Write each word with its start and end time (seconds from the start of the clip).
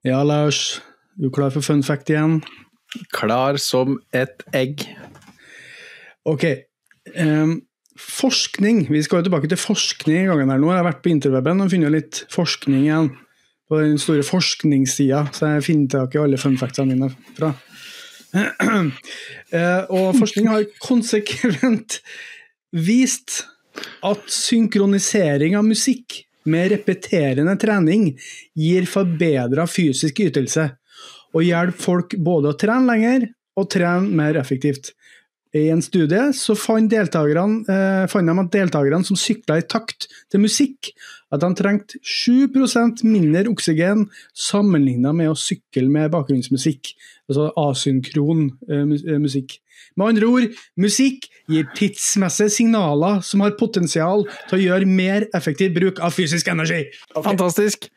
Ja, 0.00 0.22
Lars. 0.24 0.80
Du 1.20 1.26
er 1.28 1.32
klar 1.34 1.50
for 1.52 1.60
fun 1.60 1.82
fact 1.84 2.08
igjen? 2.08 2.38
Klar 3.12 3.58
som 3.60 3.98
et 4.16 4.40
egg. 4.56 4.86
Ok. 6.24 6.46
Um, 7.12 7.58
forskning. 8.00 8.86
Vi 8.88 9.02
skal 9.04 9.20
jo 9.20 9.26
tilbake 9.28 9.50
til 9.50 9.60
forskning 9.60 10.22
i 10.22 10.30
gangen 10.30 10.52
her 10.54 10.62
nå. 10.62 10.70
Jeg 10.72 10.80
har 10.80 10.88
vært 10.88 11.02
på 11.04 11.12
interweben 11.12 11.60
og 11.60 11.68
funnet 11.74 11.92
litt 11.92 12.22
forskning 12.32 12.86
igjen. 12.86 13.10
På 13.68 13.82
den 13.82 14.00
store 14.00 14.24
forskningssida, 14.24 15.26
så 15.36 15.52
jeg 15.52 15.66
finner 15.68 15.92
tak 15.92 16.16
i 16.16 16.22
alle 16.22 16.40
fun 16.40 16.56
factsene 16.58 16.96
mine 16.96 17.10
fra. 17.36 17.52
Uh, 18.32 19.84
og 20.00 20.16
forskning 20.16 20.48
har 20.48 20.64
konsekvent 20.80 22.00
vist 22.72 23.42
at 24.06 24.24
synkronisering 24.32 25.60
av 25.60 25.68
musikk 25.68 26.22
med 26.44 26.70
repeterende 26.72 27.56
trening 27.60 28.10
gir 28.56 28.88
forbedra 28.88 29.66
fysisk 29.68 30.22
ytelse, 30.24 30.70
og 31.34 31.46
hjelper 31.46 31.84
folk 31.84 32.16
både 32.18 32.52
å 32.52 32.58
trene 32.58 32.88
lenger 32.90 33.28
og 33.58 33.68
trene 33.72 34.08
mer 34.20 34.38
effektivt. 34.40 34.92
I 35.56 35.66
en 35.72 35.80
studie 35.82 36.30
så 36.36 36.54
fant, 36.54 36.92
eh, 36.92 38.04
fant 38.06 38.26
de 38.26 38.34
at 38.38 38.52
deltakerne 38.54 39.04
som 39.04 39.18
sykla 39.18 39.58
i 39.58 39.66
takt 39.66 40.06
til 40.30 40.44
musikk, 40.44 40.92
at 41.32 41.42
de 41.42 41.50
trengte 41.58 41.98
7% 42.06 43.02
mindre 43.02 43.50
oksygen 43.50 44.06
sammenlignet 44.34 45.14
med 45.14 45.30
å 45.30 45.38
sykle 45.38 45.88
med 45.90 46.12
bakgrunnsmusikk, 46.14 46.94
altså 47.28 47.50
asynkron 47.58 48.50
eh, 48.70 48.86
eh 49.14 49.18
musikk. 49.18 49.58
Med 49.96 50.14
andre 50.14 50.26
ord, 50.26 50.56
musikk 50.78 51.26
gir 51.50 51.66
tidsmessige 51.74 52.50
signaler 52.50 53.20
som 53.26 53.42
har 53.42 53.58
potensial 53.58 54.26
til 54.48 54.58
å 54.58 54.62
gjøre 54.62 54.86
mer 54.86 55.26
effektiv 55.34 55.74
bruk 55.74 55.98
av 55.98 56.14
fysisk 56.14 56.46
energi. 56.52 56.84
Okay. 57.10 57.26
Fantastisk. 57.26 57.90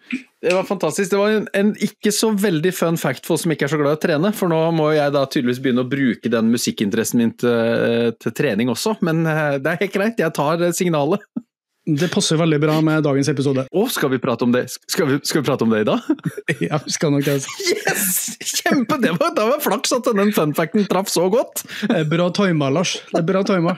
Det 0.44 0.52
var 0.52 0.66
fantastisk. 0.68 1.12
Det 1.12 1.20
var 1.20 1.30
en, 1.38 1.46
en, 1.56 1.72
ikke 1.80 2.12
så 2.12 2.34
veldig 2.36 2.74
fun 2.76 2.98
fact 3.00 3.24
for 3.24 3.38
oss 3.38 3.46
som 3.46 3.54
ikke 3.54 3.64
er 3.68 3.72
så 3.72 3.80
glad 3.80 3.96
i 3.96 4.00
å 4.00 4.02
trene, 4.04 4.34
for 4.36 4.52
nå 4.52 4.60
må 4.76 4.90
jeg 4.92 5.14
da 5.16 5.24
tydeligvis 5.24 5.62
begynne 5.64 5.86
å 5.86 5.88
bruke 5.88 6.32
den 6.32 6.52
musikkinteressen 6.52 7.22
min 7.22 7.32
til, 7.40 8.12
til 8.20 8.36
trening 8.36 8.72
også, 8.74 8.98
men 9.08 9.24
eh, 9.24 9.56
det 9.64 9.72
er 9.72 9.82
helt 9.86 9.96
greit, 9.96 10.20
jeg 10.20 10.36
tar 10.36 10.68
signalet. 10.76 11.24
Det 11.84 12.08
passer 12.08 12.40
veldig 12.40 12.62
bra 12.64 12.78
med 12.80 13.02
dagens 13.04 13.28
episode. 13.28 13.66
Å, 13.68 13.82
skal 13.92 14.14
vi 14.14 14.20
prate 14.24 14.46
om 14.46 14.54
det 14.56 14.62
Skal 14.72 15.10
vi, 15.10 15.18
skal 15.28 15.42
vi 15.42 15.48
prate 15.50 15.66
om 15.66 15.74
det 15.74 15.82
i 15.84 15.88
dag? 15.90 16.06
ja, 16.70 16.80
vi 16.80 16.96
skal 16.96 17.12
nok 17.12 17.28
det. 17.28 17.36
Yes! 17.74 18.38
Kjempe! 18.40 19.02
Det 19.04 19.12
var, 19.18 19.36
det 19.36 19.50
var 19.52 19.60
flaks 19.66 19.92
at 20.00 20.08
den 20.16 20.32
funfacten 20.32 20.88
traff 20.88 21.12
så 21.12 21.28
godt. 21.34 21.66
Er 21.92 22.08
bra 22.08 22.32
tima, 22.32 22.72
Lars. 22.72 23.02
Det 23.12 23.20
er 23.20 23.28
bra 23.34 23.44
tima. 23.52 23.76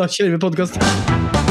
Da 0.00 0.08
kjører 0.08 0.38
vi 0.38 0.44
podkast. 0.48 1.49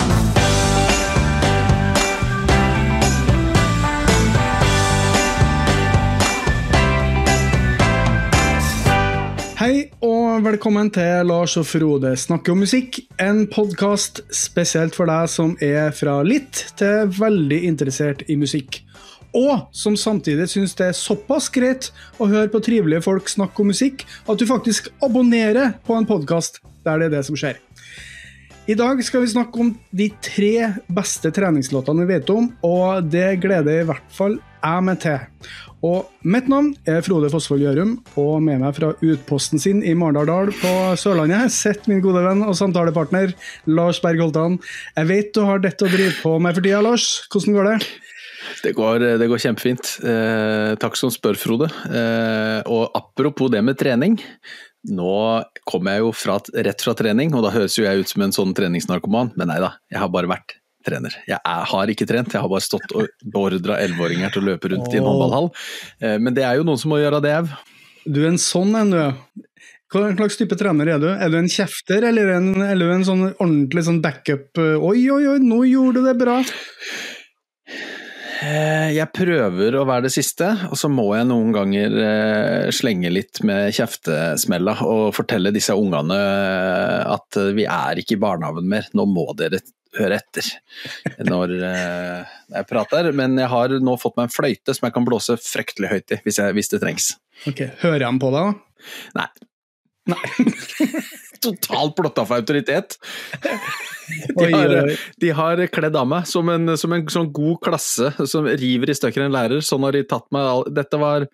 Hei 9.59 9.89
og 9.99 10.45
velkommen 10.45 10.87
til 10.95 11.25
Lars 11.27 11.57
og 11.59 11.65
Frode 11.67 12.13
snakker 12.15 12.53
om 12.53 12.61
musikk. 12.63 13.01
En 13.19 13.41
podkast 13.51 14.21
spesielt 14.31 14.95
for 14.95 15.11
deg 15.11 15.25
som 15.27 15.57
er 15.59 15.89
fra 15.91 16.13
litt 16.23 16.61
til 16.79 17.09
veldig 17.17 17.57
interessert 17.67 18.23
i 18.31 18.37
musikk. 18.39 18.77
Og 19.35 19.65
som 19.75 19.97
samtidig 19.99 20.47
syns 20.47 20.77
det 20.79 20.87
er 20.87 20.95
såpass 20.95 21.51
greit 21.51 21.89
å 22.23 22.29
høre 22.31 22.47
på 22.53 22.63
trivelige 22.63 23.03
folk 23.03 23.27
snakke 23.27 23.59
om 23.59 23.73
musikk 23.73 24.07
at 24.31 24.39
du 24.39 24.47
faktisk 24.47 24.87
abonnerer 25.03 25.75
på 25.83 25.99
en 25.99 26.07
podkast 26.07 26.61
der 26.87 27.03
det 27.03 27.09
er 27.09 27.17
det 27.17 27.25
som 27.27 27.35
skjer. 27.35 27.59
I 28.63 28.79
dag 28.79 29.03
skal 29.03 29.25
vi 29.25 29.33
snakke 29.33 29.59
om 29.59 29.73
de 29.91 30.07
tre 30.23 30.69
beste 30.87 31.35
treningslåtene 31.35 32.07
vi 32.07 32.13
vet 32.15 32.31
om, 32.31 32.47
og 32.63 33.11
det 33.11 33.41
gleder 33.43 33.81
i 33.81 33.91
hvert 33.91 34.07
fall 34.15 34.39
jeg 34.59 34.85
meg 34.85 35.01
til. 35.03 35.19
Og 35.85 36.09
mitt 36.27 36.49
navn 36.51 36.73
er 36.89 37.03
Frode 37.05 37.29
Fossvold 37.31 37.63
Gjørum, 37.63 37.93
og 38.19 38.41
med 38.43 38.59
meg 38.59 38.75
fra 38.75 38.91
utposten 38.99 39.61
sin 39.63 39.79
i 39.87 39.93
Marendal 39.95 40.51
på 40.59 40.73
Sørlandet 40.99 41.53
sitter 41.55 41.93
min 41.93 42.03
gode 42.03 42.23
venn 42.25 42.43
og 42.43 42.57
samtalepartner 42.59 43.31
Lars 43.71 44.01
Berg 44.03 44.19
Holtan. 44.25 44.59
Jeg 44.97 45.11
vet 45.11 45.33
du 45.35 45.45
har 45.47 45.63
dette 45.63 45.87
å 45.87 45.91
drive 45.91 46.17
på 46.19 46.35
med 46.43 46.57
for 46.57 46.67
tida, 46.67 46.83
Lars. 46.83 47.07
Hvordan 47.31 47.55
går 47.55 47.69
det? 47.71 47.77
Det 48.63 48.73
går, 48.75 49.05
det 49.21 49.27
går 49.31 49.43
kjempefint. 49.45 49.93
Eh, 50.03 50.73
takk 50.79 50.99
som 50.99 51.11
spør, 51.13 51.39
Frode. 51.39 51.69
Eh, 51.87 52.59
og 52.67 52.91
apropos 52.97 53.51
det 53.51 53.63
med 53.63 53.79
trening. 53.79 54.19
Nå 54.89 55.15
kommer 55.67 55.95
jeg 55.95 56.05
jo 56.05 56.13
fra, 56.15 56.39
rett 56.67 56.83
fra 56.83 56.95
trening, 56.95 57.35
og 57.35 57.43
da 57.45 57.55
høres 57.55 57.75
jo 57.79 57.87
jeg 57.87 58.03
ut 58.03 58.11
som 58.11 58.23
en 58.23 58.35
sånn 58.35 58.55
treningsnarkoman, 58.55 59.33
men 59.39 59.51
nei 59.51 59.59
da, 59.63 59.75
jeg 59.91 59.99
har 60.03 60.11
bare 60.11 60.31
vært 60.31 60.55
trener. 60.85 61.15
Jeg 61.27 61.39
er, 61.39 61.65
har 61.71 61.91
ikke 61.91 62.07
trent, 62.09 62.33
jeg 62.33 62.43
har 62.43 62.51
bare 62.51 62.65
stått 62.65 62.95
og 62.95 63.09
beordra 63.23 63.79
elleveåringer 63.83 64.33
til 64.33 64.43
å 64.43 64.49
løpe 64.53 64.71
rundt 64.73 64.87
oh. 64.87 64.95
i 64.95 65.01
en 65.01 65.09
håndballhall. 65.09 65.51
Eh, 65.99 66.17
men 66.23 66.35
det 66.37 66.47
er 66.47 66.59
jo 66.59 66.65
noen 66.67 66.81
som 66.81 66.93
må 66.93 67.01
gjøre 67.01 67.21
det 67.25 67.35
òg. 67.41 67.53
Du 68.09 68.23
er 68.23 68.31
en 68.31 68.41
sånn 68.41 68.73
en, 68.79 68.95
du. 68.95 69.45
Hva 69.89 70.07
slags 70.13 70.37
type 70.39 70.55
trener 70.57 70.93
er 70.95 71.01
du? 71.01 71.09
Er 71.11 71.31
du 71.33 71.39
en 71.39 71.51
kjefter, 71.51 72.05
eller 72.11 72.35
en, 72.37 72.51
eller 72.69 72.93
en 72.93 73.05
sånn 73.07 73.23
ordentlig 73.31 73.85
sånn 73.87 74.03
backup 74.05 74.59
eh, 74.61 74.75
Oi, 74.77 75.07
oi, 75.11 75.23
oi, 75.35 75.39
nå 75.43 75.63
gjorde 75.67 75.99
du 75.99 76.09
det 76.11 76.19
bra! 76.21 76.41
Eh, 78.39 78.93
jeg 78.95 79.11
prøver 79.11 79.75
å 79.75 79.81
være 79.83 80.05
det 80.05 80.13
siste, 80.15 80.47
og 80.69 80.77
så 80.79 80.87
må 80.87 81.09
jeg 81.17 81.27
noen 81.27 81.49
ganger 81.51 81.97
slenge 82.71 83.11
litt 83.11 83.41
med 83.43 83.73
kjeftesmella 83.75 84.77
og 84.87 85.09
fortelle 85.17 85.51
disse 85.51 85.75
ungene 85.75 86.15
at 87.03 87.41
vi 87.57 87.67
er 87.67 87.99
ikke 87.99 88.15
i 88.15 88.21
barnehagen 88.21 88.71
mer, 88.71 88.87
nå 88.95 89.03
må 89.11 89.27
dere 89.35 89.59
høre 89.97 90.19
etter 90.19 90.45
når 91.25 91.53
uh, 91.63 92.33
jeg 92.53 92.69
prater. 92.69 93.11
Men 93.15 93.37
jeg 93.39 93.49
har 93.51 93.75
nå 93.81 93.95
fått 94.01 94.17
meg 94.19 94.29
en 94.29 94.35
fløyte 94.35 94.75
som 94.75 94.87
jeg 94.87 94.95
kan 94.95 95.07
blåse 95.07 95.37
fryktelig 95.41 95.93
høyt 95.93 96.17
i, 96.17 96.21
hvis, 96.25 96.41
jeg, 96.41 96.57
hvis 96.57 96.73
det 96.73 96.81
trengs. 96.83 97.13
Ok, 97.49 97.65
Hører 97.83 98.09
han 98.09 98.19
på 98.21 98.33
deg, 98.35 98.51
da? 98.51 99.21
Nei. 99.21 99.29
Nei. 100.09 100.25
Totalt 101.43 101.95
blotta 101.95 102.25
for 102.27 102.41
autoritet. 102.41 102.97
De 104.35 104.47
har, 104.51 104.73
de 105.21 105.29
har, 105.37 105.61
kledd 105.71 105.95
av 105.95 106.07
meg 106.09 106.27
som 106.27 106.49
en, 106.51 106.73
som 106.79 106.93
en 106.95 107.05
sånn 107.13 107.29
god 107.35 107.59
klasse 107.63 108.09
som 108.27 108.47
river 108.49 108.91
i 108.91 108.97
stykker 108.97 109.23
en 109.23 109.35
lærer. 109.35 109.63
Sånn 109.63 109.85
har 109.87 109.95
de 109.95 110.03
tatt 110.09 110.27
meg 110.35 110.67
Dette 110.75 110.99
var 110.99 111.27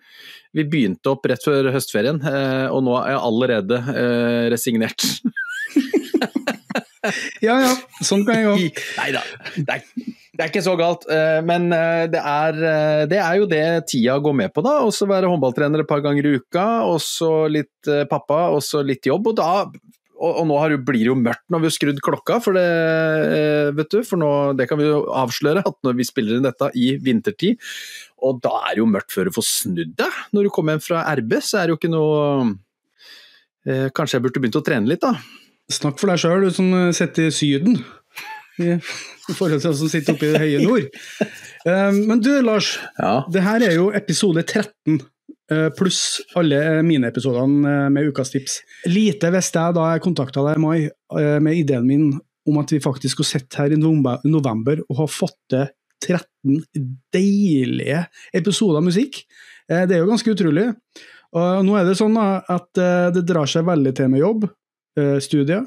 Vi 0.54 0.66
begynte 0.68 1.10
opp 1.10 1.26
rett 1.26 1.42
før 1.42 1.72
høstferien, 1.74 2.20
eh, 2.22 2.66
og 2.70 2.84
nå 2.86 2.94
er 3.00 3.14
jeg 3.14 3.24
allerede 3.30 3.80
eh, 3.96 4.44
resignert. 4.52 5.08
ja 7.44 7.56
ja, 7.62 7.72
sånn 8.04 8.24
kan 8.26 8.38
jeg 8.38 8.46
gjøre 8.46 8.70
Nei 9.00 9.10
da, 9.14 9.22
det, 9.56 9.80
det 10.36 10.44
er, 10.44 10.50
ikke 10.50 10.64
så 10.64 10.76
galt. 10.78 11.06
Eh, 11.12 11.40
men 11.46 11.70
eh, 11.72 12.04
det 12.12 12.20
er, 12.20 12.60
eh, 12.70 13.02
det 13.08 13.20
er 13.22 13.40
jo 13.40 13.48
det 13.50 13.64
tida 13.90 14.18
går 14.22 14.36
med 14.36 14.52
på, 14.54 14.64
da. 14.66 14.78
Og 14.84 14.94
være 15.08 15.30
håndballtrener 15.30 15.82
et 15.82 15.88
par 15.88 16.02
ganger 16.04 16.28
i 16.28 16.34
uka, 16.40 16.66
og 16.90 16.98
så 17.04 17.46
litt 17.48 17.90
pappa, 18.10 18.46
og 18.52 18.60
så 18.64 18.82
litt 18.84 19.08
jobb. 19.08 19.32
Og 19.32 19.38
da 19.38 19.50
og, 20.16 20.46
nå 20.48 20.56
blir 20.80 21.02
det 21.02 21.10
jo 21.10 21.14
mørkt 21.20 21.44
når 21.52 21.60
vi 21.60 21.68
har 21.68 21.74
skrudd 21.74 21.98
klokka, 22.04 22.38
for 22.40 22.56
det, 22.56 22.64
vet 23.76 23.90
du, 23.92 23.98
for 24.08 24.20
nå, 24.20 24.30
det 24.56 24.64
kan 24.70 24.80
vi 24.80 24.86
jo 24.88 25.02
avsløre 25.12 25.60
at 25.60 25.76
når 25.84 25.98
vi 25.98 26.06
spiller 26.08 26.38
inn 26.38 26.46
dette 26.46 26.70
i 26.72 26.94
vintertid, 27.04 27.60
og 28.24 28.40
da 28.44 28.54
er 28.62 28.78
det 28.78 28.80
jo 28.80 28.88
mørkt 28.88 29.12
før 29.12 29.28
du 29.28 29.36
får 29.36 29.44
snudd 29.50 29.92
deg. 30.00 30.22
Når 30.32 30.48
du 30.48 30.52
kommer 30.56 30.76
hjem 30.76 30.86
fra 30.86 31.04
RB, 31.20 31.36
så 31.44 31.60
er 31.60 31.68
det 31.68 31.76
jo 31.76 31.80
ikke 31.80 31.92
noe 31.96 32.54
Kanskje 33.66 34.14
jeg 34.14 34.22
burde 34.22 34.38
begynt 34.38 34.56
å 34.60 34.62
trene 34.62 34.86
litt, 34.86 35.02
da. 35.02 35.16
Snakk 35.72 35.98
for 35.98 36.12
deg 36.12 36.20
sjøl, 36.22 36.46
du 36.46 36.54
som 36.54 36.70
eh, 36.76 36.92
sitter 36.94 37.26
i 37.26 37.34
Syden. 37.34 37.80
I, 38.62 38.78
forhold 39.34 39.60
til 39.60 39.72
oss 39.72 39.80
som 39.82 39.90
sitter 39.90 40.14
oppe 40.14 40.28
i 40.28 40.32
det 40.32 40.40
høye 40.40 40.62
nord. 40.62 40.84
Um, 41.66 41.98
men 42.06 42.20
du 42.24 42.30
Lars, 42.40 42.76
ja. 42.96 43.18
det 43.32 43.42
her 43.44 43.64
er 43.66 43.74
jo 43.74 43.88
episode 43.96 44.44
13. 44.46 45.00
Uh, 45.50 45.66
pluss 45.76 46.22
alle 46.38 46.60
mine-episodene 46.86 47.66
uh, 47.66 47.88
med 47.92 48.08
Ukas 48.08 48.30
tips. 48.32 48.60
Lite 48.88 49.32
visste 49.34 49.64
jeg 49.64 49.76
da 49.76 49.90
jeg 49.92 50.04
kontakta 50.06 50.44
deg 50.46 50.58
i 50.58 50.62
mai 50.62 50.78
med 51.42 51.58
ideen 51.58 51.86
min 51.86 52.06
om 52.46 52.60
at 52.62 52.70
vi 52.70 52.78
faktisk 52.82 53.16
skulle 53.16 53.28
sitte 53.28 53.58
her 53.58 53.74
i 53.74 53.78
november 53.78 54.80
og 54.86 55.00
ha 55.00 55.06
fått 55.10 55.38
til 55.50 55.66
13 56.06 56.60
deilige 57.14 58.04
episoder 58.36 58.78
av 58.78 58.86
musikk. 58.86 59.18
Det 59.66 59.90
er 59.90 59.98
jo 59.98 60.06
ganske 60.06 60.30
utrolig. 60.30 60.68
Og 61.34 61.64
nå 61.66 61.74
er 61.78 61.88
det 61.88 61.96
sånn 61.98 62.14
at 62.20 62.70
det 63.16 63.24
drar 63.26 63.50
seg 63.50 63.66
veldig 63.66 63.94
til 63.98 64.12
med 64.12 64.22
jobb. 64.22 64.46
Eh, 64.96 65.20
studier. 65.20 65.64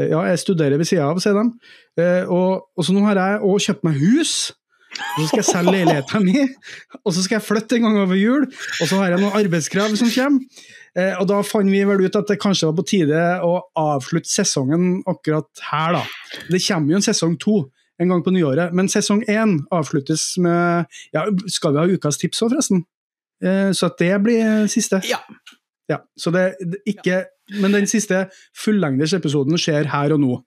Eh, 0.00 0.08
ja, 0.08 0.22
jeg 0.24 0.38
studerer 0.40 0.80
ved 0.80 0.88
sida 0.88 1.04
av, 1.10 1.20
sier 1.20 1.36
de. 1.36 1.72
Eh, 2.00 2.24
og, 2.24 2.68
og, 2.72 2.84
så 2.86 2.94
nå 2.96 3.04
har 3.04 3.20
jeg 3.20 3.40
òg 3.44 3.64
kjøpt 3.66 3.84
meg 3.84 3.98
hus. 4.00 4.34
Og 4.92 5.22
så 5.22 5.26
skal 5.28 5.40
jeg 5.40 5.48
selge 5.48 5.72
leiligheten 5.72 6.24
min, 6.26 6.48
og 7.00 7.14
så 7.16 7.22
skal 7.24 7.38
jeg 7.38 7.44
flytte 7.46 7.78
en 7.78 7.86
gang 7.86 7.94
over 8.02 8.18
jul. 8.18 8.42
Og 8.44 8.88
så 8.90 8.98
har 9.00 9.14
jeg 9.14 9.22
noen 9.22 9.38
arbeidskrav 9.38 9.94
som 9.96 10.10
kommer. 10.12 10.66
og 11.16 11.24
da 11.30 11.38
fant 11.48 11.72
vi 11.72 11.80
vel 11.88 12.02
ut 12.04 12.18
at 12.18 12.28
det 12.28 12.36
kanskje 12.42 12.68
var 12.68 12.74
på 12.76 12.84
tide 12.90 13.22
å 13.40 13.54
avslutte 13.80 14.28
sesongen 14.28 14.98
akkurat 15.08 15.48
her, 15.70 15.96
da. 15.96 16.02
Det 16.52 16.60
kommer 16.66 16.92
jo 16.92 17.00
en 17.00 17.06
sesong 17.08 17.38
to 17.40 17.56
en 18.04 18.12
gang 18.12 18.20
på 18.20 18.34
nyåret, 18.36 18.76
men 18.76 18.92
sesong 18.92 19.24
én 19.32 19.62
avsluttes 19.72 20.34
med 20.44 20.84
ja, 21.16 21.24
Skal 21.48 21.72
vi 21.72 21.80
ha 21.80 21.96
ukas 21.96 22.20
tips 22.20 22.44
òg, 22.44 22.52
forresten? 22.52 22.84
så 23.72 23.88
at 23.88 23.96
det 23.98 24.12
blir 24.22 24.68
siste. 24.70 25.00
Ja. 25.08 25.24
Ja 25.90 26.02
så 26.18 26.30
det, 26.34 26.44
det 26.60 26.78
ikke 26.86 27.24
men 27.60 27.74
den 27.74 27.88
siste 27.90 28.26
fullengders 28.56 29.14
episoden 29.16 29.58
skjer 29.60 29.90
her 29.92 30.14
og 30.14 30.20
nå. 30.22 30.38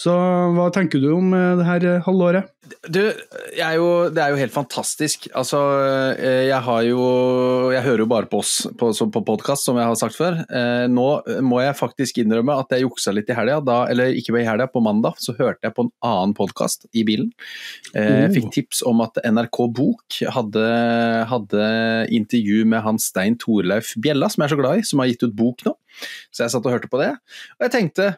Så 0.00 0.14
hva 0.56 0.70
tenker 0.72 1.02
du 1.02 1.10
om 1.12 1.34
det 1.34 1.66
her 1.66 1.88
halvåret? 2.06 2.48
Du, 2.86 3.00
er 3.00 3.74
jo, 3.76 3.86
det 4.12 4.20
er 4.22 4.32
jo 4.32 4.38
helt 4.38 4.54
fantastisk. 4.54 5.26
Altså, 5.36 5.58
eh, 6.14 6.46
jeg 6.48 6.60
har 6.66 6.82
jo 6.86 7.00
Jeg 7.74 7.82
hører 7.84 8.02
jo 8.04 8.08
bare 8.10 8.28
på 8.30 8.40
oss 8.42 8.52
på, 8.78 8.90
på 8.92 9.22
podkast, 9.26 9.66
som 9.66 9.78
jeg 9.78 9.88
har 9.88 9.98
sagt 9.98 10.16
før. 10.18 10.38
Eh, 10.46 10.86
nå 10.90 11.06
må 11.46 11.60
jeg 11.64 11.78
faktisk 11.78 12.20
innrømme 12.22 12.56
at 12.62 12.72
jeg 12.74 12.84
juksa 12.84 13.14
litt 13.14 13.30
i 13.30 13.36
helga, 13.36 13.60
eller 13.90 14.14
ikke 14.16 14.36
i 14.38 14.46
helga, 14.46 14.68
på 14.70 14.82
mandag 14.84 15.18
så 15.22 15.34
hørte 15.38 15.66
jeg 15.66 15.76
på 15.76 15.86
en 15.86 15.92
annen 16.06 16.34
podkast 16.36 16.86
i 16.92 17.04
bilen. 17.06 17.32
Eh, 17.94 18.26
jeg 18.26 18.34
fikk 18.38 18.48
oh. 18.48 18.54
tips 18.58 18.84
om 18.90 19.04
at 19.04 19.20
NRK 19.24 19.60
Bok 19.76 20.20
hadde, 20.36 20.66
hadde 21.30 21.68
intervju 22.16 22.64
med 22.70 22.84
han 22.86 23.00
Stein 23.02 23.38
Torleif 23.40 23.94
Bjella, 24.00 24.30
som 24.30 24.44
jeg 24.44 24.50
er 24.50 24.56
så 24.56 24.62
glad 24.62 24.80
i, 24.80 24.86
som 24.86 25.02
har 25.02 25.10
gitt 25.10 25.26
ut 25.26 25.36
bok 25.36 25.66
nå. 25.66 25.76
Så 26.30 26.44
jeg 26.44 26.54
satt 26.54 26.66
og 26.66 26.76
hørte 26.76 26.90
på 26.90 27.00
det. 27.02 27.12
Og 27.58 27.66
jeg 27.66 27.74
tenkte 27.76 28.12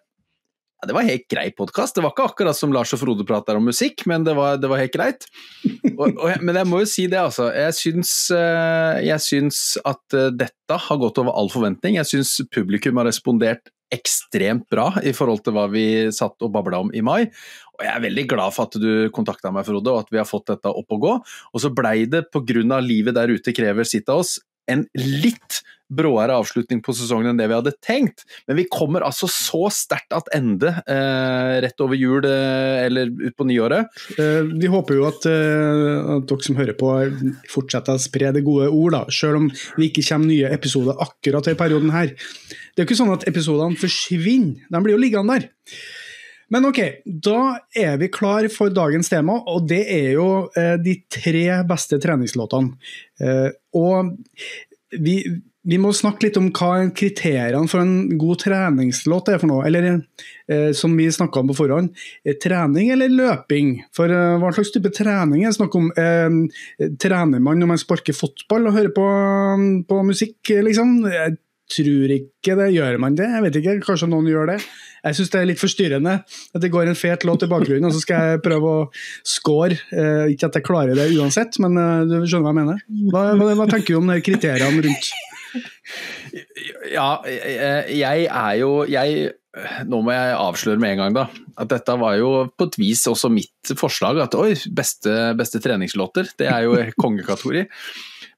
ja, 0.82 0.88
det 0.90 0.94
var 0.96 1.06
helt 1.06 1.29
grei 1.31 1.44
podkast. 1.55 1.94
Det 1.94 2.02
var 2.02 2.11
ikke 2.11 2.25
akkurat 2.32 2.58
som 2.58 2.73
Lars 2.75 2.90
og 2.96 2.99
Frode 2.99 3.23
prater 3.26 3.55
om 3.55 3.69
musikk, 3.70 4.02
men 4.11 4.25
det 4.26 4.34
var, 4.34 4.56
det 4.58 4.67
var 4.70 4.81
helt 4.82 4.94
greit. 4.96 5.29
Og, 5.93 6.08
og, 6.11 6.32
men 6.43 6.58
jeg 6.58 6.67
må 6.67 6.81
jo 6.82 6.88
si 6.90 7.05
det, 7.06 7.20
altså. 7.20 7.52
Jeg 7.55 7.76
syns, 7.79 8.14
eh, 8.34 8.99
jeg 9.06 9.23
syns 9.23 9.61
at 9.87 10.17
eh, 10.19 10.32
dette 10.34 10.81
har 10.88 10.99
gått 10.99 11.23
over 11.23 11.38
all 11.38 11.52
forventning. 11.52 12.00
Jeg 12.00 12.11
syns 12.11 12.34
publikum 12.50 12.99
har 12.99 13.06
respondert 13.06 13.70
ekstremt 13.93 14.67
bra 14.73 14.88
i 15.05 15.12
forhold 15.14 15.44
til 15.44 15.55
hva 15.55 15.69
vi 15.70 15.84
satt 16.17 16.43
og 16.43 16.50
babla 16.50 16.81
om 16.82 16.90
i 16.96 17.05
mai. 17.05 17.29
Og 17.76 17.84
jeg 17.87 17.93
er 17.93 18.05
veldig 18.08 18.25
glad 18.34 18.56
for 18.56 18.67
at 18.67 18.82
du 18.82 19.12
kontakta 19.14 19.52
meg, 19.55 19.69
Frode, 19.69 19.93
og 19.93 20.02
at 20.02 20.11
vi 20.11 20.19
har 20.19 20.26
fått 20.26 20.50
dette 20.50 20.73
opp 20.73 20.96
og 20.96 21.06
gå. 21.06 21.12
Og 21.52 21.62
så 21.62 21.70
blei 21.70 22.08
det, 22.11 22.25
pga. 22.34 22.81
livet 22.82 23.14
der 23.14 23.31
ute 23.31 23.55
krever 23.55 23.87
sitt 23.87 24.11
av 24.11 24.25
oss, 24.25 24.40
en 24.70 24.87
litt 24.94 25.62
bråere 25.93 26.35
avslutning 26.41 26.81
på 26.85 26.94
sesongen 26.97 27.32
enn 27.32 27.41
det 27.41 27.49
vi 27.50 27.56
hadde 27.56 27.75
tenkt. 27.85 28.25
Men 28.49 28.59
vi 28.61 28.67
kommer 28.73 29.05
altså 29.05 29.29
så 29.31 29.67
sterkt 29.75 30.14
attende 30.17 30.75
eh, 30.88 31.56
rett 31.64 31.85
over 31.85 31.99
jul 31.99 32.25
eh, 32.29 32.85
eller 32.87 33.12
utpå 33.29 33.47
nyåret. 33.49 33.93
Eh, 34.17 34.41
vi 34.49 34.70
håper 34.73 34.99
jo 34.99 35.09
at, 35.11 35.26
eh, 35.29 36.12
at, 36.17 36.29
dere 36.31 36.49
som 36.49 36.59
hører 36.59 36.79
på 36.79 36.94
fortsetter 37.53 37.99
å 37.99 38.03
spre 38.03 38.32
det 38.35 38.44
gode 38.47 38.70
ord, 38.70 38.97
da, 38.97 39.05
selv 39.12 39.43
om 39.43 39.50
det 39.53 39.91
ikke 39.91 40.06
kommer 40.09 40.32
nye 40.32 40.53
episoder 40.55 41.00
akkurat 41.05 41.50
i 41.53 41.58
perioden 41.58 41.93
her. 41.94 42.15
Det 42.73 42.81
er 42.81 42.87
jo 42.87 42.91
ikke 42.91 43.03
sånn 43.03 43.17
at 43.17 43.29
episodene 43.29 43.81
forsvinner, 43.81 44.65
de 44.73 44.85
blir 44.85 44.97
jo 44.97 45.03
liggende 45.03 45.37
der. 45.37 45.50
Men 46.52 46.69
ok, 46.69 46.81
da 47.04 47.38
er 47.78 47.96
vi 48.00 48.10
klar 48.12 48.44
for 48.52 48.72
dagens 48.75 49.08
tema, 49.12 49.38
og 49.49 49.64
det 49.70 49.87
er 49.88 50.10
jo 50.19 50.28
eh, 50.58 50.75
de 50.82 50.99
tre 51.12 51.46
beste 51.69 51.96
treningslåtene. 52.02 52.76
Eh, 53.22 53.49
og 53.78 54.12
vi, 55.00 55.14
vi, 55.64 55.78
må 55.81 55.94
snakke 55.96 56.26
litt 56.26 56.37
om 56.37 56.50
hva 56.52 56.90
kriteriene 56.93 57.70
for 57.72 57.81
en 57.81 58.19
god 58.20 58.43
treningslåt 58.44 59.31
er 59.32 59.40
for 59.40 59.49
noe. 59.49 59.64
Eller 59.64 59.88
eh, 59.88 60.75
som 60.76 60.93
vi 60.99 61.08
snakka 61.08 61.40
om 61.40 61.49
på 61.54 61.56
forhånd, 61.62 61.94
eh, 62.26 62.37
trening 62.43 62.93
eller 62.93 63.14
løping? 63.16 63.78
For 63.96 64.12
eh, 64.12 64.37
hva 64.43 64.52
slags 64.52 64.75
type 64.76 64.93
trening 64.93 65.46
er 65.46 65.55
det 65.55 65.56
snakk 65.56 65.78
om? 65.81 65.88
Eh, 65.96 66.93
trener 67.00 67.40
man 67.40 67.64
når 67.64 67.72
man 67.72 67.81
sparker 67.81 68.19
fotball 68.19 68.69
og 68.69 68.76
hører 68.76 68.93
på, 68.93 69.08
på 69.88 70.05
musikk, 70.05 70.52
liksom? 70.69 70.98
Jeg 71.08 71.38
tror 71.72 72.12
ikke 72.19 72.60
det. 72.60 72.72
Gjør 72.76 73.00
man 73.00 73.16
det? 73.16 73.32
Jeg 73.32 73.46
vet 73.46 73.62
ikke, 73.62 73.81
kanskje 73.88 74.12
noen 74.12 74.28
gjør 74.28 74.52
det. 74.52 74.62
Jeg 75.02 75.19
syns 75.19 75.32
det 75.32 75.40
er 75.40 75.49
litt 75.50 75.60
forstyrrende 75.62 76.14
at 76.22 76.62
det 76.62 76.70
går 76.72 76.90
en 76.90 76.99
fet 76.99 77.26
låt 77.26 77.43
i 77.46 77.50
bakgrunnen, 77.50 77.88
og 77.88 77.94
så 77.94 78.02
skal 78.04 78.32
jeg 78.32 78.43
prøve 78.44 78.70
å 78.70 78.87
score. 79.26 79.78
Eh, 79.90 80.32
ikke 80.34 80.50
at 80.50 80.58
jeg 80.60 80.66
klarer 80.66 80.99
det 80.99 81.10
uansett, 81.16 81.58
men 81.62 81.78
eh, 81.81 82.06
du 82.06 82.16
skjønner 82.22 82.46
hva 82.46 82.52
jeg 82.54 82.60
mener. 82.60 82.82
Hva, 83.10 83.25
hva, 83.40 83.52
hva 83.58 83.69
tenker 83.70 83.96
du 83.96 84.00
om 84.02 84.12
de 84.12 84.20
kriteriene 84.25 84.87
rundt? 84.87 85.12
Ja, 86.93 87.08
jeg 87.26 88.26
er 88.26 88.54
jo 88.56 88.70
jeg, 88.88 89.32
Nå 89.84 89.99
må 90.00 90.14
jeg 90.14 90.37
avsløre 90.38 90.81
med 90.81 90.94
en 90.94 91.02
gang, 91.02 91.16
da. 91.19 91.26
At 91.60 91.69
dette 91.75 91.96
var 92.00 92.16
jo 92.16 92.31
på 92.56 92.70
et 92.70 92.78
vis 92.81 93.02
også 93.10 93.28
mitt 93.32 93.75
forslag. 93.76 94.22
At 94.25 94.37
oi, 94.38 94.55
beste, 94.72 95.12
beste 95.37 95.60
treningslåter. 95.60 96.31
Det 96.38 96.48
er 96.48 96.64
jo 96.64 96.78
kongekategori. 97.02 97.66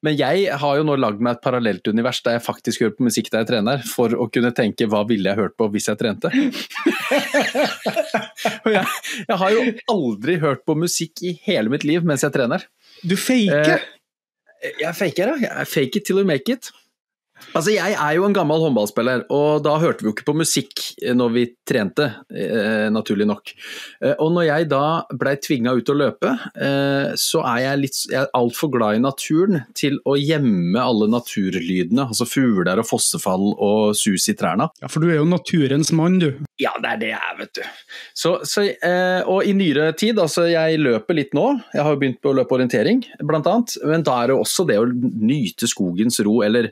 Men 0.04 0.18
jeg 0.18 0.50
har 0.60 0.76
jo 0.76 0.84
nå 0.84 0.98
lagd 1.00 1.22
meg 1.24 1.38
et 1.38 1.44
parallelt 1.44 1.88
univers 1.88 2.20
der 2.24 2.36
jeg 2.36 2.44
faktisk 2.44 2.82
hører 2.84 2.96
på 2.98 3.06
musikk 3.06 3.30
der 3.32 3.44
jeg 3.44 3.50
trener, 3.54 3.84
for 3.88 4.12
å 4.20 4.26
kunne 4.32 4.52
tenke 4.56 4.88
hva 4.90 5.00
ville 5.08 5.30
jeg 5.30 5.40
hørt 5.40 5.56
på 5.56 5.68
hvis 5.72 5.88
jeg 5.88 6.00
trente? 6.00 6.28
Og 8.64 8.70
jeg, 8.74 8.84
jeg, 9.24 9.36
har 9.40 9.54
jo 9.54 9.62
aldri 9.94 10.36
hørt 10.42 10.64
på 10.68 10.76
musikk 10.76 11.22
i 11.24 11.32
hele 11.46 11.72
mitt 11.72 11.86
liv 11.88 12.04
mens 12.04 12.24
jeg 12.26 12.34
trener. 12.36 12.66
Du 13.00 13.16
faker? 13.16 13.86
Eh, 14.60 14.76
jeg 14.82 14.92
faker, 14.98 15.32
ja. 15.40 15.54
Jeg 15.62 15.72
fake 15.72 16.00
it 16.00 16.08
till 16.08 16.20
you 16.20 16.28
make 16.28 16.52
it. 16.52 16.68
Altså, 17.52 17.74
Jeg 17.74 17.94
er 17.94 18.16
jo 18.16 18.24
en 18.26 18.34
gammel 18.34 18.62
håndballspiller, 18.64 19.26
og 19.34 19.62
da 19.64 19.76
hørte 19.82 20.04
vi 20.04 20.10
jo 20.10 20.14
ikke 20.14 20.26
på 20.30 20.36
musikk 20.38 20.82
når 21.14 21.34
vi 21.34 21.44
trente, 21.66 22.06
eh, 22.34 22.88
naturlig 22.92 23.26
nok. 23.28 23.52
Eh, 24.02 24.14
og 24.18 24.32
når 24.34 24.46
jeg 24.48 24.68
da 24.72 24.84
blei 25.12 25.34
tvinga 25.42 25.74
ut 25.76 25.92
å 25.92 25.96
løpe, 25.96 26.32
eh, 26.56 27.14
så 27.20 27.42
er 27.44 27.60
jeg, 27.64 27.80
litt, 27.84 28.00
jeg 28.10 28.20
er 28.22 28.32
altfor 28.36 28.72
glad 28.74 28.98
i 28.98 29.04
naturen 29.04 29.64
til 29.76 29.98
å 30.08 30.16
gjemme 30.18 30.80
alle 30.80 31.08
naturlydene, 31.12 32.08
altså 32.08 32.26
fugler 32.28 32.82
og 32.82 32.88
fossefall 32.88 33.52
og 33.54 33.94
sus 33.98 34.28
i 34.30 34.36
trærne. 34.38 34.68
Ja, 34.82 34.90
for 34.90 35.04
du 35.04 35.10
er 35.10 35.20
jo 35.20 35.28
naturens 35.28 35.92
mann, 35.94 36.18
du. 36.22 36.30
Ja, 36.60 36.74
det 36.82 36.90
er 36.90 37.00
det 37.00 37.12
jeg 37.12 37.20
er, 37.20 37.38
vet 37.40 37.54
du. 37.58 37.62
Så, 38.14 38.34
så, 38.48 38.66
eh, 38.66 39.20
og 39.30 39.46
i 39.46 39.54
nyere 39.56 39.90
tid, 39.98 40.18
altså 40.22 40.46
jeg 40.50 40.82
løper 40.82 41.18
litt 41.18 41.34
nå, 41.36 41.46
jeg 41.74 41.82
har 41.84 41.94
jo 41.94 42.00
begynt 42.02 42.20
på 42.22 42.32
å 42.32 42.38
løpe 42.38 42.58
orientering, 42.58 43.02
blant 43.22 43.48
annet, 43.50 43.78
men 43.84 44.04
da 44.06 44.20
er 44.22 44.32
det 44.32 44.38
også 44.38 44.66
det 44.68 44.78
å 44.80 44.88
nyte 44.88 45.68
skogens 45.70 46.20
ro, 46.24 46.40
eller 46.46 46.70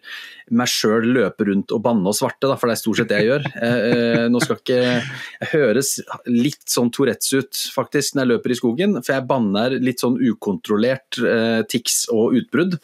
meg 0.62 0.70
sjøl 0.72 1.08
løpe 1.16 1.46
rundt 1.48 1.74
og 1.74 1.82
banne 1.84 2.08
og 2.08 2.16
svarte, 2.16 2.48
da, 2.48 2.56
for 2.58 2.70
det 2.70 2.76
er 2.76 2.82
stort 2.82 3.00
sett 3.00 3.10
det 3.12 3.20
jeg 3.20 3.30
gjør. 3.30 3.48
Eh, 3.52 3.86
eh, 3.92 4.26
nå 4.32 4.42
skal 4.42 4.60
ikke 4.60 4.80
Jeg 4.82 5.50
høres 5.52 5.94
litt 6.30 6.64
sånn 6.70 6.92
Tourettes 6.94 7.32
ut, 7.36 7.62
faktisk, 7.74 8.14
når 8.14 8.24
jeg 8.24 8.32
løper 8.32 8.54
i 8.54 8.58
skogen, 8.58 9.00
for 9.00 9.16
jeg 9.16 9.28
banner 9.28 9.76
litt 9.82 10.02
sånn 10.02 10.20
ukontrollert 10.20 11.20
eh, 11.20 11.62
tics 11.70 12.04
og 12.14 12.38
utbrudd. 12.40 12.78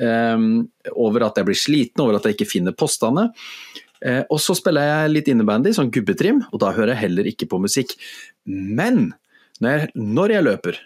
Eh, 0.00 0.48
over 0.96 1.26
at 1.28 1.40
jeg 1.40 1.48
blir 1.48 1.58
sliten, 1.58 2.04
over 2.04 2.18
at 2.18 2.28
jeg 2.28 2.38
ikke 2.38 2.50
finner 2.52 2.76
postene. 2.76 3.30
Eh, 4.00 4.22
og 4.32 4.40
så 4.40 4.56
spiller 4.56 4.86
jeg 4.86 5.14
litt 5.14 5.32
innebandy, 5.32 5.74
sånn 5.76 5.92
gubbetrim, 5.92 6.44
og 6.50 6.62
da 6.62 6.72
hører 6.76 6.94
jeg 6.94 7.04
heller 7.06 7.28
ikke 7.30 7.50
på 7.50 7.60
musikk. 7.62 7.96
Men 8.48 9.10
når 9.60 9.76
jeg, 9.76 9.92
når 10.00 10.36
jeg 10.36 10.46
løper, 10.46 10.80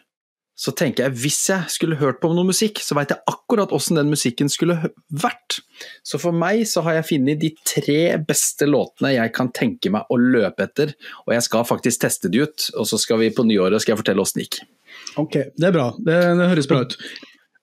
så 0.54 0.70
tenker 0.76 1.08
jeg 1.08 1.18
hvis 1.18 1.40
jeg 1.50 1.70
skulle 1.74 1.98
hørt 1.98 2.20
på 2.22 2.30
noe 2.30 2.46
musikk, 2.46 2.78
så 2.82 2.94
veit 2.94 3.10
jeg 3.10 3.22
akkurat 3.30 3.72
åssen 3.74 3.98
den 3.98 4.12
musikken 4.12 4.50
skulle 4.52 4.76
vært. 5.10 5.58
Så 6.06 6.20
for 6.22 6.36
meg 6.36 6.62
så 6.70 6.84
har 6.86 7.00
jeg 7.00 7.08
funnet 7.08 7.42
de 7.42 7.50
tre 7.66 8.14
beste 8.22 8.68
låtene 8.70 9.16
jeg 9.16 9.34
kan 9.34 9.50
tenke 9.54 9.90
meg 9.94 10.06
å 10.14 10.18
løpe 10.20 10.68
etter. 10.68 10.94
Og 11.26 11.34
jeg 11.34 11.46
skal 11.48 11.66
faktisk 11.66 12.04
teste 12.06 12.30
de 12.30 12.44
ut, 12.46 12.70
og 12.78 12.86
så 12.86 13.00
skal 13.02 13.22
vi 13.24 13.32
på 13.34 13.46
nyåret 13.48 13.82
skal 13.82 13.96
jeg 13.96 14.04
fortelle 14.04 14.22
åssen 14.22 14.40
det 14.40 14.48
gikk. 14.48 14.62
Ok, 15.20 15.38
det 15.58 15.68
er 15.68 15.74
bra. 15.74 15.88
Det, 15.98 16.20
det 16.38 16.50
høres 16.54 16.70
bra 16.70 16.84
ut. 16.86 16.98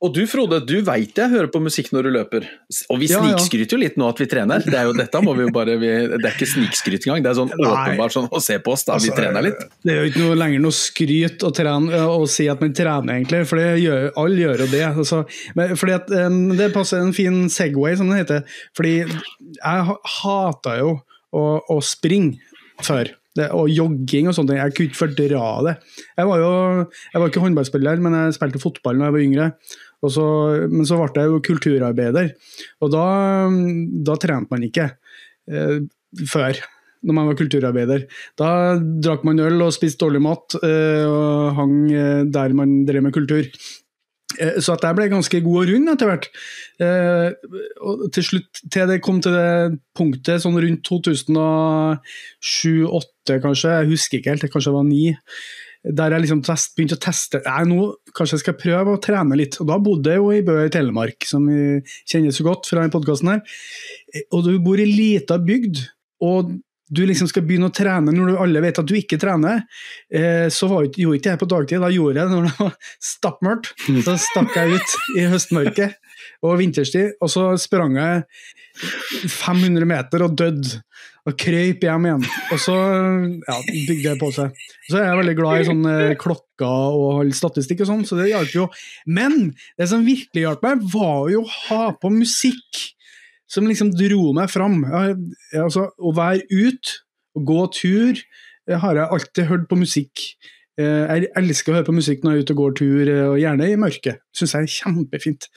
Og 0.02 0.10
du 0.16 0.24
Frode, 0.26 0.58
du 0.66 0.80
veit 0.82 1.18
jeg 1.18 1.30
hører 1.30 1.50
på 1.54 1.60
musikk 1.62 1.92
når 1.94 2.08
du 2.08 2.12
løper. 2.16 2.46
Og 2.90 2.98
vi 3.04 3.10
snikskryter 3.12 3.76
jo 3.76 3.82
litt 3.84 4.00
nå 4.02 4.08
at 4.10 4.18
vi 4.18 4.26
trener. 4.30 4.64
Det 4.66 4.74
er 4.74 4.88
jo 4.90 4.96
dette 4.98 5.22
må 5.22 5.36
vi 5.38 5.46
jo 5.46 5.52
bare 5.54 5.76
vi, 5.78 5.92
Det 6.10 6.18
er 6.18 6.34
ikke 6.34 6.48
snikskryt 6.50 7.06
engang, 7.06 7.22
det 7.22 7.30
er 7.30 7.38
sånn 7.38 7.54
åpenbart 7.54 8.16
sånn 8.16 8.30
å 8.34 8.42
se 8.42 8.58
på 8.66 8.74
oss 8.74 8.88
da 8.88 8.96
altså, 8.98 9.12
vi 9.12 9.20
trener 9.20 9.46
litt. 9.46 9.62
Det 9.86 9.94
er 9.94 10.00
jo 10.02 10.10
ikke 10.10 10.24
noe 10.24 10.40
lenger 10.42 10.66
noe 10.66 10.78
skryt 10.78 11.46
å, 11.46 11.54
trene, 11.54 12.02
å 12.16 12.26
si 12.30 12.48
at 12.50 12.64
man 12.66 12.74
trener, 12.78 13.20
egentlig, 13.20 13.44
for 13.52 13.62
gjør, 13.62 14.10
alle 14.24 14.42
gjør 14.42 14.66
jo 14.66 14.70
det. 14.74 14.84
Altså, 14.90 15.22
fordi 15.54 15.96
at, 16.00 16.10
um, 16.26 16.42
det 16.58 16.72
passer 16.74 17.06
en 17.06 17.14
fin 17.14 17.44
Segway, 17.54 17.94
som 18.00 18.10
det 18.10 18.24
heter. 18.24 18.60
Fordi 18.78 18.96
jeg 19.06 19.98
hata 20.18 20.78
jo 20.82 20.96
å, 21.30 21.46
å 21.62 21.82
springe 21.86 22.42
før. 22.82 23.14
Det, 23.38 23.46
og 23.56 23.70
jogging 23.72 24.28
og 24.28 24.36
sånne 24.36 24.52
ting. 24.52 24.60
Jeg 24.60 24.74
kunne 24.76 24.90
ikke 24.90 25.00
fordra 25.00 25.52
det. 25.70 25.78
Jeg 26.18 26.28
var 26.28 26.42
jo 26.42 26.52
jeg 26.90 27.22
var 27.22 27.30
ikke 27.30 27.44
håndballspiller, 27.46 28.02
men 28.04 28.18
jeg 28.18 28.36
spilte 28.36 28.60
fotball 28.60 29.00
da 29.00 29.08
jeg 29.08 29.16
var 29.16 29.24
yngre. 29.24 29.48
Så, 30.10 30.26
men 30.72 30.88
så 30.90 30.98
ble 30.98 31.22
jeg 31.22 31.30
jo 31.30 31.42
kulturarbeider, 31.46 32.32
og 32.82 32.94
da, 32.94 33.06
da 34.08 34.16
trente 34.18 34.50
man 34.50 34.66
ikke 34.66 34.88
eh, 35.52 35.82
før. 36.30 36.62
Når 37.02 37.16
man 37.18 37.30
var 37.32 37.38
kulturarbeider. 37.38 38.04
Da 38.38 38.78
drakk 38.78 39.24
man 39.26 39.42
øl 39.42 39.64
og 39.66 39.72
spiste 39.74 40.04
dårlig 40.04 40.20
mat 40.22 40.54
eh, 40.62 41.06
og 41.10 41.56
hang 41.58 41.78
eh, 41.90 42.20
der 42.30 42.54
man 42.58 42.84
drev 42.86 43.08
med 43.08 43.16
kultur. 43.16 43.48
Eh, 44.40 44.62
så 44.62 44.76
at 44.76 44.84
jeg 44.86 44.96
ble 44.98 45.08
ganske 45.12 45.42
god 45.44 45.58
og 45.64 45.70
rund 45.72 45.90
etter 45.94 46.08
hvert. 46.10 46.26
Eh, 46.82 47.30
og 47.88 47.96
til 48.16 48.24
slutt, 48.28 48.52
til 48.72 48.86
det 48.92 49.04
kom 49.06 49.18
til 49.24 49.34
det 49.36 49.52
punktet 49.98 50.42
sånn 50.44 50.62
rundt 50.62 50.84
2007-2008 50.88 53.42
kanskje, 53.44 53.70
jeg 53.80 53.92
husker 53.92 54.16
ikke 54.20 54.32
helt, 54.36 54.44
det 54.46 54.54
kanskje 54.54 54.78
var 54.78 54.86
ni 54.88 55.06
der 55.82 56.14
jeg 56.14 56.26
liksom 56.26 56.42
test, 56.46 56.76
begynte 56.78 56.98
å 57.00 57.02
teste 57.02 57.40
Nei, 57.46 57.62
nå 57.70 57.86
kanskje 58.14 58.38
jeg 58.38 58.44
skal 58.44 58.58
prøve 58.60 58.96
å 58.96 59.02
trene 59.02 59.38
litt. 59.40 59.58
Og 59.62 59.70
da 59.72 59.80
bodde 59.82 60.14
jeg 60.14 60.22
jo 60.22 60.34
i 60.36 60.44
Bø 60.46 60.58
i 60.66 60.74
Telemark, 60.74 61.26
som 61.28 61.48
vi 61.50 61.80
kjenner 62.10 62.36
så 62.36 62.46
godt 62.46 62.70
fra 62.70 62.84
denne 62.84 62.94
podkasten 62.94 63.32
her. 63.34 63.42
Og 64.30 64.46
du 64.46 64.54
bor 64.64 64.82
i 64.82 64.90
lita 64.90 65.40
bygd, 65.42 65.82
og 66.28 66.54
du 66.92 67.02
liksom 67.08 67.30
skal 67.32 67.46
begynne 67.48 67.70
å 67.70 67.74
trene 67.74 68.12
når 68.12 68.36
alle 68.44 68.62
vet 68.66 68.82
at 68.82 68.88
du 68.88 68.94
ikke 69.00 69.20
trener. 69.22 69.64
Eh, 70.12 70.50
så 70.52 70.68
var, 70.68 70.90
gjorde 70.92 71.22
ikke 71.22 71.34
jeg 71.34 71.42
på 71.42 71.50
dagtid, 71.54 71.80
da 71.82 71.92
gjorde 71.94 72.20
jeg 72.20 72.28
det 72.28 72.36
når 72.36 72.50
det 72.50 72.56
var 72.60 72.74
stappmørkt. 73.12 73.72
Så 74.06 74.18
stakk 74.28 74.58
jeg 74.60 74.78
ut 74.78 74.98
i 75.18 75.28
høstmørket. 75.32 75.98
og 76.46 76.58
vinterstid, 76.62 77.18
og 77.22 77.30
så 77.32 77.52
sprang 77.62 77.98
jeg 78.00 78.24
500 79.30 79.88
meter 79.90 80.26
og 80.26 80.38
døde. 80.38 80.82
Og 81.30 81.36
krøyp 81.38 81.84
hjem 81.86 82.08
igjen. 82.08 82.24
Og 82.50 82.62
så 82.62 82.76
ja, 82.76 83.58
bygde 83.68 84.08
det 84.08 84.16
på 84.18 84.32
seg. 84.34 84.56
Så 84.88 84.98
er 84.98 85.06
jeg 85.06 85.20
veldig 85.20 85.36
glad 85.38 85.60
i 85.60 85.68
sånne 85.68 85.98
klokker 86.22 86.98
og 86.98 87.30
statistikk 87.38 87.84
og 87.86 87.92
sånn, 87.92 88.08
så 88.10 88.18
det 88.18 88.32
hjalp 88.32 88.56
jo. 88.56 88.66
Men 89.06 89.52
det 89.78 89.90
som 89.92 90.08
virkelig 90.08 90.48
hjalp 90.48 90.66
meg, 90.66 90.82
var 90.96 91.30
jo 91.30 91.44
å 91.44 91.52
ha 91.68 91.84
på 92.02 92.10
musikk 92.14 92.88
som 93.52 93.68
liksom 93.68 93.92
dro 93.94 94.32
meg 94.34 94.50
fram. 94.50 94.82
Altså, 94.88 95.90
å 96.00 96.16
være 96.18 96.48
ute, 96.50 96.98
å 97.38 97.44
gå 97.48 97.62
tur, 97.76 98.24
har 98.82 98.98
jeg 98.98 99.14
alltid 99.18 99.50
hørt 99.50 99.70
på 99.70 99.80
musikk. 99.80 100.26
Eh, 100.80 101.06
jeg 101.10 101.32
elsker 101.38 101.74
å 101.74 101.80
høre 101.80 101.90
på 101.90 101.96
musikk 101.96 102.24
når 102.24 102.34
jeg 102.34 102.40
er 102.40 102.46
ute 102.46 102.56
og 102.56 102.62
går 102.62 102.76
tur, 102.80 103.02
eh, 103.12 103.28
og 103.28 103.40
gjerne 103.42 103.68
i 103.68 103.80
mørket. 103.80 104.22
Syns 104.36 104.56
jeg 104.56 104.68
er 104.68 104.76
kjempefint. 104.78 105.50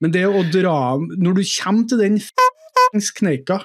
Men 0.00 0.14
det 0.14 0.24
å 0.28 0.44
dra 0.46 0.96
Når 0.96 1.34
du 1.34 1.42
kommer 1.42 1.88
til 1.90 1.98
den 1.98 2.20
kneika, 3.18 3.64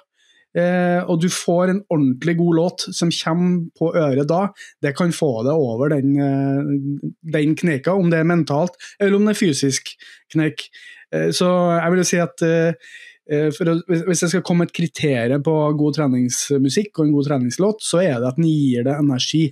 eh, 0.57 0.99
og 1.03 1.21
du 1.23 1.29
får 1.33 1.71
en 1.71 1.81
ordentlig 1.93 2.35
god 2.39 2.59
låt 2.59 2.85
som 2.95 3.13
kommer 3.13 3.63
på 3.79 3.93
øret 3.99 4.29
da, 4.29 4.47
det 4.83 4.95
kan 4.97 5.15
få 5.15 5.31
deg 5.47 5.53
over 5.53 5.93
den, 5.95 6.17
den 7.35 7.55
kneika, 7.59 7.95
om 7.95 8.11
det 8.13 8.21
er 8.21 8.29
mentalt 8.29 8.77
eller 8.99 9.17
om 9.17 9.25
det 9.27 9.35
er 9.35 9.41
fysisk 9.41 9.95
kneik. 10.33 10.67
Så 11.13 11.45
jeg 11.77 11.91
vil 11.93 11.99
jo 12.01 12.05
si 12.09 12.17
at 12.17 12.41
å, 12.43 13.75
hvis 14.09 14.23
jeg 14.25 14.31
skal 14.31 14.41
komme 14.45 14.65
et 14.65 14.73
kriterium 14.75 15.43
på 15.45 15.53
god 15.79 15.99
treningsmusikk 15.99 16.97
og 16.97 17.05
en 17.05 17.13
god 17.13 17.27
treningslåt, 17.29 17.83
så 17.85 18.01
er 18.01 18.17
det 18.17 18.31
at 18.31 18.39
den 18.39 18.49
gir 18.49 18.87
deg 18.87 18.97
energi 18.97 19.45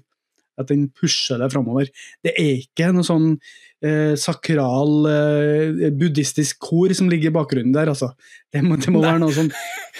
at 0.60 0.70
den 0.72 0.90
pusher 0.96 1.40
deg 1.42 1.52
framover. 1.54 1.90
Det 2.24 2.34
er 2.38 2.64
ikke 2.64 2.92
noe 2.96 3.08
sånn 3.08 3.36
eh, 3.86 4.14
sakral 4.20 5.08
eh, 5.10 5.90
buddhistisk 5.98 6.60
kor 6.62 6.94
som 6.98 7.10
ligger 7.12 7.32
i 7.32 7.36
bakgrunnen 7.36 7.74
der, 7.76 7.92
altså. 7.92 8.12
Det 8.52 8.60
må, 8.66 8.76
det 8.76 8.92
må 8.92 9.00
være 9.00 9.22
noe 9.22 9.32
som 9.32 9.48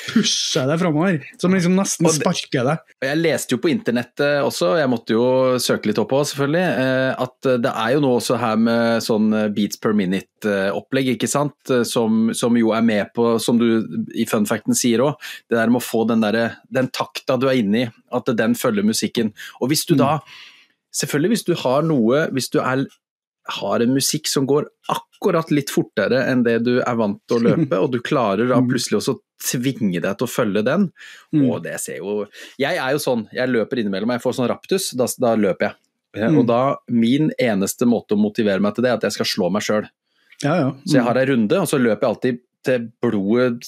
pusher 0.10 0.68
deg 0.68 0.82
framover. 0.82 1.22
Som 1.40 1.56
liksom 1.56 1.78
nesten 1.78 2.10
sparker 2.12 2.68
deg. 2.68 2.82
Jeg 3.06 3.20
leste 3.22 3.56
jo 3.56 3.62
på 3.64 3.72
internettet 3.72 4.44
også, 4.44 4.74
jeg 4.82 4.92
måtte 4.92 5.16
jo 5.16 5.26
søke 5.64 5.88
litt 5.90 6.02
opp 6.02 6.12
òg 6.18 6.26
selvfølgelig, 6.32 6.66
eh, 6.84 7.24
at 7.26 7.50
det 7.64 7.72
er 7.72 7.96
jo 7.96 8.04
nå 8.04 8.14
også 8.20 8.40
her 8.42 8.60
med 8.60 9.06
sånn 9.06 9.32
beats 9.56 9.80
per 9.82 9.96
minute-opplegg, 9.98 11.14
ikke 11.16 11.32
sant. 11.32 11.76
Som, 11.88 12.30
som, 12.38 12.56
jo 12.60 12.74
er 12.76 12.86
med 12.86 13.14
på, 13.16 13.34
som 13.42 13.60
du 13.62 13.68
i 14.18 14.28
fun 14.30 14.48
facten 14.50 14.78
sier 14.78 15.04
òg, 15.06 15.32
det 15.50 15.58
der 15.58 15.72
med 15.72 15.82
å 15.82 15.86
få 15.86 16.04
den, 16.10 16.24
der, 16.24 16.58
den 16.74 16.92
takta 16.94 17.40
du 17.40 17.48
er 17.50 17.62
inne 17.62 17.86
i, 17.86 17.92
at 18.12 18.32
den 18.36 18.58
følger 18.60 18.86
musikken. 18.86 19.32
Og 19.62 19.72
hvis 19.72 19.88
du 19.88 19.96
mm. 19.96 20.02
da 20.04 20.16
Selvfølgelig 20.92 21.32
hvis 21.32 21.46
du 21.48 21.54
har 21.56 21.86
noe, 21.88 22.26
hvis 22.36 22.50
du 22.52 22.58
er, 22.60 22.82
har 23.44 23.80
en 23.80 23.94
musikk 23.94 24.28
som 24.30 24.46
går 24.50 24.68
akkurat 24.92 25.52
litt 25.52 25.72
fortere 25.74 26.24
enn 26.30 26.44
det 26.46 26.60
du 26.66 26.76
er 26.80 26.98
vant 26.98 27.20
til 27.28 27.40
å 27.40 27.44
løpe, 27.50 27.80
og 27.80 27.92
du 27.94 28.00
klarer 28.04 28.50
da 28.50 28.60
mm. 28.62 28.70
plutselig 28.70 29.00
også 29.02 29.18
tvinge 29.42 30.02
deg 30.04 30.18
til 30.18 30.28
å 30.28 30.30
følge 30.30 30.62
den, 30.66 30.90
mm. 31.34 31.46
og 31.50 31.64
det 31.66 31.80
ser 31.82 31.98
jo 32.02 32.28
Jeg 32.62 32.78
er 32.78 32.94
jo 32.94 33.02
sånn, 33.02 33.26
jeg 33.34 33.50
løper 33.50 33.82
innimellom, 33.82 34.14
jeg 34.14 34.24
får 34.24 34.38
sånn 34.38 34.52
raptus, 34.52 34.92
da, 34.98 35.10
da 35.22 35.34
løper 35.40 35.70
jeg. 35.72 35.80
Eh, 36.18 36.28
mm. 36.28 36.38
Og 36.42 36.48
da, 36.50 36.62
min 36.94 37.32
eneste 37.42 37.88
måte 37.90 38.16
å 38.16 38.22
motivere 38.22 38.62
meg 38.64 38.78
til 38.78 38.86
det, 38.86 38.94
er 38.94 39.02
at 39.02 39.10
jeg 39.10 39.18
skal 39.18 39.32
slå 39.34 39.52
meg 39.54 39.66
sjøl. 39.66 39.90
Ja, 40.42 40.56
ja. 40.58 40.72
Så 40.86 40.98
jeg 41.00 41.06
har 41.06 41.18
ei 41.22 41.28
runde, 41.30 41.60
og 41.62 41.70
så 41.70 41.82
løper 41.82 42.06
jeg 42.06 42.16
alltid 42.16 42.42
til 42.66 42.84
blodet 43.02 43.66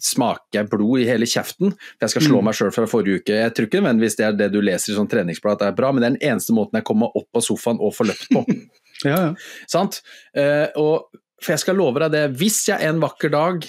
smaker 0.00 0.68
blod 0.70 1.02
i 1.02 1.08
hele 1.08 1.28
kjeften. 1.28 1.74
For 1.76 2.06
jeg 2.06 2.14
skal 2.14 2.24
slå 2.24 2.40
mm. 2.40 2.46
meg 2.48 2.56
sjøl 2.56 2.72
fra 2.74 2.86
forrige 2.88 3.20
uke. 3.20 3.36
Jeg 3.36 3.54
tror 3.56 3.68
ikke 3.68 3.82
nødvendigvis 3.82 4.16
det 4.16 4.26
er 4.26 4.38
det 4.38 4.50
du 4.54 4.60
leser 4.64 4.94
i 4.94 4.96
sånn 4.96 5.10
treningsblad 5.10 5.58
at 5.58 5.64
det 5.64 5.70
er 5.70 5.78
bra, 5.80 5.92
men 5.92 6.02
det 6.02 6.08
er 6.08 6.16
den 6.16 6.28
eneste 6.32 6.56
måten 6.56 6.80
jeg 6.80 6.88
kommer 6.88 7.12
opp 7.16 7.28
på 7.34 7.44
sofaen 7.44 7.80
og 7.80 7.92
får 7.96 8.12
løpt 8.12 8.32
på. 8.32 8.44
ja, 9.06 9.18
ja. 9.30 9.66
Sant? 9.70 10.00
Eh, 10.36 10.68
og, 10.80 11.10
for 11.40 11.54
jeg 11.54 11.64
skal 11.64 11.78
love 11.80 12.02
deg 12.02 12.12
det, 12.14 12.24
hvis 12.40 12.66
jeg 12.68 12.84
en 12.88 13.00
vakker 13.02 13.32
dag 13.32 13.68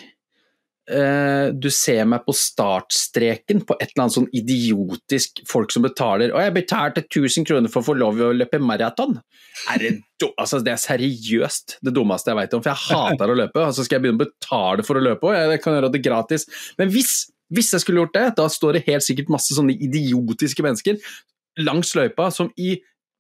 Uh, 0.91 1.53
du 1.53 1.69
ser 1.71 2.07
meg 2.09 2.23
på 2.25 2.33
startstreken 2.35 3.61
på 3.69 3.75
et 3.77 3.91
eller 3.91 4.01
annet 4.07 4.15
sånn 4.15 4.31
idiotisk 4.35 5.43
folk 5.47 5.69
som 5.71 5.85
betaler 5.85 6.33
Og 6.33 6.41
jeg 6.41 6.55
betalte 6.55 7.03
1000 7.05 7.45
kroner 7.47 7.71
for 7.71 7.83
å 7.83 7.87
få 7.91 7.95
lov 7.99 8.17
til 8.17 8.25
å 8.25 8.33
løpe 8.33 8.59
maraton! 8.59 9.13
Det, 9.77 9.91
altså, 10.41 10.57
det 10.65 10.73
er 10.73 10.81
seriøst 10.81 11.77
det 11.85 11.93
dummeste 11.95 12.33
jeg 12.33 12.39
vet 12.41 12.57
om, 12.57 12.65
for 12.65 12.73
jeg 12.73 12.97
hater 12.97 13.31
å 13.31 13.37
løpe. 13.37 13.61
Og 13.61 13.77
så 13.77 13.85
skal 13.85 13.99
jeg 13.99 14.07
begynne 14.07 14.19
å 14.19 14.25
betale 14.25 14.87
for 14.87 14.97
å 14.97 15.05
løpe 15.05 15.29
òg, 15.29 15.37
jeg 15.53 15.63
kan 15.63 15.77
gjøre 15.77 15.93
det 15.93 16.03
gratis. 16.03 16.47
Men 16.81 16.91
hvis, 16.91 17.13
hvis 17.53 17.71
jeg 17.77 17.85
skulle 17.85 18.01
gjort 18.01 18.17
det, 18.17 18.27
da 18.41 18.49
står 18.51 18.79
det 18.79 18.85
helt 18.89 19.05
sikkert 19.05 19.31
masse 19.37 19.55
sånne 19.55 19.77
idiotiske 19.77 20.65
mennesker 20.65 20.99
langs 21.61 21.93
løypa 21.95 22.29
som 22.33 22.49
i 22.59 22.73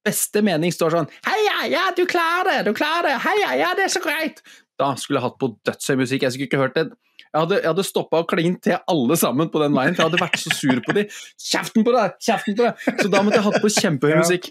beste 0.07 0.41
mening 0.45 0.73
står 0.73 0.95
sånn 0.95 1.09
Heia, 1.27 1.57
ja, 1.71 1.85
du 1.97 2.03
klarer 2.09 2.51
det, 2.51 2.71
du 2.71 2.77
klarer 2.77 3.11
det, 3.11 3.15
heia, 3.25 3.53
ja, 3.59 3.71
det 3.77 3.87
er 3.87 3.93
så 3.93 4.03
greit! 4.03 4.41
Da 4.81 4.93
skulle 4.97 5.19
jeg 5.19 5.27
hatt 5.27 5.39
på 5.41 5.51
dødshøy 5.67 5.99
musikk, 5.99 6.25
jeg 6.25 6.35
skulle 6.35 6.49
ikke 6.49 6.61
hørt 6.61 6.77
det 6.79 6.87
jeg 7.31 7.45
hadde, 7.45 7.57
jeg 7.61 7.69
hadde 7.69 7.83
stoppa 7.87 8.19
og 8.25 8.27
klint 8.27 8.59
til 8.65 8.75
alle 8.91 9.15
sammen 9.19 9.47
på 9.51 9.61
den 9.61 9.75
veien, 9.75 9.95
for 9.95 10.03
jeg 10.03 10.09
hadde 10.09 10.19
vært 10.19 10.41
så 10.41 10.51
sur 10.51 10.81
på 10.83 10.95
dem. 10.97 11.13
Kjeften 11.39 11.85
på 11.87 11.93
deg! 11.95 12.17
Kjeften 12.19 12.57
på 12.57 12.65
deg! 12.65 12.81
Så 12.99 13.11
da 13.11 13.21
måtte 13.23 13.39
jeg 13.39 13.45
hatt 13.45 13.63
på 13.63 13.71
kjempehøy 13.71 14.15
musikk. 14.19 14.49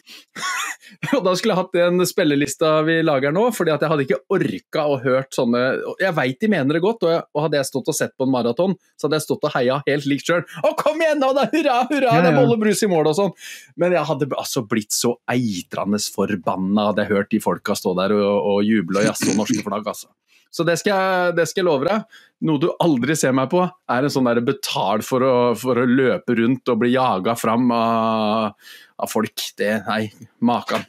og 1.18 1.26
da 1.26 1.34
skulle 1.36 1.52
jeg 1.52 1.60
hatt 1.60 1.76
den 1.76 2.06
spillelista 2.08 2.70
vi 2.86 2.96
lager 3.04 3.34
nå, 3.36 3.42
fordi 3.52 3.74
at 3.74 3.84
jeg 3.84 3.92
hadde 3.92 4.06
ikke 4.06 4.20
orka 4.32 4.86
å 4.88 4.96
hørt 5.04 5.36
sånne 5.36 5.60
Jeg 6.00 6.16
veit 6.16 6.40
de 6.40 6.50
mener 6.50 6.78
det 6.78 6.82
godt, 6.84 7.04
og, 7.04 7.12
jeg, 7.12 7.26
og, 7.34 7.42
hadde 7.44 7.60
jeg 7.60 7.68
stått 7.68 7.90
og 7.92 7.98
sett 8.00 8.14
på 8.16 8.24
en 8.24 8.32
maraton, 8.32 8.76
så 8.96 9.06
hadde 9.06 9.20
jeg 9.20 9.26
stått 9.26 9.44
og 9.50 9.54
heia 9.58 9.76
helt 9.84 10.08
likt 10.08 10.30
sjøl. 10.32 10.46
Å, 10.64 10.72
kom 10.80 11.04
igjen 11.04 11.20
nå, 11.20 11.34
da! 11.36 11.44
Hurra, 11.52 11.82
hurra! 11.90 12.16
Det 12.16 12.32
er 12.32 12.38
bolle 12.38 12.56
brus 12.64 12.80
i 12.86 12.88
mål 12.90 13.12
og 13.12 13.18
sånn. 13.20 13.36
Men 13.80 13.98
jeg 13.98 14.08
hadde 14.08 14.30
altså 14.40 14.64
blitt 14.64 14.96
så 14.96 15.18
eitrende 15.28 16.00
forbanna 16.16 16.88
hadde 16.90 17.04
jeg 17.04 17.12
hørt 17.12 17.30
de 17.36 17.44
folka 17.44 17.76
stå 17.76 17.92
der 18.00 18.16
og, 18.16 18.24
og 18.54 18.64
juble 18.64 19.02
og 19.02 19.10
jazze 19.10 19.36
norske 19.36 19.60
flagg, 19.66 19.92
altså. 19.92 20.08
Så 20.50 20.66
det 20.66 20.80
skal, 20.80 21.30
det 21.36 21.46
skal 21.46 21.62
jeg 21.62 21.68
love 21.68 21.86
deg. 21.86 22.20
Noe 22.48 22.56
du 22.56 22.70
aldri 22.80 23.14
ser 23.18 23.34
meg 23.36 23.50
på, 23.52 23.60
er 23.62 24.06
en 24.06 24.12
sånn 24.12 24.26
der 24.26 24.40
betal 24.42 25.02
for 25.04 25.22
å, 25.22 25.32
for 25.60 25.78
å 25.78 25.84
løpe 25.84 26.38
rundt 26.38 26.70
og 26.72 26.78
bli 26.80 26.94
jaga 26.94 27.34
fram 27.36 27.68
av, 27.76 28.54
av 28.96 29.10
folk. 29.12 29.44
Det 29.60 29.68
Nei, 29.84 30.06
makan. 30.48 30.86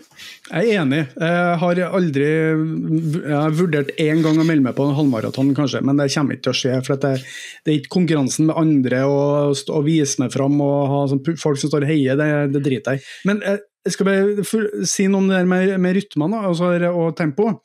Jeg 0.47 0.71
er 0.71 0.81
enig. 0.85 1.01
Jeg 1.19 1.57
har 1.61 1.81
aldri 1.89 2.29
Jeg 2.29 3.35
har 3.35 3.57
vurdert 3.59 3.91
én 3.99 4.23
gang 4.23 4.39
å 4.39 4.47
melde 4.47 4.69
meg 4.69 4.77
på 4.79 4.87
en 4.87 4.95
halvmaraton, 4.95 5.51
kanskje, 5.57 5.83
men 5.83 5.99
det 5.99 6.07
kommer 6.15 6.39
ikke 6.39 6.47
til 6.47 6.55
å 6.55 6.59
skje. 6.61 6.79
For 6.87 6.95
det, 6.95 7.13
det, 7.19 7.67
er 7.67 7.81
ikke 7.81 7.95
konkurransen 7.99 8.47
med 8.47 8.57
andre 8.63 9.03
å 9.11 9.83
vise 9.85 10.23
meg 10.23 10.31
fram 10.33 10.55
og 10.63 10.79
ha 10.95 11.03
sånn, 11.11 11.23
folk 11.35 11.59
som 11.59 11.73
står 11.73 11.85
og 11.85 11.91
heier, 11.91 12.17
det, 12.17 12.31
det 12.55 12.63
driter 12.63 12.95
jeg 12.95 13.03
i. 13.03 13.13
Men 13.27 13.43
jeg, 13.43 13.65
jeg 13.85 13.97
skal 13.97 14.07
bare 14.07 14.87
si 14.87 15.11
noe 15.11 15.25
om 15.25 15.31
det 15.31 15.41
der 15.41 15.55
med, 15.57 15.77
med 15.83 15.99
rytmene 15.99 16.45
altså, 16.47 16.71
og 16.95 17.15
tempo. 17.19 17.57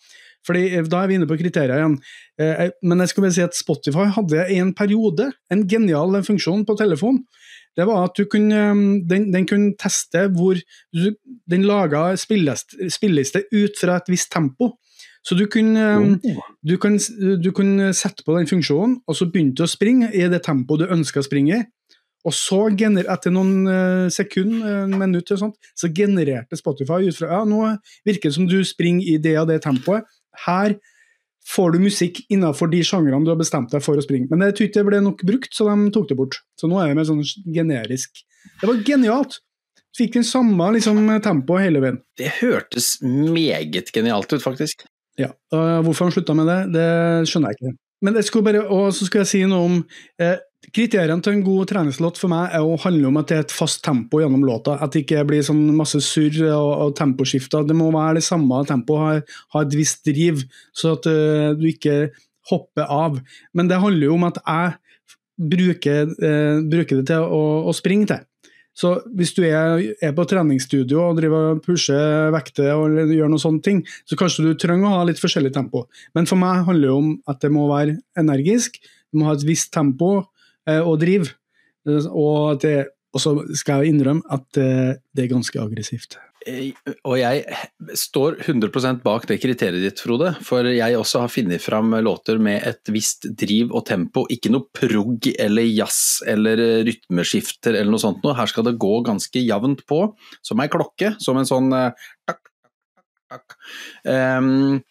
Fordi 0.46 0.64
eh, 0.70 0.86
Da 0.86 1.02
er 1.02 1.10
vi 1.10 1.18
inne 1.18 1.28
på 1.28 1.38
kriterier 1.40 1.80
igjen. 1.80 1.98
Eh, 2.40 2.70
men 2.86 3.02
jeg 3.02 3.12
skal 3.12 3.26
bare 3.26 3.36
si 3.36 3.44
at 3.44 3.58
Spotify 3.58 4.08
hadde 4.14 4.46
en 4.56 4.72
periode 4.76 5.30
en 5.52 5.66
genial 5.68 6.18
funksjon 6.26 6.64
på 6.68 6.78
telefon. 6.78 7.22
Det 7.76 7.84
var 7.88 8.06
at 8.06 8.20
kunne, 8.32 8.62
eh, 8.70 8.82
den, 9.10 9.30
den, 9.34 9.46
kunne 9.48 9.76
teste 9.80 10.28
hvor 10.32 10.58
Den 11.46 11.62
laga 11.66 12.08
spilleliste 12.18 13.46
ut 13.52 13.78
fra 13.78 14.00
et 14.00 14.10
visst 14.10 14.32
tempo. 14.32 14.76
Så 15.26 15.34
du 15.34 15.48
kunne, 15.50 15.84
oh. 15.98 16.42
du, 16.62 16.76
kunne, 16.78 17.00
du 17.42 17.50
kunne, 17.50 17.90
sette 17.94 18.22
på 18.22 18.36
den 18.36 18.46
funksjonen, 18.46 19.00
og 19.10 19.16
så 19.18 19.26
begynte 19.26 19.58
du 19.58 19.66
å 19.66 19.70
springe 19.70 20.12
i 20.14 20.22
det 20.30 20.44
tempoet 20.46 20.84
du 20.84 20.92
ønska 20.94 21.18
å 21.18 21.26
springe 21.26 21.56
i. 21.56 21.64
Og 22.26 22.34
så, 22.34 22.60
etter 22.70 23.34
noen 23.34 24.10
sekunder, 24.10 24.86
minutter, 24.90 25.38
sånt, 25.38 25.58
så 25.78 25.90
genererte 25.94 26.58
Spotify 26.58 27.06
ut 27.06 27.18
fra 27.18 27.28
ja, 27.36 27.42
nå 27.46 27.60
virker 28.06 28.30
det 28.30 28.38
som 28.38 28.48
du 28.50 28.60
springer 28.66 29.06
i 29.06 29.18
det 29.22 29.36
og 29.38 29.50
det 29.50 29.60
tempoet, 29.66 30.06
her 30.44 30.76
får 31.46 31.76
du 31.76 31.82
musikk 31.84 32.20
innenfor 32.32 32.70
de 32.72 32.82
sjangrene 32.84 33.24
du 33.24 33.30
har 33.30 33.38
bestemt 33.38 33.70
deg 33.72 33.84
for 33.84 33.98
å 33.98 34.04
springe. 34.04 34.28
Men 34.32 34.48
jeg 34.48 34.56
tror 34.56 34.68
ikke 34.68 34.80
det 34.80 34.88
ble 34.88 35.02
nok 35.04 35.24
brukt, 35.28 35.52
så 35.54 35.68
de 35.68 35.90
tok 35.94 36.08
det 36.10 36.18
bort. 36.18 36.40
Så 36.58 36.70
nå 36.70 36.80
er 36.82 36.90
det 36.90 36.98
mer 36.98 37.08
sånn 37.08 37.22
generisk. 37.54 38.24
Det 38.60 38.70
var 38.70 38.82
genialt! 38.86 39.40
Fikk 39.96 40.18
den 40.18 40.26
samme 40.28 40.66
liksom, 40.74 40.98
tempoet 41.24 41.68
hele 41.68 41.80
veien. 41.80 42.02
Det 42.20 42.34
hørtes 42.42 42.96
meget 43.00 43.94
genialt 43.94 44.34
ut, 44.34 44.42
faktisk. 44.44 44.84
Ja. 45.16 45.30
Uh, 45.54 45.80
hvorfor 45.86 46.08
han 46.08 46.12
slutta 46.12 46.34
med 46.36 46.50
det, 46.50 46.58
det 46.74 46.88
skjønner 47.30 47.54
jeg 47.54 47.60
ikke. 47.60 47.76
Men 48.04 48.18
jeg 48.18 48.28
skulle 48.28 48.44
bare, 48.44 48.66
og 48.68 48.90
så 48.92 49.08
skal 49.08 49.22
jeg 49.22 49.30
si 49.30 49.40
noe 49.48 49.70
om 49.70 49.78
eh, 50.20 50.36
Kriteriene 50.74 51.22
til 51.22 51.36
en 51.36 51.44
god 51.46 51.68
treningslåt 51.70 52.18
for 52.18 52.32
meg 52.32 52.54
er 52.56 52.64
å 52.64 52.78
handle 52.82 53.10
om 53.10 53.18
at 53.20 53.30
det 53.30 53.36
er 53.36 53.44
et 53.44 53.54
fast 53.54 53.82
tempo 53.86 54.20
gjennom 54.22 54.44
låta. 54.46 54.76
At 54.82 54.94
det 54.94 55.04
ikke 55.04 55.24
blir 55.28 55.44
sånn 55.46 55.62
masse 55.78 56.00
surr 56.04 56.40
og, 56.48 56.70
og 56.86 56.96
temposkifter. 56.98 57.66
Det 57.68 57.76
må 57.76 57.92
være 57.94 58.18
det 58.18 58.26
samme 58.26 58.62
tempoet, 58.68 59.26
ha, 59.26 59.42
ha, 59.54 59.62
et 59.62 59.76
visst 59.78 60.02
driv, 60.08 60.42
så 60.76 60.96
at 60.96 61.06
uh, 61.10 61.52
du 61.58 61.68
ikke 61.70 62.10
hopper 62.50 62.90
av. 62.90 63.20
Men 63.54 63.70
det 63.70 63.80
handler 63.82 64.10
jo 64.10 64.18
om 64.18 64.26
at 64.28 64.42
jeg 64.42 64.74
bruker, 65.54 66.14
uh, 66.18 66.64
bruker 66.66 67.02
det 67.02 67.08
til 67.12 67.22
å, 67.38 67.42
å, 67.70 67.76
springe 67.76 68.10
til. 68.10 68.24
Så 68.76 68.90
hvis 69.16 69.32
du 69.32 69.40
er, 69.46 69.80
er 70.04 70.12
på 70.12 70.26
treningsstudio 70.28 71.00
og 71.00 71.16
driver 71.16 71.54
og 71.54 71.62
pusher 71.64 72.28
vekter 72.34 72.74
og 72.74 72.98
gjør 73.08 73.30
noen 73.32 73.40
sånne 73.40 73.64
ting, 73.64 73.78
så 74.04 74.18
kanskje 74.20 74.50
du 74.50 74.56
trenger 74.60 74.90
å 74.90 74.98
ha 74.98 75.06
litt 75.08 75.22
forskjellig 75.22 75.54
tempo. 75.54 75.86
Men 76.12 76.28
for 76.28 76.36
meg 76.40 76.66
handler 76.66 76.90
det 76.90 76.96
om 76.98 77.12
at 77.30 77.40
det 77.40 77.54
må 77.54 77.70
være 77.70 77.96
energisk, 78.20 78.76
det 78.82 79.16
må 79.16 79.30
ha 79.30 79.36
et 79.38 79.46
visst 79.48 79.70
tempo 79.72 80.26
og 80.66 80.96
drive. 81.02 81.32
Og, 81.86 82.58
det, 82.62 82.88
og 83.14 83.22
så 83.22 83.36
skal 83.54 83.84
jeg 83.84 83.94
innrømme 83.94 84.26
at 84.34 84.46
det, 84.58 84.70
det 85.14 85.26
er 85.26 85.34
ganske 85.36 85.60
aggressivt. 85.62 86.18
Eh, 86.46 86.70
og 87.02 87.16
jeg 87.18 87.42
står 87.98 88.38
100 88.44 89.00
bak 89.02 89.26
det 89.26 89.38
kriteriet 89.42 89.82
ditt, 89.82 90.02
Frode. 90.02 90.32
For 90.46 90.66
jeg 90.70 90.98
også 90.98 91.24
har 91.24 91.32
funnet 91.32 91.62
fram 91.62 91.96
låter 92.04 92.38
med 92.42 92.62
et 92.68 92.92
visst 92.94 93.26
driv 93.38 93.74
og 93.74 93.86
tempo. 93.88 94.26
Ikke 94.32 94.52
noe 94.54 94.68
prog 94.74 95.26
eller 95.32 95.66
jazz 95.66 96.22
eller 96.26 96.62
rytmeskifter 96.86 97.74
eller 97.74 97.90
noe 97.90 98.02
sånt 98.02 98.22
noe. 98.24 98.36
Her 98.38 98.50
skal 98.50 98.68
det 98.68 98.76
gå 98.82 99.00
ganske 99.06 99.42
jevnt 99.42 99.82
på, 99.90 100.04
som 100.46 100.62
ei 100.62 100.70
klokke. 100.72 101.16
Som 101.22 101.40
en 101.40 101.48
sånn 101.48 101.72
takk, 101.72 102.42
takk, 102.46 103.08
takk. 103.32 103.58
Um, 104.06 104.82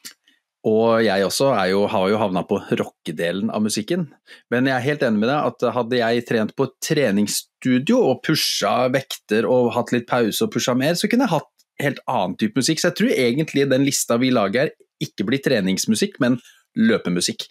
og 0.66 1.04
jeg 1.06 1.26
også 1.28 1.52
jo, 1.70 1.84
har 1.92 2.08
jo 2.10 2.18
havna 2.18 2.42
på 2.48 2.58
rockedelen 2.80 3.52
av 3.54 3.62
musikken. 3.62 4.08
Men 4.50 4.66
jeg 4.66 4.74
er 4.74 4.88
helt 4.88 5.04
enig 5.06 5.22
med 5.22 5.30
deg 5.30 5.50
at 5.52 5.66
hadde 5.76 6.00
jeg 6.00 6.24
trent 6.26 6.56
på 6.58 6.68
treningsstudio 6.82 8.00
og 8.02 8.24
pusha 8.26 8.88
vekter 8.94 9.46
og 9.46 9.76
hatt 9.78 9.94
litt 9.94 10.08
pause 10.10 10.48
og 10.48 10.56
pusha 10.56 10.74
mer, 10.78 10.98
så 10.98 11.10
kunne 11.12 11.28
jeg 11.28 11.36
hatt 11.36 11.52
helt 11.84 12.02
annen 12.10 12.34
type 12.42 12.58
musikk. 12.58 12.82
Så 12.82 12.90
jeg 12.90 12.98
tror 12.98 13.14
egentlig 13.14 13.68
den 13.70 13.86
lista 13.86 14.18
vi 14.22 14.32
lager 14.34 14.74
ikke 15.04 15.28
blir 15.28 15.44
treningsmusikk, 15.44 16.18
men 16.24 16.40
løpemusikk. 16.76 17.48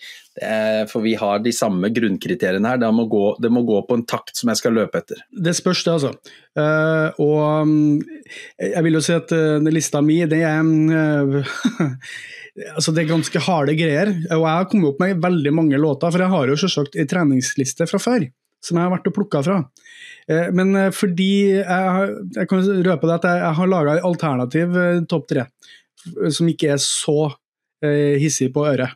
for 0.91 1.01
vi 1.01 1.15
har 1.15 1.39
de 1.39 1.53
samme 1.55 1.89
grunnkriteriene 1.95 2.69
her. 2.69 2.79
Det 2.83 2.89
må, 2.91 3.05
gå, 3.07 3.37
det 3.41 3.51
må, 3.55 3.63
gå, 3.63 3.81
på 3.87 3.95
en 3.95 4.05
takt 4.05 4.35
som 4.37 4.51
jeg 4.51 4.59
skal 4.59 4.75
løpe 4.75 4.99
etter. 4.99 5.21
Det 5.31 5.55
spørs, 5.55 5.85
det, 5.87 5.93
altså. 5.93 6.11
Uh, 6.59 7.23
og 7.23 7.63
um, 7.63 8.01
jeg 8.59 8.83
vil 8.83 8.99
jo 8.99 9.03
si 9.07 9.15
at 9.15 9.31
uh, 9.31 9.71
lista 9.71 10.03
mi, 10.03 10.19
det 10.27 10.43
er 10.43 10.59
uh, 10.67 11.55
altså 12.77 12.95
det 12.95 13.05
er 13.05 13.13
ganske 13.13 13.45
harde 13.47 13.77
greier. 13.79 14.11
Og 14.35 14.43
jeg 14.43 14.59
har 14.59 14.67
kommet 14.71 14.91
opp 14.91 15.05
med 15.05 15.23
veldig 15.23 15.55
mange 15.55 15.79
låter, 15.79 16.11
for 16.11 16.27
jeg 16.27 16.35
har 16.35 16.51
jo 16.51 16.59
selvsagt 16.65 16.99
en 16.99 17.13
treningsliste 17.15 17.87
fra 17.91 18.03
før 18.03 18.27
som 18.65 18.79
jeg 18.79 18.87
har 18.87 18.95
vært 18.95 19.09
og 19.11 19.17
plukka 19.19 19.43
fra. 19.45 19.61
Eh, 20.31 20.51
men 20.57 20.75
eh, 20.79 20.91
fordi 20.95 21.31
jeg, 21.61 22.11
jeg 22.39 22.51
kan 22.51 22.65
røpe 22.89 23.11
det 23.11 23.19
at 23.19 23.29
jeg, 23.29 23.55
har 23.59 23.71
laga 23.71 23.99
alternativ 24.09 24.79
eh, 24.81 25.01
topp 25.11 25.29
tre, 25.33 25.49
som 26.33 26.51
ikke 26.51 26.75
er 26.75 26.83
så 26.83 27.35
hissig 27.85 28.47
på 28.55 28.63
øret, 28.65 28.95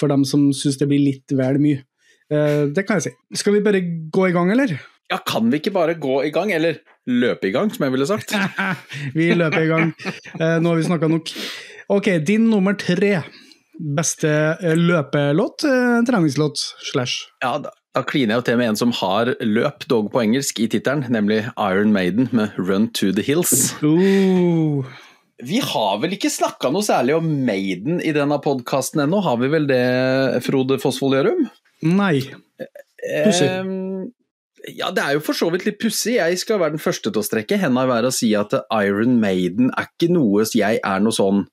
for 0.00 0.12
dem 0.12 0.24
som 0.28 0.48
syns 0.56 0.80
det 0.80 0.88
blir 0.90 1.02
litt 1.04 1.36
vel 1.36 1.60
mye. 1.62 1.84
Det 2.30 2.84
kan 2.86 3.00
jeg 3.00 3.08
si. 3.08 3.12
Skal 3.40 3.56
vi 3.56 3.62
bare 3.64 3.80
gå 4.14 4.28
i 4.28 4.34
gang, 4.34 4.52
eller? 4.54 4.76
Ja, 5.10 5.18
kan 5.26 5.48
vi 5.50 5.58
ikke 5.58 5.72
bare 5.74 5.96
gå 5.98 6.20
i 6.22 6.30
gang, 6.30 6.52
eller 6.54 6.78
løpe 7.10 7.48
i 7.48 7.54
gang, 7.54 7.72
som 7.74 7.84
jeg 7.84 7.96
ville 7.96 8.06
sagt? 8.06 8.36
vi 9.18 9.32
løper 9.34 9.64
i 9.64 9.70
gang. 9.72 9.90
Nå 10.38 10.70
har 10.70 10.78
vi 10.78 10.86
snakka 10.86 11.10
nok. 11.10 11.32
Ok, 11.90 12.06
din 12.22 12.46
nummer 12.50 12.76
tre. 12.78 13.16
Beste 13.96 14.30
eh, 14.62 14.76
løpelåt, 14.76 15.64
eh, 15.64 16.04
treningslåt, 16.06 16.58
slash? 16.92 17.26
Ja, 17.42 17.56
da, 17.58 17.72
da 17.96 18.02
kliner 18.06 18.36
jeg 18.36 18.42
jo 18.42 18.46
til 18.46 18.58
med 18.60 18.70
en 18.70 18.78
som 18.78 18.92
har 19.00 19.32
løp, 19.40 19.86
dog 19.90 20.12
på 20.12 20.20
engelsk, 20.22 20.60
i 20.60 20.68
tittelen, 20.70 21.06
nemlig 21.10 21.46
Iron 21.56 21.90
Maiden 21.96 22.28
med 22.30 22.54
Run 22.58 22.90
to 22.94 23.10
the 23.16 23.24
Hills. 23.26 23.72
Uh. 23.82 24.84
Vi 25.46 25.60
har 25.64 26.00
vel 26.02 26.16
ikke 26.16 26.30
snakka 26.32 26.70
noe 26.72 26.84
særlig 26.84 27.16
om 27.16 27.28
Maiden 27.46 28.00
i 28.04 28.12
denne 28.16 28.36
podkasten 28.44 29.04
ennå, 29.06 29.22
har 29.24 29.38
vi 29.40 29.50
vel 29.52 29.68
det, 29.70 29.82
Frode 30.44 30.76
Fosvold 30.82 31.16
Gjørum? 31.16 31.46
Nei. 31.88 32.16
Pussig. 33.00 33.48
Eh, 33.48 33.70
ja, 34.76 34.90
det 34.92 35.02
er 35.02 35.16
jo 35.16 35.22
for 35.24 35.36
så 35.36 35.48
vidt 35.52 35.64
litt 35.66 35.78
pussig. 35.80 36.18
Jeg 36.18 36.40
skal 36.42 36.60
være 36.60 36.76
den 36.76 36.82
første 36.82 37.08
til 37.08 37.22
å 37.22 37.24
strekke 37.24 37.58
henda 37.60 37.86
i 37.86 37.90
været 37.90 38.10
og 38.10 38.16
si 38.16 38.32
at 38.36 38.52
Iron 38.82 39.16
Maiden 39.22 39.72
er 39.72 39.88
ikke 39.88 40.10
noe 40.12 40.44
jeg 40.44 40.80
er 40.84 41.00
noe 41.00 41.16
sånn 41.16 41.46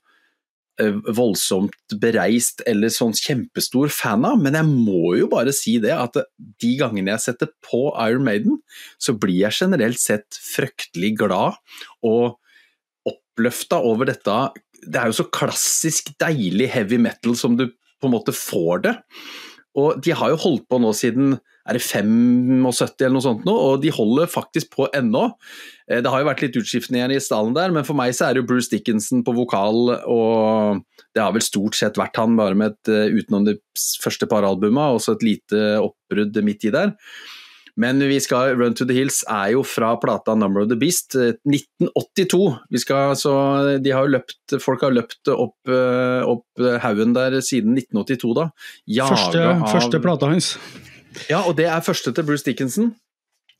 eh, 0.81 0.97
voldsomt 1.15 1.95
bereist 2.01 2.65
eller 2.67 2.91
sånn 2.93 3.15
kjempestor 3.15 3.93
fan 3.93 4.27
av, 4.27 4.41
men 4.41 4.57
jeg 4.59 4.67
må 4.67 5.15
jo 5.21 5.29
bare 5.31 5.55
si 5.55 5.77
det 5.83 5.95
at 5.95 6.19
de 6.35 6.73
gangene 6.81 7.15
jeg 7.15 7.25
setter 7.29 7.53
på 7.63 7.87
Iron 8.03 8.27
Maiden, 8.27 8.59
så 8.99 9.15
blir 9.15 9.45
jeg 9.45 9.61
generelt 9.61 10.01
sett 10.03 10.41
fryktelig 10.43 11.15
glad 11.23 11.57
og 12.03 12.35
oppløfta 13.37 13.81
over 13.85 14.09
dette. 14.09 14.37
Det 14.81 14.97
er 14.97 15.11
jo 15.11 15.19
så 15.19 15.27
klassisk 15.29 16.13
deilig 16.19 16.71
heavy 16.73 16.97
metal 16.97 17.37
som 17.37 17.57
du 17.57 17.69
på 18.01 18.09
en 18.09 18.13
måte 18.13 18.33
får 18.33 18.81
det. 18.87 18.95
Og 19.77 20.01
de 20.01 20.13
har 20.17 20.33
jo 20.33 20.41
holdt 20.41 20.65
på 20.69 20.79
nå 20.81 20.89
siden 20.97 21.37
er 21.67 21.75
det 21.75 21.83
75 21.83 23.03
eller 23.03 23.13
noe 23.13 23.23
sånt 23.25 23.43
nå, 23.45 23.53
og 23.53 23.81
de 23.83 23.91
holder 23.91 24.29
faktisk 24.31 24.71
på 24.73 24.87
ennå. 24.95 25.25
Eh, 25.91 25.99
det 26.01 26.09
har 26.09 26.23
jo 26.23 26.29
vært 26.29 26.43
litt 26.45 26.55
utskiftende 26.61 27.01
igjen 27.01 27.13
i 27.17 27.19
stallen 27.21 27.53
der, 27.57 27.73
men 27.75 27.85
for 27.85 27.97
meg 27.99 28.15
så 28.15 28.25
er 28.25 28.33
det 28.33 28.41
jo 28.41 28.47
Bruce 28.53 28.71
Dickinson 28.71 29.25
på 29.27 29.35
vokal, 29.35 29.91
og 30.07 30.79
det 31.11 31.21
har 31.21 31.35
vel 31.35 31.43
stort 31.43 31.75
sett 31.77 31.99
vært 31.99 32.17
han, 32.21 32.37
bare 32.39 32.57
med 32.57 32.71
et, 32.71 32.93
eh, 32.93 33.11
utenom 33.19 33.49
de 33.49 33.57
første 34.01 34.29
par 34.31 34.47
albuma, 34.47 34.93
og 34.95 35.03
så 35.03 35.17
et 35.17 35.27
lite 35.27 35.65
oppbrudd 35.83 36.39
midt 36.47 36.69
i 36.69 36.73
der. 36.73 36.95
Men 37.77 38.01
vi 38.09 38.17
skal, 38.23 38.55
Run 38.57 38.73
to 38.77 38.87
the 38.89 38.95
Hills 38.97 39.21
er 39.29 39.51
jo 39.53 39.61
fra 39.67 39.91
plata 40.01 40.33
Number 40.33 40.63
of 40.65 40.71
the 40.71 40.77
Beast, 40.79 41.13
1982. 41.13 42.41
Eh, 42.49 42.59
vi 42.73 42.81
skal, 42.81 43.13
så 43.19 43.33
de 43.83 43.93
har 43.93 44.09
løpt, 44.09 44.57
folk 44.63 44.81
har 44.85 44.95
løpt 44.95 45.29
opp, 45.29 45.55
opp 45.69 46.67
haugen 46.81 47.13
der 47.13 47.37
siden 47.45 47.77
1982, 47.77 48.33
da. 48.37 48.47
Første, 49.05 49.43
av, 49.45 49.67
første 49.75 50.01
plata 50.01 50.31
hans. 50.33 50.55
Ja, 51.29 51.43
og 51.45 51.57
det 51.57 51.69
er 51.69 51.85
første 51.85 52.13
til 52.13 52.25
Bruce 52.25 52.45
Dickinson. 52.45 52.95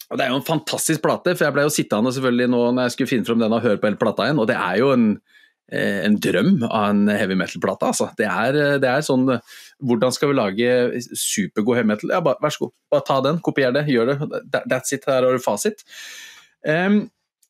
Og 0.07 0.17
Det 0.17 0.25
er 0.25 0.31
jo 0.31 0.39
en 0.39 0.45
fantastisk 0.47 1.03
plate, 1.03 1.33
for 1.35 1.47
jeg 1.47 1.55
ble 1.55 1.65
jo 1.65 1.73
sittende 1.73 2.13
selvfølgelig 2.15 2.51
nå 2.53 2.61
når 2.71 2.87
jeg 2.87 2.95
skulle 2.95 3.11
finne 3.11 3.27
frem 3.27 3.41
den 3.43 3.55
og 3.57 3.65
høre 3.65 3.79
på 3.81 3.89
hele 3.89 3.99
plata 3.99 4.27
igjen, 4.27 4.39
og 4.39 4.47
det 4.47 4.55
er 4.55 4.77
jo 4.79 4.93
en, 4.93 5.09
eh, 5.17 5.33
en 5.67 6.15
drøm 6.23 6.61
av 6.63 6.93
en 6.93 7.09
heavy 7.11 7.35
metal-plate. 7.35 7.89
altså. 7.89 8.09
Det 8.15 8.27
er, 8.27 8.79
det 8.79 8.87
er, 8.87 9.03
sånn 9.03 9.27
Hvordan 9.83 10.13
skal 10.15 10.31
vi 10.31 10.37
lage 10.37 10.69
supergod 11.11 11.77
heavy 11.77 11.91
metal? 11.91 12.13
Ja, 12.15 12.21
bare, 12.23 12.39
Vær 12.41 12.55
så 12.55 12.65
god, 12.65 12.73
bare 12.93 13.05
ta 13.09 13.19
den, 13.25 13.41
kopier 13.43 13.75
det, 13.75 13.83
gjør 13.91 14.13
det. 14.13 14.17
That's 14.55 14.95
it, 14.95 15.05
her 15.05 15.27
har 15.27 15.35
du 15.35 15.43
fasit. 15.43 15.83
Um, 16.63 17.05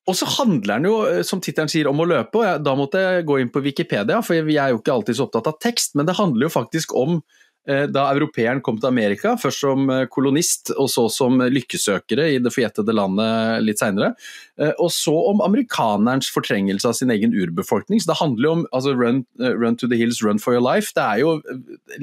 og 0.08 0.15
så 0.15 0.27
handler 0.38 0.80
den 0.80 0.88
jo, 0.88 0.97
som 1.27 1.39
tittelen 1.43 1.69
sier, 1.71 1.88
om 1.91 1.99
å 1.99 2.08
løpe, 2.08 2.39
og 2.39 2.63
da 2.63 2.73
måtte 2.80 3.01
jeg 3.03 3.25
gå 3.27 3.41
inn 3.41 3.51
på 3.51 3.62
Wikipedia, 3.63 4.21
for 4.23 4.47
vi 4.47 4.56
er 4.56 4.71
jo 4.71 4.80
ikke 4.80 4.93
alltid 4.95 5.19
så 5.19 5.27
opptatt 5.27 5.49
av 5.51 5.58
tekst, 5.63 5.97
men 5.99 6.08
det 6.08 6.15
handler 6.15 6.47
jo 6.47 6.53
faktisk 6.53 6.95
om 6.95 7.19
Eh, 7.19 7.46
da 7.67 8.06
europeeren 8.13 8.62
kom 8.63 8.77
til 8.80 8.88
Amerika, 8.89 9.34
først 9.39 9.63
som 9.65 9.89
eh, 9.91 10.06
kolonist 10.12 10.71
og 10.77 10.88
så 10.91 11.08
som 11.12 11.41
lykkesøkere 11.51 12.30
i 12.34 12.39
det 12.43 12.53
forjettede 12.56 12.95
landet 12.95 13.65
litt 13.65 13.82
seinere. 13.82 14.13
Eh, 14.60 14.71
og 14.80 14.91
så 14.95 15.13
om 15.34 15.43
amerikanerens 15.43 16.30
fortrengelse 16.32 16.88
av 16.88 16.95
sin 16.99 17.12
egen 17.12 17.36
urbefolkning. 17.36 17.99
Så 17.99 18.12
det 18.12 18.19
handler 18.21 18.47
jo 18.47 18.53
om 18.60 18.63
altså, 18.71 18.95
run, 18.95 19.23
run, 19.39 19.80
to 19.80 19.89
the 19.91 19.99
hills, 19.99 20.21
run 20.23 20.39
for 20.39 20.56
your 20.56 20.63
life. 20.63 20.93
Det 20.95 21.03
er 21.03 21.23
jo 21.23 21.38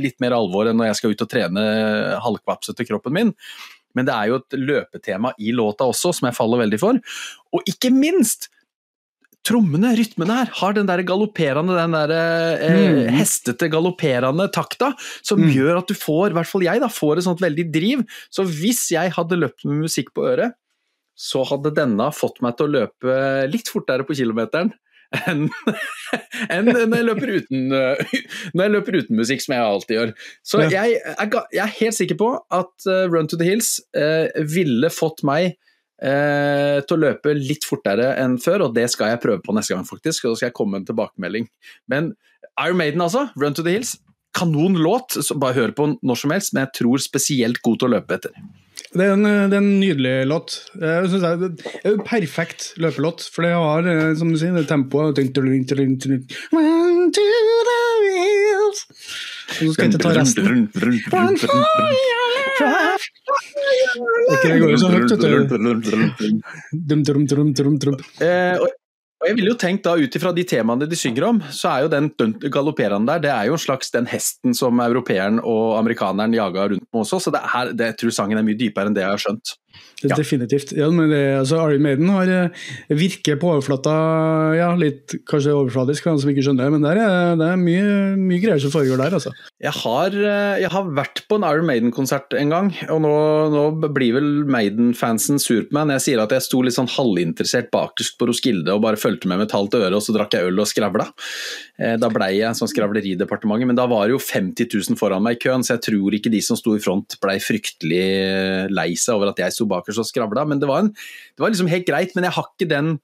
litt 0.01 0.21
mer 0.25 0.37
alvor 0.37 0.69
enn 0.69 0.81
når 0.81 0.93
jeg 0.93 1.01
skal 1.01 1.15
ut 1.15 1.25
og 1.25 1.33
trene 1.33 1.65
halvkvapsete 2.25 2.89
kroppen 2.91 3.17
min. 3.17 3.33
Men 3.95 4.09
det 4.09 4.15
er 4.15 4.31
jo 4.31 4.41
et 4.43 4.59
løpetema 4.59 5.33
i 5.39 5.55
låta 5.55 5.87
også, 5.89 6.13
som 6.19 6.29
jeg 6.29 6.37
faller 6.37 6.65
veldig 6.65 6.81
for. 6.83 6.99
Og 7.55 7.71
ikke 7.71 7.93
minst 7.95 8.51
trommene, 9.45 9.93
rytmene 9.99 10.39
her, 10.41 10.53
har 10.61 10.77
den 10.77 10.89
der 10.89 11.03
galopperende, 11.07 11.77
den 11.77 11.97
der 11.97 12.13
eh, 12.17 12.75
mm. 12.75 13.01
hestete, 13.19 13.69
galopperende 13.73 14.49
takta, 14.55 14.93
som 15.25 15.43
mm. 15.43 15.51
gjør 15.55 15.81
at 15.83 15.91
du 15.91 15.97
får, 15.99 16.33
i 16.33 16.39
hvert 16.39 16.51
fall 16.51 16.67
jeg, 16.67 16.83
da, 16.83 16.91
får 16.93 17.21
et 17.21 17.29
sånt 17.29 17.45
veldig 17.45 17.67
driv. 17.75 18.05
Så 18.33 18.47
hvis 18.49 18.87
jeg 18.95 19.13
hadde 19.17 19.41
løpt 19.41 19.67
med 19.69 19.85
musikk 19.85 20.15
på 20.17 20.27
øret, 20.33 20.57
så 21.15 21.45
hadde 21.47 21.75
denne 21.77 22.09
fått 22.15 22.41
meg 22.43 22.57
til 22.59 22.67
å 22.67 22.75
løpe 22.81 23.19
litt 23.47 23.69
fortere 23.71 24.07
på 24.07 24.17
kilometeren 24.19 24.73
enn 25.29 25.45
en 26.55 26.67
når, 26.67 26.81
jeg 26.89 27.07
løper 27.07 27.33
uten, 27.39 27.69
når 27.71 28.63
jeg 28.65 28.73
løper 28.75 28.97
uten 28.99 29.19
musikk, 29.19 29.45
som 29.45 29.55
jeg 29.55 29.67
alltid 29.67 29.97
gjør. 29.99 30.15
Så 30.47 30.63
jeg, 30.67 30.97
jeg 30.99 31.63
er 31.63 31.77
helt 31.79 31.99
sikker 31.99 32.19
på 32.21 32.31
at 32.55 32.89
uh, 32.89 33.05
Run 33.13 33.31
to 33.31 33.39
the 33.41 33.47
Hills 33.47 33.77
eh, 33.97 34.27
ville 34.51 34.91
fått 34.91 35.23
meg 35.27 35.55
eh, 36.03 36.81
til 36.85 36.97
å 36.97 37.03
løpe 37.07 37.35
litt 37.37 37.67
fortere 37.69 38.15
enn 38.23 38.39
før, 38.43 38.69
og 38.69 38.75
det 38.79 38.89
skal 38.93 39.13
jeg 39.13 39.23
prøve 39.23 39.43
på 39.45 39.55
neste 39.57 39.77
gang, 39.77 39.87
faktisk. 39.89 40.25
Og 40.25 40.35
så 40.35 40.43
skal 40.43 40.51
jeg 40.51 40.59
komme 40.59 40.77
med 40.77 40.85
en 40.85 40.91
tilbakemelding. 40.93 41.49
Men 41.91 42.13
Iron 42.61 42.81
Maiden, 42.81 43.05
altså. 43.05 43.29
Run 43.39 43.55
to 43.55 43.67
the 43.67 43.77
Hills. 43.77 43.97
Kanon 44.35 44.75
låt, 44.83 45.15
bare 45.39 45.55
hør 45.55 45.71
på 45.77 45.93
når 46.03 46.19
som 46.19 46.33
helst, 46.35 46.55
men 46.55 46.65
jeg 46.65 46.81
tror 46.81 47.03
spesielt 47.03 47.61
god 47.63 47.79
til 47.79 47.87
å 47.87 47.95
løpe 47.95 48.17
etter. 48.19 48.35
Det 48.95 49.05
er 49.07 49.13
en, 49.15 49.23
det 49.23 49.55
er 49.55 49.61
en 49.61 49.79
nydelig 49.79 50.15
låt. 50.27 50.57
Jeg 50.81 51.11
synes 51.11 51.23
det 51.23 51.31
er 51.31 51.93
en 51.93 52.03
perfekt 52.07 52.73
løpelåt, 52.83 53.23
for 53.35 53.47
det 53.47 53.53
har 53.55 53.87
eh, 53.91 54.15
som 54.19 54.33
du 54.33 54.39
sier, 54.41 54.55
det 54.55 54.67
tempoet 54.71 55.19
Run 55.19 57.11
to 57.15 57.23
the 57.71 57.79
hills. 58.15 58.81
så 59.47 59.73
skal 59.75 59.85
jeg 59.85 59.91
ikke 59.95 60.03
ta 60.03 60.11
resten. 60.19 60.69
Run 62.61 64.35
ikke 64.35 64.49
det 64.53 64.61
går 64.63 64.71
jo 64.71 64.79
så 64.81 64.89
høyt, 64.93 65.11
vet 65.11 65.21
du. 65.21 65.29
Og 69.25 69.29
jeg 69.31 69.39
ville 69.39 69.53
jo 69.55 69.57
tenkt 69.57 69.87
da, 69.87 69.95
Ut 69.97 70.17
ifra 70.19 70.35
de 70.37 70.45
temaene 70.45 70.87
de 70.91 70.97
synger 70.99 71.25
om, 71.31 71.39
så 71.49 71.71
er 71.71 71.85
jo 71.87 71.93
den 71.93 72.11
galopperende 72.53 73.09
der 73.15 73.23
det 73.25 73.31
er 73.33 73.49
jo 73.49 73.57
en 73.57 73.63
slags 73.63 73.89
den 73.95 74.09
hesten 74.11 74.53
som 74.57 74.83
europeeren 74.85 75.39
og 75.41 75.79
amerikaneren 75.79 76.35
jaga 76.37 76.67
rundt 76.75 76.85
med 76.85 77.05
også. 77.05 77.23
Så 77.25 77.33
det 77.33 77.41
er, 77.41 77.73
det, 77.73 77.87
jeg 77.93 77.99
tror 78.03 78.17
sangen 78.19 78.41
er 78.41 78.45
mye 78.45 78.59
dypere 78.61 78.91
enn 78.91 78.97
det 78.97 79.05
jeg 79.07 79.15
har 79.15 79.23
skjønt. 79.25 79.55
Ja. 80.05 80.17
Definitivt. 80.19 80.73
Ja, 80.77 80.91
men 80.93 81.09
det, 81.09 81.21
altså, 81.39 81.61
Iron 81.71 81.85
Maiden 81.85 82.11
har, 82.13 82.29
eh, 82.29 82.65
virker 82.93 83.39
på 83.41 83.55
overflata 83.55 83.95
ja, 84.59 84.69
litt 84.77 85.15
kanskje 85.31 85.55
overfladisk 85.55 86.05
for 86.05 86.13
dem 86.13 86.21
som 86.21 86.33
ikke 86.33 86.45
skjønner 86.45 86.67
det, 86.67 86.75
men 86.75 86.85
der 86.85 87.01
er, 87.01 87.39
det 87.41 87.49
er 87.49 87.61
mye, 87.61 87.87
mye 88.21 88.43
greier 88.43 88.61
som 88.61 88.75
foregår 88.75 89.01
der. 89.01 89.17
altså. 89.17 89.33
Jeg 89.65 89.73
har, 89.79 90.19
eh, 90.19 90.61
jeg 90.65 90.73
har 90.75 90.91
vært 90.99 91.25
på 91.31 91.39
en 91.39 91.47
Iron 91.49 91.69
Maiden-konsert 91.71 92.37
en 92.37 92.53
gang, 92.53 92.73
og 92.93 93.01
nå, 93.05 93.15
nå 93.55 93.65
blir 93.87 94.19
vel 94.19 94.31
Maiden-fansen 94.51 95.41
sur 95.43 95.65
på 95.65 95.79
meg 95.79 95.89
når 95.89 96.01
jeg 96.01 96.07
sier 96.09 96.25
at 96.25 96.35
jeg 96.37 96.47
sto 96.49 96.61
litt 96.65 96.77
sånn 96.77 96.91
halvinteressert 96.91 97.71
bakerst 97.73 98.19
på 98.21 98.29
Roskilde 98.29 98.75
og 98.75 98.85
bare 98.85 99.01
fulgte 99.01 99.31
med 99.31 99.41
med 99.41 99.49
et 99.49 99.57
halvt 99.57 99.79
øre, 99.81 99.95
og 99.97 100.05
så 100.05 100.15
drakk 100.17 100.37
jeg 100.37 100.51
øl 100.51 100.61
og 100.61 100.69
skravla. 100.69 101.09
Eh, 101.81 101.97
da 102.01 102.11
blei 102.13 102.35
jeg 102.39 102.59
sånn 102.59 102.71
skravleridepartementet, 102.71 103.71
men 103.71 103.79
da 103.79 103.89
var 103.91 104.07
det 104.07 104.19
jo 104.19 104.23
50 104.23 104.69
000 104.91 105.01
foran 105.01 105.25
meg 105.25 105.39
i 105.39 105.43
køen, 105.47 105.65
så 105.65 105.79
jeg 105.79 105.87
tror 105.89 106.19
ikke 106.19 106.33
de 106.35 106.43
som 106.45 106.59
sto 106.59 106.77
i 106.77 106.83
front 106.83 107.17
blei 107.25 107.39
fryktelig 107.43 108.05
lei 108.75 108.91
seg 108.99 109.17
over 109.17 109.33
at 109.33 109.41
jeg 109.43 109.55
sto 109.55 109.64
bakerst 109.71 110.03
og 110.03 110.09
skravla. 110.09 110.47
Men 110.49 110.63
det 110.63 110.71
var, 110.71 110.85
en, 110.85 110.93
det 110.95 111.45
var 111.45 111.53
liksom 111.53 111.71
helt 111.73 111.89
greit. 111.89 112.15
Men 112.17 112.29
jeg 112.29 112.37
har 112.39 112.49
ikke 112.53 112.71
den 112.71 112.97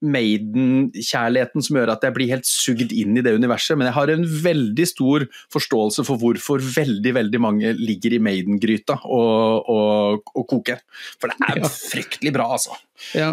Maiden-kjærligheten 0.00 1.64
som 1.64 1.76
gjør 1.76 1.92
at 1.92 2.04
jeg 2.06 2.14
blir 2.16 2.30
helt 2.32 2.48
sugd 2.48 2.94
inn 2.96 3.18
i 3.20 3.24
det 3.24 3.34
universet, 3.36 3.76
men 3.76 3.90
jeg 3.90 3.96
har 3.98 4.12
en 4.14 4.24
veldig 4.24 4.86
stor 4.88 5.26
forståelse 5.52 6.06
for 6.08 6.20
hvorfor 6.20 6.64
veldig 6.64 7.12
veldig 7.18 7.40
mange 7.44 7.74
ligger 7.76 8.16
i 8.16 8.22
Maiden-gryta 8.24 8.96
og, 9.04 9.68
og, 9.68 10.32
og, 10.32 10.46
koker. 10.48 10.80
For 11.20 11.28
det 11.28 11.50
er 11.52 11.68
fryktelig 11.68 12.32
bra, 12.36 12.48
altså. 12.56 12.80
Ja, 13.16 13.30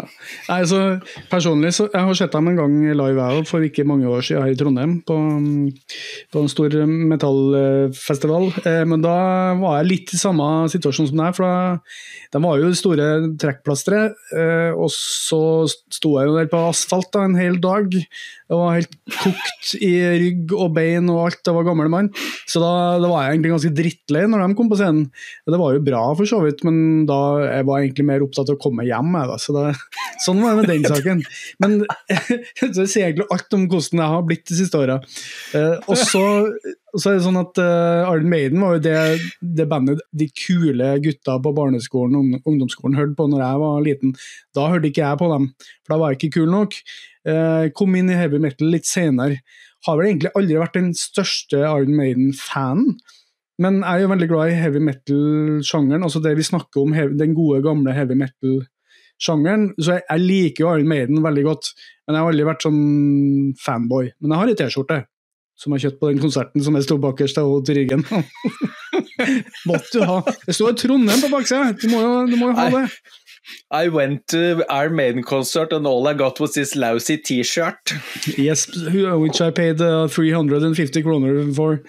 Nei, 0.48 0.62
så 0.68 0.78
Personlig 1.30 1.74
så 1.76 1.86
jeg 1.92 2.04
har 2.08 2.16
sett 2.16 2.34
dem 2.34 2.48
en 2.50 2.58
gang 2.58 2.76
live 2.96 3.24
her, 3.24 3.44
for 3.48 3.64
ikke 3.64 3.86
mange 3.86 4.08
år 4.10 4.24
siden 4.24 4.44
her 4.44 4.54
i 4.54 4.58
Trondheim, 4.58 4.94
på, 5.06 5.16
på 6.32 6.42
en 6.42 6.50
stor 6.50 6.74
metallfestival. 6.88 8.48
Eh, 8.64 8.82
men 8.88 9.04
da 9.04 9.16
var 9.60 9.78
jeg 9.78 9.90
litt 9.90 10.14
i 10.14 10.20
samme 10.20 10.46
situasjon 10.72 11.10
som 11.10 11.22
deg. 11.22 11.36
for 11.36 11.46
da, 11.46 11.78
De 12.34 12.42
var 12.44 12.62
jo 12.62 12.72
store 12.76 13.08
trekkplasteret, 13.40 14.18
eh, 14.36 14.72
og 14.72 14.90
så 14.94 15.42
sto 15.68 16.16
jeg 16.18 16.30
jo 16.30 16.38
der 16.38 16.50
på 16.50 16.64
asfalt 16.70 17.12
da, 17.14 17.26
en 17.28 17.38
hel 17.38 17.60
dag. 17.62 17.94
Jeg 18.48 18.56
var 18.56 18.76
helt 18.78 18.94
kokt 19.12 19.72
i 19.84 19.90
rygg 20.22 20.52
og 20.56 20.70
bein 20.78 21.08
og 21.12 21.26
alt. 21.26 21.42
Jeg 21.44 21.52
var 21.52 21.66
gammel 21.66 21.90
mann. 21.92 22.06
Så 22.48 22.62
da, 22.62 22.70
da 22.96 23.10
var 23.10 23.26
jeg 23.26 23.36
egentlig 23.36 23.52
ganske 23.52 23.72
drittlei 23.76 24.22
når 24.24 24.40
de 24.40 24.56
kom 24.56 24.70
på 24.70 24.78
scenen. 24.80 25.10
Det 25.44 25.60
var 25.60 25.74
jo 25.76 25.82
bra 25.84 26.00
for 26.16 26.30
så 26.30 26.40
vidt, 26.40 26.64
men 26.64 27.04
da 27.08 27.18
jeg 27.44 27.66
var 27.68 27.82
egentlig 27.82 28.06
mer 28.08 28.24
opptatt 28.24 28.48
av 28.48 28.56
å 28.56 28.62
komme 28.62 28.86
hjem. 28.88 29.12
Jeg, 29.18 29.28
da. 29.28 29.36
Så 29.42 29.52
det, 29.56 29.66
sånn 30.24 30.40
var 30.40 30.56
det 30.56 30.62
med 30.62 30.72
den 30.72 30.88
saken. 30.94 31.20
Men 31.60 31.76
så 32.72 32.86
jeg 32.86 32.92
sier 32.94 33.10
egentlig 33.10 33.28
alt 33.36 33.58
om 33.58 33.68
hvordan 33.68 34.02
jeg 34.04 34.14
har 34.14 34.24
blitt 34.30 34.46
de 34.48 34.58
siste 34.62 34.80
åra. 34.80 34.96
Eh, 35.58 35.76
og 35.84 36.00
så, 36.00 36.24
så, 36.94 37.04
er 37.10 37.18
det 37.18 37.26
sånn 37.26 37.40
at 37.42 37.60
uh, 37.60 38.08
Iron 38.14 38.32
Maiden 38.32 38.64
var 38.64 38.78
jo 38.78 38.84
det, 38.88 38.96
det, 39.44 39.68
bandet 39.68 40.00
de 40.16 40.30
kule 40.32 40.94
gutta 41.04 41.36
på 41.44 41.52
barneskolen 41.56 42.16
og 42.16 42.48
ungdomsskolen 42.48 42.96
hørte 42.96 43.18
på 43.20 43.28
når 43.28 43.44
jeg 43.44 43.62
var 43.66 43.86
liten. 43.90 44.16
Da 44.56 44.70
hørte 44.72 44.88
ikke 44.88 45.04
jeg 45.04 45.20
på 45.20 45.30
dem, 45.36 45.52
for 45.84 45.94
da 45.94 46.00
var 46.00 46.16
jeg 46.16 46.22
ikke 46.22 46.36
kul 46.40 46.50
nok. 46.56 46.80
Eh, 47.26 47.68
kom 47.74 47.96
inn 47.98 48.10
i 48.12 48.18
heavy 48.18 48.40
metal 48.42 48.70
litt 48.72 48.88
senere. 48.88 49.40
Har 49.86 49.98
vel 49.98 50.10
egentlig 50.10 50.34
aldri 50.38 50.58
vært 50.60 50.78
den 50.78 50.92
største 50.96 51.62
Iron 51.64 51.94
Maiden-fanen. 51.96 52.98
Men 53.58 53.80
jeg 53.82 53.90
er 53.90 54.04
jo 54.04 54.10
veldig 54.12 54.28
glad 54.30 54.50
i 54.52 54.58
heavy 54.58 54.80
metal-sjangeren, 54.86 56.04
altså 56.06 56.20
det 56.22 56.36
vi 56.38 56.46
snakker 56.46 56.84
om, 56.84 56.92
den 57.18 57.34
gode, 57.34 57.58
gamle 57.64 57.94
heavy 57.94 58.14
metal-sjangeren. 58.20 59.72
Så 59.80 59.96
jeg, 59.96 60.04
jeg, 60.06 60.26
liker 60.30 60.64
jo 60.64 60.72
Iron 60.76 60.90
Maiden 60.92 61.22
veldig 61.24 61.46
godt, 61.48 61.72
men 62.06 62.14
jeg 62.14 62.22
har 62.22 62.34
aldri 62.34 62.46
vært 62.46 62.66
sånn 62.68 62.82
fanboy. 63.58 64.12
Men 64.22 64.34
jeg 64.34 64.42
har 64.42 64.52
ei 64.52 64.58
T-skjorte 64.62 65.00
som 65.58 65.74
jeg 65.74 65.88
kjøpte 65.88 65.98
på 65.98 66.10
den 66.12 66.20
konserten 66.22 66.62
som 66.62 66.76
jeg 66.78 66.86
sto 66.86 67.00
bakerst 67.02 67.40
av 67.42 67.50
til 67.66 67.80
ryggen. 67.80 68.04
Måtte 69.68 69.90
du 69.96 70.04
ha. 70.06 70.20
Det 70.46 70.54
står 70.54 70.76
Trondheim 70.78 71.24
på 71.24 71.30
baksida, 71.32 71.72
du, 71.74 71.88
du 71.88 72.36
må 72.38 72.52
jo 72.52 72.54
ha 72.54 72.68
det. 72.76 72.84
I 73.70 73.88
went 73.88 74.28
to 74.28 74.64
our 74.68 74.90
Maiden 74.90 75.22
concert 75.22 75.72
and 75.72 75.86
all 75.86 76.06
I 76.08 76.14
got 76.14 76.40
was 76.40 76.54
this 76.54 76.74
lousy 76.74 77.18
T-shirt. 77.18 77.94
Yes, 78.36 78.66
which 78.76 79.40
I 79.40 79.50
paid 79.50 79.80
uh, 79.80 80.08
350 80.08 81.02
kroner 81.02 81.52
for, 81.52 81.82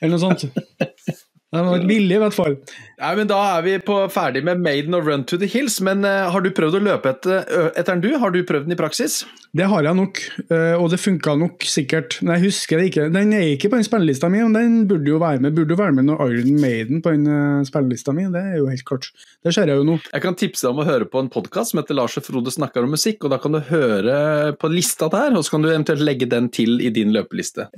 eller 0.00 0.10
noe 0.12 0.18
sånt. 0.18 0.44
Det 1.54 1.62
var 1.62 1.84
billig, 1.86 2.16
i 2.16 2.18
hvert 2.18 2.34
fall. 2.34 2.56
Nei, 2.98 3.10
men 3.20 3.28
Da 3.30 3.38
er 3.54 3.62
vi 3.62 3.76
på, 3.84 3.96
ferdig 4.10 4.42
med 4.44 4.62
Maiden 4.64 4.96
og 4.98 5.06
Run 5.06 5.22
to 5.30 5.38
the 5.38 5.46
Hills. 5.46 5.78
Men 5.84 6.02
uh, 6.02 6.26
har 6.32 6.42
du 6.42 6.50
prøvd 6.50 6.78
å 6.80 6.82
løpe 6.82 7.12
etter, 7.12 7.44
etter 7.68 7.94
den, 7.94 8.02
du? 8.02 8.16
Har 8.18 8.32
du 8.34 8.40
prøvd 8.46 8.66
den 8.66 8.74
i 8.74 8.78
praksis? 8.78 9.20
Det 9.56 9.68
har 9.70 9.86
jeg 9.86 9.96
nok, 9.96 10.18
uh, 10.50 10.74
og 10.74 10.88
det 10.90 10.98
funka 10.98 11.36
nok 11.38 11.62
sikkert. 11.70 12.18
Men 12.20 12.34
jeg 12.36 12.48
husker 12.48 12.80
det 12.80 12.88
ikke. 12.90 13.06
Den 13.14 13.30
er 13.36 13.46
ikke 13.52 13.70
på 13.70 13.78
den 13.78 13.86
spillelista 13.86 14.30
mi, 14.32 14.40
men 14.42 14.56
den 14.58 14.78
burde 14.90 15.12
jo 15.12 15.20
være 15.22 15.44
med. 15.44 15.54
Burde 15.54 15.76
jo 15.76 15.80
være 15.80 15.94
med 15.96 16.08
når 16.08 16.24
Iron 16.26 16.58
Maiden 16.64 17.04
på 17.04 17.12
den 17.14 17.28
uh, 17.30 17.66
spillelista 17.68 18.14
mi, 18.16 18.26
det 18.32 18.42
er 18.42 18.56
jo 18.58 18.70
helt 18.72 18.86
klart. 18.88 19.12
Det 19.46 19.54
ser 19.54 19.70
jeg 19.70 19.78
jo 19.78 19.86
nå. 19.86 20.00
Jeg 20.10 20.24
kan 20.24 20.38
tipse 20.38 20.66
deg 20.66 20.74
om 20.74 20.82
å 20.82 20.88
høre 20.88 21.06
på 21.10 21.22
en 21.22 21.30
podkast 21.32 21.72
som 21.72 21.82
heter 21.82 21.98
Lars 22.00 22.18
og 22.18 22.26
Frode 22.26 22.52
snakker 22.52 22.82
om 22.82 22.90
musikk, 22.96 23.22
og 23.22 23.36
da 23.36 23.38
kan 23.42 23.54
du 23.54 23.62
høre 23.70 24.16
på 24.58 24.72
lista 24.72 25.06
der, 25.14 25.30
og 25.38 25.46
så 25.46 25.54
kan 25.54 25.62
du 25.62 25.70
eventuelt 25.70 26.02
legge 26.02 26.26
den 26.30 26.50
til 26.50 26.82
i 26.82 26.90
din 26.90 27.14
løpeliste. 27.14 27.70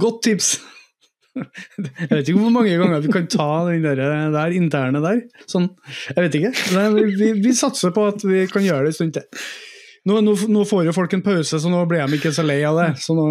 godt 0.00 0.22
tips. 0.28 0.58
Jeg 1.38 2.10
vet 2.10 2.28
ikke 2.28 2.40
hvor 2.40 2.54
mange 2.54 2.76
ganger 2.80 3.02
vi 3.04 3.12
kan 3.14 3.26
ta 3.30 3.48
den 3.68 3.84
der, 3.84 4.30
der 4.34 4.54
interne 4.56 5.02
der. 5.04 5.20
Sånn, 5.50 5.70
jeg 6.10 6.24
vet 6.24 6.38
ikke. 6.40 6.54
Vi, 6.96 7.04
vi, 7.14 7.32
vi, 7.44 7.56
satser 7.56 7.94
på 7.94 8.08
at 8.10 8.24
vi 8.26 8.46
kan 8.50 8.64
gjøre 8.66 8.88
det 8.88 8.94
en 8.94 8.98
stund 8.98 9.18
til. 9.18 9.44
Nå, 10.08 10.16
nå, 10.24 10.32
nå, 10.48 10.62
får 10.64 10.86
jo 10.88 10.92
folk 10.96 11.12
en 11.12 11.22
pause, 11.24 11.58
så 11.60 11.70
nå 11.70 11.82
blir 11.88 12.00
de 12.08 12.16
ikke 12.16 12.32
så 12.32 12.40
lei 12.46 12.62
av 12.64 12.78
det. 12.78 12.86
Så 13.04 13.12
nå 13.16 13.26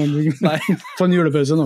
Nei. 0.45 0.57
få 0.99 1.07
en 1.07 1.15
julepause 1.15 1.57
nå. 1.57 1.65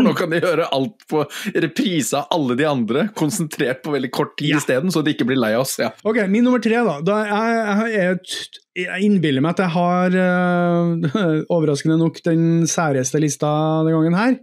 Nå 0.00 0.14
kan 0.16 0.32
de 0.32 0.40
gjøre 0.40 0.70
alt 0.72 1.04
på 1.10 1.26
reprise 1.66 2.16
av 2.16 2.32
alle 2.32 2.56
de 2.56 2.66
andre, 2.68 3.04
konsentrert 3.18 3.82
på 3.84 3.92
veldig 3.92 4.12
kort 4.14 4.32
tid 4.40 4.54
ja. 4.54 4.62
isteden, 4.62 4.92
så 4.94 5.04
de 5.04 5.12
ikke 5.12 5.28
blir 5.28 5.40
lei 5.40 5.52
av 5.58 5.66
oss. 5.66 5.76
Ja. 5.82 5.92
Ok, 6.08 6.22
Min 6.32 6.48
nummer 6.48 6.64
tre, 6.64 6.80
da. 6.80 6.96
da 7.04 7.18
jeg, 7.28 7.92
jeg, 7.92 8.48
jeg 8.86 9.04
innbiller 9.10 9.44
meg 9.44 9.52
at 9.52 9.66
jeg 9.66 9.74
har, 9.76 10.18
øh, 10.24 11.44
overraskende 11.58 12.00
nok, 12.00 12.22
den 12.24 12.64
særeste 12.70 13.20
lista 13.20 13.52
denne 13.82 13.98
gangen 13.98 14.16
her. 14.16 14.38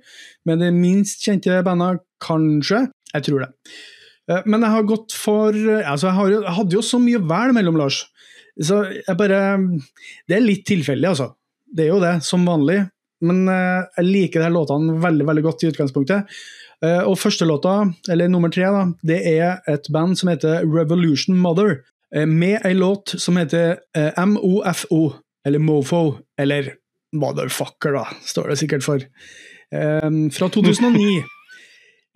Med 0.48 0.62
det 0.64 0.70
minst 0.76 1.26
kjente 1.26 1.60
bandet, 1.66 2.04
kanskje. 2.24 2.86
Jeg 3.14 3.26
tror 3.26 3.44
det. 3.46 3.50
Uh, 4.30 4.42
men 4.46 4.64
jeg 4.64 4.76
har 4.76 4.88
gått 4.88 5.16
for 5.18 5.50
altså 5.56 6.10
jeg, 6.10 6.16
har, 6.20 6.32
jeg 6.36 6.56
hadde 6.60 6.78
jo 6.78 6.86
så 6.86 7.02
mye 7.02 7.22
vel 7.32 7.54
mellom, 7.58 7.80
Lars. 7.80 8.04
Så 8.60 8.82
jeg 8.92 9.16
bare 9.20 9.42
Det 10.28 10.36
er 10.36 10.46
litt 10.46 10.66
tilfeldig, 10.68 11.12
altså. 11.12 11.32
Det 11.70 11.86
er 11.86 11.94
jo 11.94 12.02
det, 12.04 12.16
som 12.26 12.48
vanlig. 12.48 12.82
Men 13.26 13.44
uh, 13.52 13.86
jeg 14.00 14.08
liker 14.08 14.46
de 14.46 14.52
låtene 14.56 14.98
veldig 15.04 15.28
veldig 15.28 15.46
godt 15.50 15.66
i 15.66 15.72
utgangspunktet. 15.74 16.42
Og 16.80 17.18
første 17.20 17.44
låta, 17.44 17.74
eller 18.08 18.30
nummer 18.32 18.48
tre, 18.56 18.64
da, 18.72 18.86
det 19.04 19.18
er 19.28 19.58
et 19.68 19.90
band 19.92 20.16
som 20.16 20.30
heter 20.32 20.62
Revolution 20.64 21.36
Mother. 21.36 21.82
Med 22.24 22.64
ei 22.64 22.72
låt 22.72 23.18
som 23.20 23.36
heter 23.36 23.82
MOFO, 24.16 25.02
eller 25.44 25.60
Mofo, 25.60 26.04
eller 26.40 26.70
Motherfucker, 27.20 27.98
da, 27.98 28.06
står 28.24 28.54
det 28.54 28.58
sikkert 28.62 28.86
for. 28.86 29.04
Fra 29.70 30.48
2009. 30.50 31.20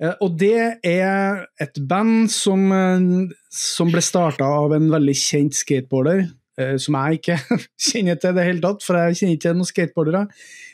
Eh, 0.01 0.13
og 0.23 0.37
det 0.41 0.79
er 0.83 1.43
et 1.61 1.79
band 1.89 2.31
som, 2.33 2.65
eh, 2.73 3.33
som 3.53 3.91
ble 3.93 4.01
starta 4.03 4.45
av 4.45 4.73
en 4.75 4.89
veldig 4.91 5.15
kjent 5.15 5.57
skateboarder, 5.57 6.25
eh, 6.59 6.75
som 6.77 6.97
jeg 6.97 7.21
ikke 7.21 7.39
kjenner 7.87 8.19
til 8.19 8.33
i 8.33 8.37
det 8.39 8.47
hele 8.49 8.63
tatt, 8.63 8.85
for 8.85 8.99
jeg 8.99 9.19
kjenner 9.21 9.37
ikke 9.37 9.55
noen 9.57 9.71
skateboardere. 9.71 10.23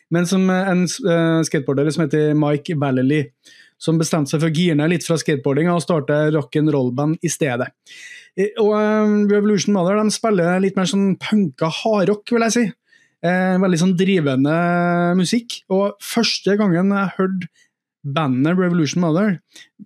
Men 0.09 0.25
som 0.25 0.47
en 0.49 0.87
skateboarder 1.45 1.91
som 1.93 2.07
heter 2.07 2.31
Mike 2.33 2.73
Vallely, 2.81 3.27
som 3.77 3.99
bestemte 3.99 4.33
seg 4.33 4.41
for 4.41 4.49
å 4.49 4.55
gire 4.55 4.79
ned 4.79 4.89
litt 4.89 5.05
fra 5.05 5.19
skateboarding 5.21 5.69
og 5.69 5.83
starte 5.83 6.17
rock'n'roll-band 6.33 7.21
i 7.21 7.29
stedet. 7.29 7.67
Og 8.57 8.73
Revolution 9.29 9.75
Mother 9.75 9.99
de 10.01 10.15
spiller 10.15 10.57
litt 10.63 10.79
mer 10.79 10.89
sånn 10.89 11.13
punka 11.21 11.69
hardrock, 11.83 12.25
vil 12.33 12.47
jeg 12.47 12.55
si. 12.55 12.65
Veldig 13.19 13.79
sånn 13.81 13.97
drivende 13.99 14.53
musikk. 15.19 15.57
Og 15.75 15.97
første 16.03 16.53
gangen 16.59 16.93
jeg 16.95 17.15
hørte 17.17 17.49
bandet 18.03 18.57
Revolution 18.57 19.01
Mother 19.03 19.39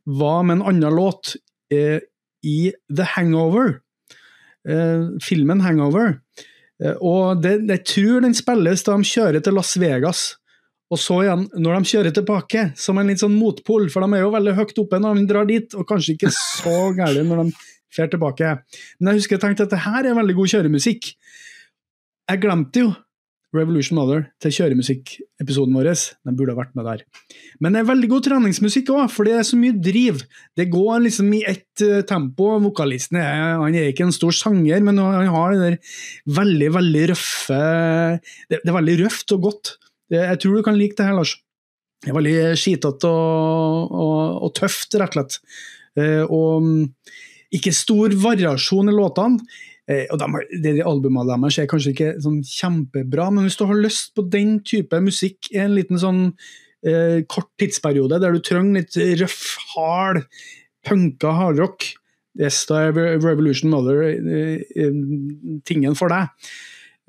var 0.05 0.43
med 0.43 0.59
en 0.59 0.67
annen 0.69 0.95
låt 0.95 1.35
eh, 1.73 1.99
i 2.45 2.73
The 2.95 3.07
Hangover. 3.15 3.79
Eh, 4.69 5.17
filmen 5.23 5.61
Hangover. 5.61 6.19
Eh, 6.83 6.95
og 7.01 7.41
det, 7.43 7.59
jeg 7.69 7.85
tror 7.89 8.23
den 8.25 8.37
spilles 8.37 8.85
da 8.85 8.97
de 8.97 9.09
kjører 9.09 9.43
til 9.43 9.57
Las 9.57 9.75
Vegas. 9.81 10.23
Og 10.93 10.99
så 11.01 11.23
igjen, 11.23 11.47
når 11.57 11.79
de 11.79 11.89
kjører 11.89 12.13
tilbake, 12.13 12.67
som 12.77 12.99
en 13.01 13.07
litt 13.09 13.23
sånn 13.23 13.33
motpol, 13.33 13.87
for 13.89 14.05
de 14.05 14.17
er 14.17 14.25
jo 14.25 14.33
veldig 14.35 14.57
høyt 14.59 14.81
oppe 14.83 14.99
når 15.01 15.21
de 15.21 15.29
drar 15.31 15.47
dit, 15.49 15.73
og 15.73 15.87
kanskje 15.89 16.17
ikke 16.17 16.33
så 16.35 16.75
gærne 16.99 17.25
når 17.29 17.47
de 17.47 17.55
drar 17.97 18.11
tilbake. 18.11 18.51
Men 18.99 19.13
jeg 19.13 19.23
husker 19.23 19.39
jeg 19.39 19.45
tenkte 19.47 19.65
at 19.65 19.73
det 19.73 19.81
her 19.87 20.05
er 20.05 20.19
veldig 20.19 20.37
god 20.37 20.53
kjøremusikk. 20.53 21.09
Jeg 22.29 22.43
glemte 22.43 22.85
jo 22.85 22.93
Revolution 23.53 23.97
Mother 23.99 24.25
til 24.41 24.53
kjøremusikkepisoden 24.57 25.75
vår. 25.77 25.89
Den 26.25 26.37
burde 26.37 26.55
ha 26.55 26.59
vært 26.59 26.73
med 26.77 26.87
der. 26.89 27.03
Men 27.61 27.75
det 27.75 27.83
er 27.83 27.89
veldig 27.89 28.09
god 28.11 28.25
treningsmusikk 28.27 28.91
òg, 28.95 29.05
for 29.13 29.29
det 29.29 29.35
er 29.37 29.47
så 29.47 29.59
mye 29.59 29.75
driv. 29.77 30.23
Det 30.57 30.69
går 30.73 31.05
liksom 31.05 31.29
i 31.37 31.43
ett 31.49 31.85
uh, 31.85 32.01
tempo. 32.09 32.49
Vokalisten 32.63 33.19
er, 33.21 33.59
han 33.61 33.77
er 33.77 33.91
ikke 33.91 34.07
en 34.07 34.15
stor 34.15 34.35
sanger, 34.35 34.83
men 34.85 35.01
han 35.01 35.31
har 35.35 35.53
det 35.53 35.63
der 35.63 35.95
veldig, 36.41 36.69
veldig 36.79 37.05
røffe 37.13 37.61
Det, 38.49 38.59
det 38.59 38.69
er 38.69 38.79
veldig 38.79 38.99
røft 39.03 39.35
og 39.35 39.49
godt. 39.49 39.75
Det, 40.11 40.21
jeg 40.21 40.41
tror 40.41 40.57
du 40.57 40.65
kan 40.65 40.79
like 40.79 40.97
det 40.97 41.09
her, 41.09 41.17
Lars. 41.17 41.35
Det 42.03 42.11
er 42.11 42.17
veldig 42.17 42.37
skitete 42.59 43.09
og, 43.09 43.93
og, 43.93 44.17
og, 44.43 44.49
tøft, 44.57 44.97
rett 44.99 45.13
og 45.13 45.21
slett. 45.21 45.39
Uh, 45.93 46.23
og 46.25 47.53
ikke 47.53 47.73
stor 47.75 48.15
variasjon 48.17 48.89
i 48.89 48.95
låtene. 48.97 49.45
Eh, 49.91 50.05
og 50.13 50.19
de, 50.21 50.43
det 50.63 50.75
de 50.77 50.85
Albumene 50.87 51.35
deres 51.35 51.59
er 51.59 51.69
kanskje 51.71 51.93
ikke 51.95 52.11
sånn 52.23 52.41
kjempebra, 52.47 53.29
men 53.33 53.47
hvis 53.47 53.59
du 53.59 53.65
har 53.67 53.81
lyst 53.83 54.13
på 54.15 54.25
den 54.31 54.57
type 54.67 54.99
musikk 55.03 55.51
i 55.51 55.59
en 55.65 55.75
liten 55.75 55.99
sånn 55.99 56.21
eh, 56.87 57.23
kort 57.27 57.51
tidsperiode, 57.59 58.21
der 58.23 58.35
du 58.35 58.43
trenger 58.43 58.81
litt 58.81 58.97
røff, 59.21 59.41
hard, 59.73 60.23
punka 60.87 61.33
hardrock, 61.35 61.89
yes, 62.39 62.63
da 62.69 62.85
er 62.87 63.19
Revolution 63.23 63.73
Mother 63.73 64.05
eh, 64.07 64.63
eh, 64.63 65.01
tingen 65.67 65.99
for 65.99 66.13
deg. 66.13 66.31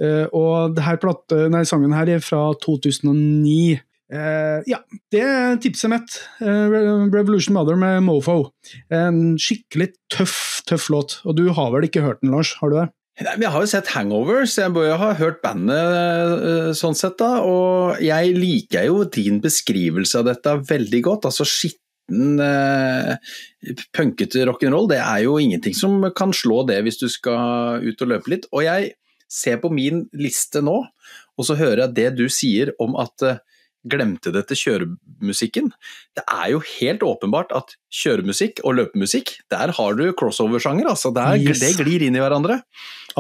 Eh, 0.02 0.26
og 0.34 0.74
denne 0.74 0.88
her 0.88 1.50
nei, 1.52 1.64
sangen 1.68 1.94
her 1.94 2.10
er 2.10 2.22
fra 2.24 2.48
2009. 2.64 3.78
Eh, 4.14 4.60
ja, 4.68 4.80
det 5.12 5.22
er 5.22 5.56
tipset 5.62 5.90
mitt. 5.90 6.18
Uh, 6.42 7.08
Revolution 7.12 7.54
Mother 7.56 7.78
med 7.78 8.02
Mofo. 8.06 8.50
En 8.92 9.38
skikkelig 9.40 9.92
tøff, 10.12 10.53
tøff 10.68 10.90
låt. 10.92 11.18
Og 11.24 11.36
du 11.38 11.48
har 11.56 11.72
vel 11.74 11.88
ikke 11.88 12.04
hørt 12.04 12.22
den, 12.22 12.34
Lars? 12.34 12.54
Har 12.60 12.72
du 12.72 12.78
det? 12.80 12.88
Nei, 13.22 13.36
men 13.36 13.44
Jeg 13.46 13.54
har 13.54 13.62
jo 13.62 13.70
sett 13.70 13.90
Hangovers, 13.94 14.56
jeg 14.58 14.74
bør 14.74 14.96
ha 14.98 15.12
hørt 15.14 15.38
bandet 15.44 16.74
sånn 16.78 16.96
sett, 16.98 17.14
da. 17.20 17.44
Og 17.46 18.02
jeg 18.02 18.34
liker 18.34 18.88
jo 18.88 19.04
din 19.06 19.38
beskrivelse 19.44 20.18
av 20.18 20.32
dette 20.32 20.56
veldig 20.66 21.02
godt. 21.06 21.28
Altså 21.30 21.46
skitten, 21.46 22.42
punkete 23.94 24.42
rock'n'roll, 24.48 24.90
det 24.90 24.98
er 24.98 25.22
jo 25.28 25.38
ingenting 25.38 25.76
som 25.78 26.02
kan 26.16 26.34
slå 26.34 26.64
det 26.66 26.80
hvis 26.84 26.98
du 27.00 27.06
skal 27.12 27.86
ut 27.86 28.02
og 28.02 28.10
løpe 28.16 28.34
litt. 28.34 28.50
Og 28.50 28.66
jeg 28.66 28.96
ser 29.30 29.62
på 29.62 29.70
min 29.72 30.04
liste 30.18 30.62
nå, 30.64 30.80
og 31.34 31.46
så 31.46 31.56
hører 31.58 31.86
jeg 31.86 31.96
det 31.96 32.10
du 32.18 32.26
sier 32.30 32.74
om 32.82 32.98
at 33.00 33.24
uh, 33.26 33.38
glemte 33.84 34.32
dette 34.34 34.56
kjøremusikken. 34.58 35.70
Det 36.16 36.24
er 36.24 36.50
jo 36.54 36.62
helt 36.78 37.04
åpenbart 37.06 37.52
at 37.56 37.76
kjøremusikk 37.94 38.62
og 38.64 38.78
løpemusikk, 38.80 39.36
der 39.52 39.74
har 39.76 39.98
du 39.98 40.04
crossover-sjanger. 40.16 40.88
altså 40.90 41.12
yes. 41.38 41.60
Det 41.60 41.74
glir 41.78 42.06
inn 42.06 42.16
i 42.16 42.22
hverandre. 42.22 42.62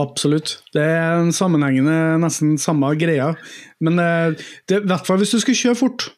Absolutt. 0.00 0.58
Det 0.74 0.82
er 0.82 1.20
en 1.20 1.32
sammenhengende, 1.32 2.18
nesten 2.22 2.56
samme 2.58 2.94
greia. 2.98 3.34
Men 3.84 4.00
uh, 4.00 4.34
i 4.34 4.80
hvert 4.82 5.06
fall 5.06 5.20
hvis 5.22 5.34
du 5.36 5.40
skal 5.42 5.60
kjøre 5.60 5.80
fort. 5.84 6.08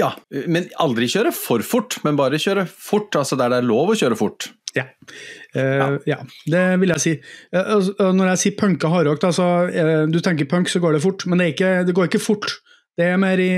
Ja, 0.00 0.14
men 0.48 0.70
aldri 0.80 1.08
kjøre 1.12 1.34
for 1.36 1.60
fort, 1.66 1.98
men 2.04 2.16
bare 2.16 2.40
kjøre 2.40 2.64
fort. 2.70 3.12
altså 3.18 3.36
Der 3.36 3.52
det 3.52 3.60
er 3.60 3.68
lov 3.68 3.92
å 3.92 3.98
kjøre 3.98 4.16
fort. 4.16 4.48
Ja. 4.76 4.84
Uh, 5.56 5.62
ja. 5.62 5.88
ja. 6.06 6.18
det 6.52 6.64
vil 6.82 6.92
jeg 6.94 7.02
si. 7.02 7.12
Uh, 7.54 7.90
når 8.16 8.32
jeg 8.32 8.42
sier 8.42 8.56
punka 8.60 8.90
hardrock, 8.92 9.24
så 9.36 9.50
uh, 9.68 10.04
du 10.08 10.20
tenker 10.24 10.48
punk, 10.48 10.72
så 10.72 10.80
går 10.80 10.96
det 10.96 11.04
fort. 11.04 11.26
Men 11.28 11.42
det, 11.42 11.52
ikke, 11.54 11.72
det 11.88 11.96
går 11.96 12.10
ikke 12.10 12.22
fort. 12.22 12.58
Det 12.96 13.10
er 13.12 13.20
mer 13.20 13.40
i 13.42 13.52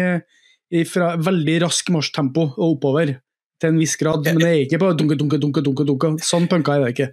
fra 0.89 1.15
veldig 1.17 1.57
rask 1.65 1.91
marsjtempo 1.95 2.51
og 2.55 2.65
oppover. 2.77 3.17
Til 3.59 3.73
en 3.73 3.79
viss 3.83 3.97
grad. 3.99 4.23
Men 4.27 4.39
det 4.39 4.49
er 4.49 4.65
ikke 4.67 4.79
på 4.83 4.93
dunke, 4.95 5.17
dunke, 5.19 5.39
dunke, 5.43 5.63
dunke, 5.67 5.87
dunke. 5.89 6.11
Sånn 6.23 6.47
punka 6.51 6.77
er 6.77 6.85
det 6.85 6.93
ikke. 6.95 7.09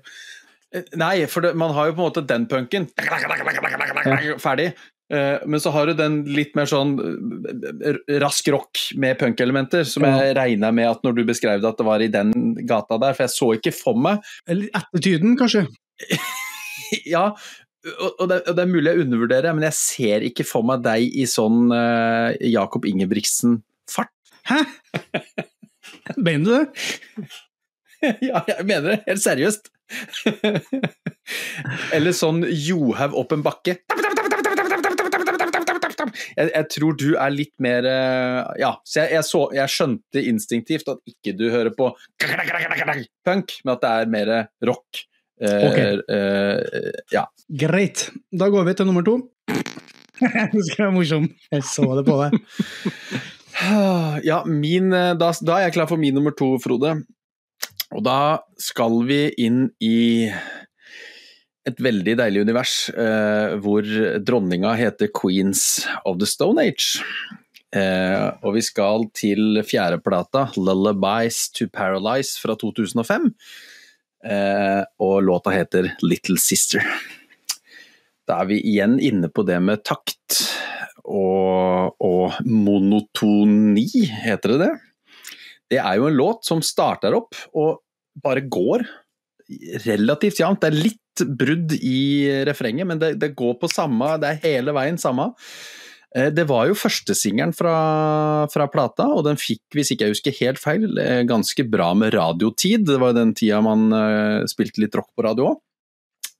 Nei, 1.00 1.15
for 1.32 1.46
det, 1.46 1.56
man 1.58 1.72
har 1.74 1.89
jo 1.89 1.96
på 1.96 2.04
en 2.04 2.10
måte 2.10 2.26
den 2.28 2.46
punken. 2.52 2.89
Ferdig. 4.44 4.74
Eh, 5.13 5.38
men 5.46 5.62
så 5.62 5.70
har 5.70 5.86
du 5.86 5.94
den 5.98 6.24
litt 6.34 6.56
mer 6.58 6.65
sånn 6.70 6.96
eh, 6.98 7.98
rask 8.24 8.48
rock 8.50 8.88
med 8.98 9.20
punkelementer, 9.20 9.86
som 9.86 10.06
jeg 10.08 10.34
regna 10.38 10.72
med 10.74 10.89
at 10.89 11.06
når 11.06 11.20
du 11.20 11.24
beskrev 11.30 11.62
det 11.62 11.70
at 11.70 11.78
det 11.78 11.86
var 11.86 12.02
i 12.02 12.10
den 12.10 12.34
gata 12.65 12.98
der, 13.02 13.13
for 13.13 13.28
jeg 13.28 13.36
så 13.36 13.52
ikke 13.54 13.76
for 13.76 14.02
meg 14.02 14.26
Eller 14.50 14.74
attityden, 14.82 15.38
kanskje? 15.38 15.68
ja, 17.13 17.28
og 17.86 18.30
det, 18.30 18.41
og 18.50 18.56
det, 18.56 18.62
er 18.63 18.69
mulig 18.71 18.91
jeg 18.91 19.06
undervurderer, 19.06 19.54
men 19.54 19.67
jeg 19.67 19.78
ser 19.78 20.26
ikke 20.26 20.45
for 20.48 20.65
meg 20.65 20.82
deg 20.86 21.06
i 21.06 21.26
sånn 21.30 21.69
uh, 21.69 22.34
Jakob 22.41 22.88
Ingebrigtsen-fart. 22.89 24.13
Hæ? 24.50 24.62
Mener 26.26 26.45
du 26.45 26.52
det? 26.56 27.30
ja, 28.30 28.41
jeg 28.48 28.65
mener 28.67 28.91
det, 28.91 29.00
helt 29.08 29.24
seriøst. 29.24 29.71
Eller 31.95 32.13
sånn 32.17 32.43
Johaug 32.50 33.13
opp 33.17 33.34
en 33.36 33.43
bakke 33.45 33.76
jeg, 36.36 36.50
jeg, 36.50 36.65
tror 36.74 36.95
du 36.98 37.08
er 37.13 37.34
litt 37.34 37.54
mer 37.62 37.86
eh, 37.89 38.39
Ja, 38.62 38.71
så 38.86 39.04
jeg, 39.04 39.13
jeg, 39.15 39.28
så, 39.28 39.41
jeg 39.56 39.74
skjønte 39.74 40.24
instinktivt 40.32 40.89
at 40.91 41.02
ikke 41.10 41.36
du 41.38 41.48
hører 41.54 41.74
på 41.76 41.91
punk, 43.26 43.58
men 43.63 43.74
at 43.76 43.84
det 43.84 43.91
er 43.91 44.12
mer 44.12 44.34
rock. 44.69 45.06
Uh, 45.41 45.65
okay. 45.69 45.98
Uh, 46.08 46.91
ja. 47.13 47.26
Greit. 47.50 48.10
Da 48.32 48.50
går 48.54 48.67
vi 48.69 48.76
til 48.78 48.89
nummer 48.89 49.06
to. 49.06 49.17
det 50.19 50.65
skal 50.69 50.88
være 50.88 50.95
morsom. 50.95 51.30
Jeg 51.52 51.65
så 51.67 51.89
det 51.98 52.06
på 52.08 52.19
deg. 52.21 52.39
ja, 54.30 54.43
min, 54.48 54.91
da, 54.91 55.32
da 55.41 55.58
er 55.58 55.67
jeg 55.67 55.78
klar 55.80 55.91
for 55.91 56.02
min 56.02 56.15
nummer 56.15 56.36
to, 56.38 56.56
Frode. 56.63 56.98
Og 57.95 58.04
da 58.04 58.19
skal 58.60 59.02
vi 59.08 59.28
inn 59.45 59.67
i 59.84 60.30
et 61.65 61.82
veldig 61.82 62.17
deilig 62.19 62.43
univers 62.45 62.76
eh, 62.93 63.56
hvor 63.62 63.86
dronninga 64.21 64.76
heter 64.78 65.10
Queens 65.15 65.86
of 66.06 66.19
the 66.21 66.30
Stone 66.30 66.62
Age. 66.62 67.02
Eh, 67.76 68.28
og 68.45 68.56
vi 68.56 68.63
skal 68.63 69.08
til 69.17 69.62
fjerdeplata, 69.65 70.52
'Lullabies 70.56 71.50
to 71.52 71.65
Paralyze' 71.74 72.38
fra 72.41 72.56
2005. 72.56 73.34
Eh, 74.26 74.82
og 75.00 75.24
låta 75.24 75.54
heter 75.54 75.96
'Little 76.02 76.40
Sister'. 76.42 76.86
Da 78.26 78.42
er 78.42 78.50
vi 78.50 78.58
igjen 78.62 78.98
inne 79.00 79.30
på 79.30 79.46
det 79.46 79.60
med 79.62 79.84
takt 79.86 80.40
og, 81.06 81.94
og 82.02 82.40
monotoni, 82.42 83.86
heter 84.26 84.56
det 84.56 84.60
det? 84.64 84.74
Det 85.70 85.78
er 85.82 86.00
jo 86.00 86.08
en 86.10 86.18
låt 86.18 86.46
som 86.46 86.62
starter 86.66 87.14
opp 87.14 87.38
og 87.54 87.84
bare 88.24 88.42
går 88.50 88.86
relativt 89.86 90.42
jevnt. 90.42 90.62
Det 90.64 90.72
er 90.72 90.84
litt 90.88 91.26
brudd 91.38 91.76
i 91.78 92.00
refrenget, 92.48 92.88
men 92.90 93.02
det, 93.02 93.14
det, 93.22 93.36
går 93.38 93.60
på 93.62 93.70
samme, 93.72 94.16
det 94.22 94.32
er 94.32 94.44
hele 94.48 94.74
veien 94.76 94.98
samme. 95.02 95.30
Eh, 96.15 96.32
det 96.32 96.47
var 96.47 96.69
jo 96.69 96.78
førstesingelen 96.80 97.54
fra, 97.56 97.75
fra 98.54 98.67
plata, 98.71 99.08
og 99.12 99.25
den 99.28 99.39
fikk, 99.39 99.63
hvis 99.75 99.91
ikke 99.91 100.08
jeg 100.08 100.15
husker 100.15 100.38
helt 100.39 100.62
feil, 100.62 100.88
eh, 101.01 101.23
ganske 101.28 101.67
bra 101.67 101.91
med 101.97 102.15
radiotid. 102.15 102.88
Det 102.88 102.99
var 103.01 103.12
jo 103.12 103.19
den 103.19 103.36
tida 103.36 103.62
man 103.65 103.89
uh, 103.91 104.45
spilte 104.49 104.84
litt 104.84 104.95
rock 104.95 105.12
på 105.15 105.25
radio 105.28 105.54
òg. 105.54 105.62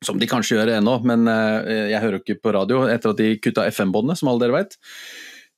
Som 0.06 0.20
de 0.22 0.28
kanskje 0.30 0.60
gjør 0.60 0.76
ennå, 0.78 1.00
men 1.08 1.28
uh, 1.28 1.66
jeg 1.66 2.02
hører 2.04 2.20
jo 2.20 2.24
ikke 2.24 2.44
på 2.46 2.54
radio 2.56 2.84
etter 2.92 3.12
at 3.12 3.20
de 3.20 3.34
kutta 3.42 3.66
FM-båndene, 3.72 4.16
som 4.20 4.32
alle 4.32 4.46
dere 4.46 4.62
vet. 4.62 4.78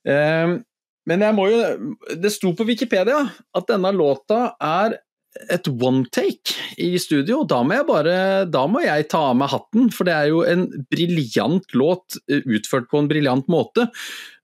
Uh, 0.08 0.58
men 1.08 1.24
jeg 1.24 1.32
må 1.32 1.46
jo 1.48 1.58
Det 2.20 2.30
sto 2.34 2.50
på 2.52 2.66
Wikipedia 2.68 3.22
at 3.26 3.70
denne 3.70 3.90
låta 3.96 4.50
er 4.60 4.98
et 5.52 5.68
one 5.68 6.06
take 6.12 6.56
i 6.80 6.92
studio. 7.00 7.42
Da 7.48 7.60
må 7.64 7.76
jeg 7.78 7.86
bare 7.88 8.16
Da 8.50 8.64
må 8.70 8.82
jeg 8.84 9.08
ta 9.12 9.28
av 9.30 9.36
meg 9.38 9.52
hatten, 9.52 9.90
for 9.94 10.08
det 10.08 10.14
er 10.14 10.30
jo 10.32 10.42
en 10.46 10.66
briljant 10.90 11.74
låt 11.78 12.18
eh, 12.28 12.42
utført 12.44 12.88
på 12.90 13.02
en 13.02 13.10
briljant 13.10 13.48
måte. 13.50 13.88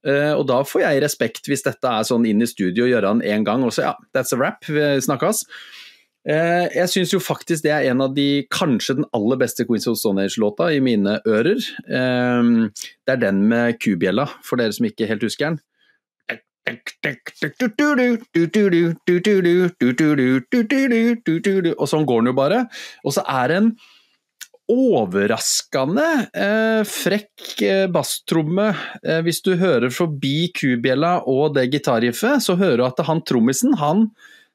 Uh, 0.04 0.34
og 0.36 0.44
da 0.50 0.58
får 0.68 0.82
jeg 0.82 1.00
respekt 1.00 1.48
hvis 1.48 1.64
dette 1.64 1.88
er 1.88 2.04
sånn 2.04 2.26
inn 2.28 2.44
i 2.44 2.48
studio 2.48 2.84
og 2.84 2.92
gjøre 2.92 3.14
den 3.14 3.24
én 3.24 3.46
gang. 3.46 3.64
Og 3.64 3.72
så 3.72 3.88
ja, 3.88 3.94
that's 4.16 4.36
a 4.36 4.40
wrap, 4.40 4.66
vi 4.68 4.84
snakkes. 5.04 5.46
Uh, 6.24 6.68
jeg 6.72 6.90
syns 6.92 7.12
jo 7.12 7.20
faktisk 7.20 7.64
det 7.64 7.72
er 7.72 7.90
en 7.90 8.04
av 8.04 8.12
de, 8.16 8.44
kanskje 8.52 8.98
den 9.00 9.08
aller 9.16 9.40
beste 9.40 9.64
Queens 9.68 9.88
of 9.88 9.96
Stone 10.00 10.24
Age-låta 10.24 10.70
i 10.72 10.82
mine 10.84 11.18
ører. 11.24 11.60
Det 11.88 13.16
er 13.16 13.22
den 13.22 13.46
med 13.48 13.80
kubjella, 13.80 14.28
for 14.44 14.60
dere 14.60 14.76
som 14.76 14.88
ikke 14.88 15.08
helt 15.08 15.24
husker 15.24 15.52
den. 15.54 15.62
Og 21.74 21.90
sånn 21.90 22.06
går 22.08 22.22
den 22.22 22.32
jo 22.32 22.36
bare. 22.38 22.64
Og 23.04 23.16
så 23.16 23.24
er 23.28 23.50
det 23.50 23.58
en 23.60 23.74
overraskende 24.72 26.04
eh, 26.32 26.82
frekk 26.88 27.62
eh, 27.62 27.86
basstromme. 27.92 28.70
Eh, 29.04 29.20
hvis 29.26 29.42
du 29.44 29.52
hører 29.60 29.92
forbi 29.92 30.48
kubjella 30.56 31.18
og 31.28 31.54
det 31.58 31.68
gitarriffet, 31.74 32.40
så 32.44 32.56
hører 32.56 32.80
du 32.80 32.86
at 32.86 33.04
han 33.08 33.20
trommisen, 33.28 33.76
han 33.80 34.08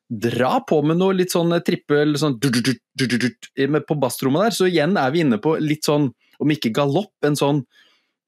drar 0.09 0.63
på 0.65 0.81
med 0.81 0.97
noe 0.97 1.13
litt 1.13 1.35
sånn 1.35 1.53
trippel 1.61 2.15
sånn 2.17 2.39
på 2.41 3.99
basstrommet 4.01 4.47
der. 4.47 4.55
Så 4.57 4.65
igjen 4.71 4.97
er 4.97 5.13
vi 5.13 5.21
inne 5.21 5.37
på 5.41 5.53
litt 5.61 5.85
sånn, 5.85 6.09
om 6.41 6.55
ikke 6.55 6.73
galopp, 6.73 7.13
en 7.25 7.37
sånn 7.37 7.61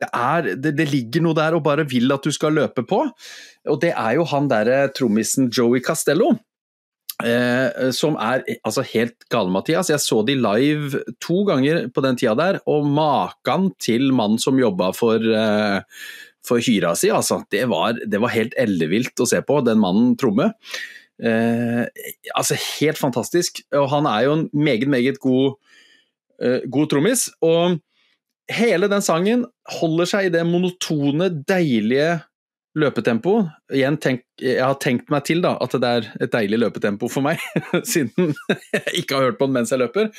det, 0.01 0.09
er, 0.09 0.53
det, 0.57 0.75
det, 0.79 0.87
ligger 0.89 1.25
noe 1.25 1.37
der 1.37 1.57
og 1.57 1.65
bare 1.65 1.85
vil 1.89 2.11
at 2.13 2.25
du 2.25 2.33
skal 2.33 2.55
løpe 2.57 2.83
på. 2.87 3.03
Og 3.69 3.81
det 3.83 3.91
er 3.93 4.17
jo 4.17 4.25
han 4.31 4.49
derre 4.51 4.87
trommisen 4.97 5.51
Joey 5.53 5.83
Castello. 5.85 6.33
Eh, 7.21 7.91
som 7.93 8.15
er 8.17 8.41
altså 8.65 8.83
helt 8.93 9.27
gale, 9.29 9.51
Mathias. 9.53 9.91
Jeg 9.91 10.01
så 10.01 10.21
de 10.25 10.37
live 10.39 11.03
to 11.21 11.43
ganger 11.45 11.85
på 11.93 12.03
den 12.05 12.17
tida 12.17 12.33
der, 12.39 12.59
og 12.69 12.87
maken 12.89 13.69
til 13.81 14.09
mann 14.17 14.39
som 14.41 14.57
jobba 14.57 14.89
for, 14.97 15.21
eh, 15.21 15.81
for 16.45 16.63
hyra 16.65 16.95
si, 16.97 17.11
altså. 17.13 17.43
Det 17.51 17.67
var, 17.69 17.99
det 18.01 18.21
var 18.21 18.33
helt 18.33 18.57
ellevilt 18.57 19.21
å 19.21 19.29
se 19.29 19.43
på, 19.45 19.61
den 19.67 19.81
mannen 19.83 20.15
tromme. 20.17 20.49
Eh, 21.21 21.85
altså 22.33 22.57
helt 22.79 22.97
fantastisk. 22.97 23.61
Og 23.77 23.85
han 23.93 24.09
er 24.09 24.25
jo 24.25 24.33
en 24.39 24.49
meget, 24.53 24.89
meget 24.89 25.21
god, 25.21 25.59
eh, 26.41 26.65
god 26.65 26.89
trommis. 26.89 27.29
Og 27.41 27.77
hele 28.51 28.89
den 28.91 29.03
sangen 29.05 29.45
holder 29.79 30.09
seg 30.09 30.27
i 30.27 30.33
det 30.33 30.43
monotone, 30.47 31.29
deilige 31.47 32.21
løpetempo. 32.79 33.35
Igjen, 33.73 33.97
tenk, 33.99 34.23
jeg 34.39 34.61
har 34.63 34.77
tenkt 34.79 35.11
meg 35.11 35.25
til 35.27 35.43
da, 35.43 35.57
at 35.61 35.75
det 35.75 35.91
er 35.91 36.07
et 36.23 36.31
deilig 36.31 36.61
løpetempo 36.61 37.09
for 37.11 37.25
meg, 37.25 37.41
siden 37.91 38.31
jeg 38.71 39.03
ikke 39.03 39.17
har 39.17 39.29
hørt 39.29 39.39
på 39.41 39.49
den 39.49 39.57
mens 39.57 39.73
jeg 39.73 39.81
løper. 39.83 40.11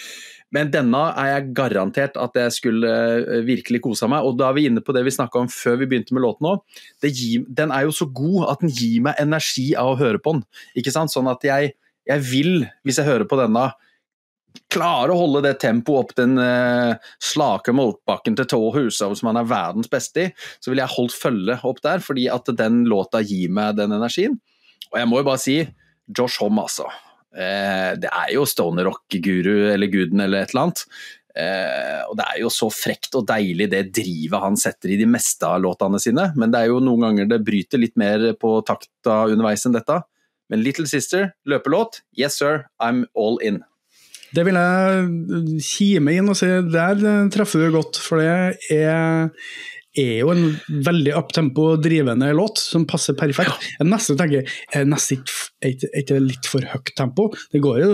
Men 0.53 0.69
denne 0.69 1.01
er 1.17 1.31
jeg 1.31 1.53
garantert 1.57 2.19
at 2.21 2.35
jeg 2.37 2.53
skulle 2.53 2.89
eh, 2.93 3.39
virkelig 3.47 3.81
kosa 3.87 4.09
meg. 4.11 4.27
Og 4.29 4.37
da 4.37 4.51
er 4.51 4.59
vi 4.59 4.67
inne 4.69 4.83
på 4.85 4.93
det 4.93 5.05
vi 5.07 5.15
snakka 5.15 5.41
om 5.41 5.49
før 5.49 5.79
vi 5.81 5.89
begynte 5.89 6.13
med 6.13 6.27
låten 6.27 6.51
òg. 6.51 6.83
Den 7.01 7.73
er 7.73 7.87
jo 7.87 7.95
så 7.97 8.09
god 8.13 8.51
at 8.53 8.65
den 8.65 8.75
gir 8.75 9.01
meg 9.09 9.17
energi 9.23 9.71
av 9.81 9.95
å 9.95 9.97
høre 10.01 10.21
på 10.21 10.37
den. 10.37 10.45
Ikke 10.77 10.93
sant? 10.93 11.15
Sånn 11.15 11.31
at 11.33 11.45
jeg, 11.49 11.73
jeg 12.09 12.27
vil, 12.29 12.67
hvis 12.85 13.01
jeg 13.01 13.09
hører 13.09 13.25
på 13.31 13.41
denne, 13.41 13.71
klare 14.73 15.13
å 15.13 15.21
holde 15.21 15.45
det 15.47 15.55
tempoet 15.63 16.07
opp 16.07 16.15
den 16.19 16.39
uh, 16.41 16.97
slake 17.23 17.75
motbakken 17.77 18.37
til 18.39 18.49
Tåhuset 18.49 19.19
som 19.19 19.31
han 19.31 19.41
er 19.41 19.49
verdens 19.49 19.91
beste 19.93 20.27
i, 20.27 20.33
så 20.61 20.73
ville 20.73 20.85
jeg 20.85 20.97
holdt 20.97 21.17
følge 21.17 21.59
opp 21.69 21.81
der, 21.85 22.03
fordi 22.05 22.29
at 22.33 22.51
den 22.59 22.83
låta 22.91 23.23
gir 23.25 23.53
meg 23.53 23.79
den 23.81 23.95
energien. 23.97 24.39
Og 24.93 25.01
jeg 25.01 25.09
må 25.09 25.23
jo 25.23 25.29
bare 25.31 25.43
si 25.43 25.57
Josh 26.13 26.43
Homme, 26.43 26.67
altså. 26.67 26.89
Eh, 27.33 27.95
det 28.01 28.11
er 28.11 28.35
jo 28.35 28.45
stoner 28.49 28.87
rock-guru 28.91 29.73
eller 29.73 29.89
guden 29.93 30.21
eller 30.21 30.43
et 30.43 30.53
eller 30.53 30.67
annet. 30.67 30.85
Eh, 31.33 32.01
og 32.11 32.17
det 32.19 32.27
er 32.29 32.41
jo 32.43 32.51
så 32.53 32.69
frekt 32.69 33.15
og 33.17 33.25
deilig 33.31 33.71
det 33.73 33.87
drivet 33.97 34.43
han 34.43 34.59
setter 34.61 34.93
i 34.93 34.99
de 35.01 35.09
meste 35.09 35.49
av 35.49 35.63
låtene 35.65 36.01
sine. 36.03 36.29
Men 36.37 36.53
det 36.53 36.61
er 36.61 36.73
jo 36.73 36.83
noen 36.85 37.09
ganger 37.09 37.31
det 37.31 37.43
bryter 37.47 37.81
litt 37.81 37.97
mer 38.01 38.33
på 38.41 38.59
takta 38.69 39.23
underveis 39.33 39.65
enn 39.69 39.77
dette. 39.77 40.03
Men 40.53 40.65
Little 40.65 40.89
Sister, 40.91 41.31
løpelåt, 41.49 42.03
yes 42.19 42.37
sir, 42.43 42.67
I'm 42.83 43.07
all 43.17 43.41
in. 43.41 43.63
Det 44.33 44.47
vil 44.49 44.57
jeg 44.57 45.61
kime 45.67 46.17
inn 46.17 46.33
og 46.33 46.39
si, 46.39 46.49
der 46.73 47.29
treffer 47.35 47.67
du 47.67 47.77
godt. 47.77 48.01
For 48.01 48.23
det 48.23 48.81
er 48.81 49.31
er 49.99 50.23
jo 50.23 50.31
en 50.33 50.55
veldig 50.87 51.13
uptempo 51.19 51.77
drivende 51.81 52.31
låt 52.37 52.61
som 52.63 52.87
passer 52.89 53.17
perfekt. 53.19 53.67
Jeg 53.77 53.89
nesten 53.89 54.17
tenker 54.17 54.49
er 54.73 54.87
nesten 54.89 55.21
ikke, 55.63 56.19
litt 56.23 56.49
for 56.49 56.65
høyt 56.65 56.95
tempo. 56.97 57.29
Det 57.53 57.61
går 57.63 57.81
jo 57.83 57.91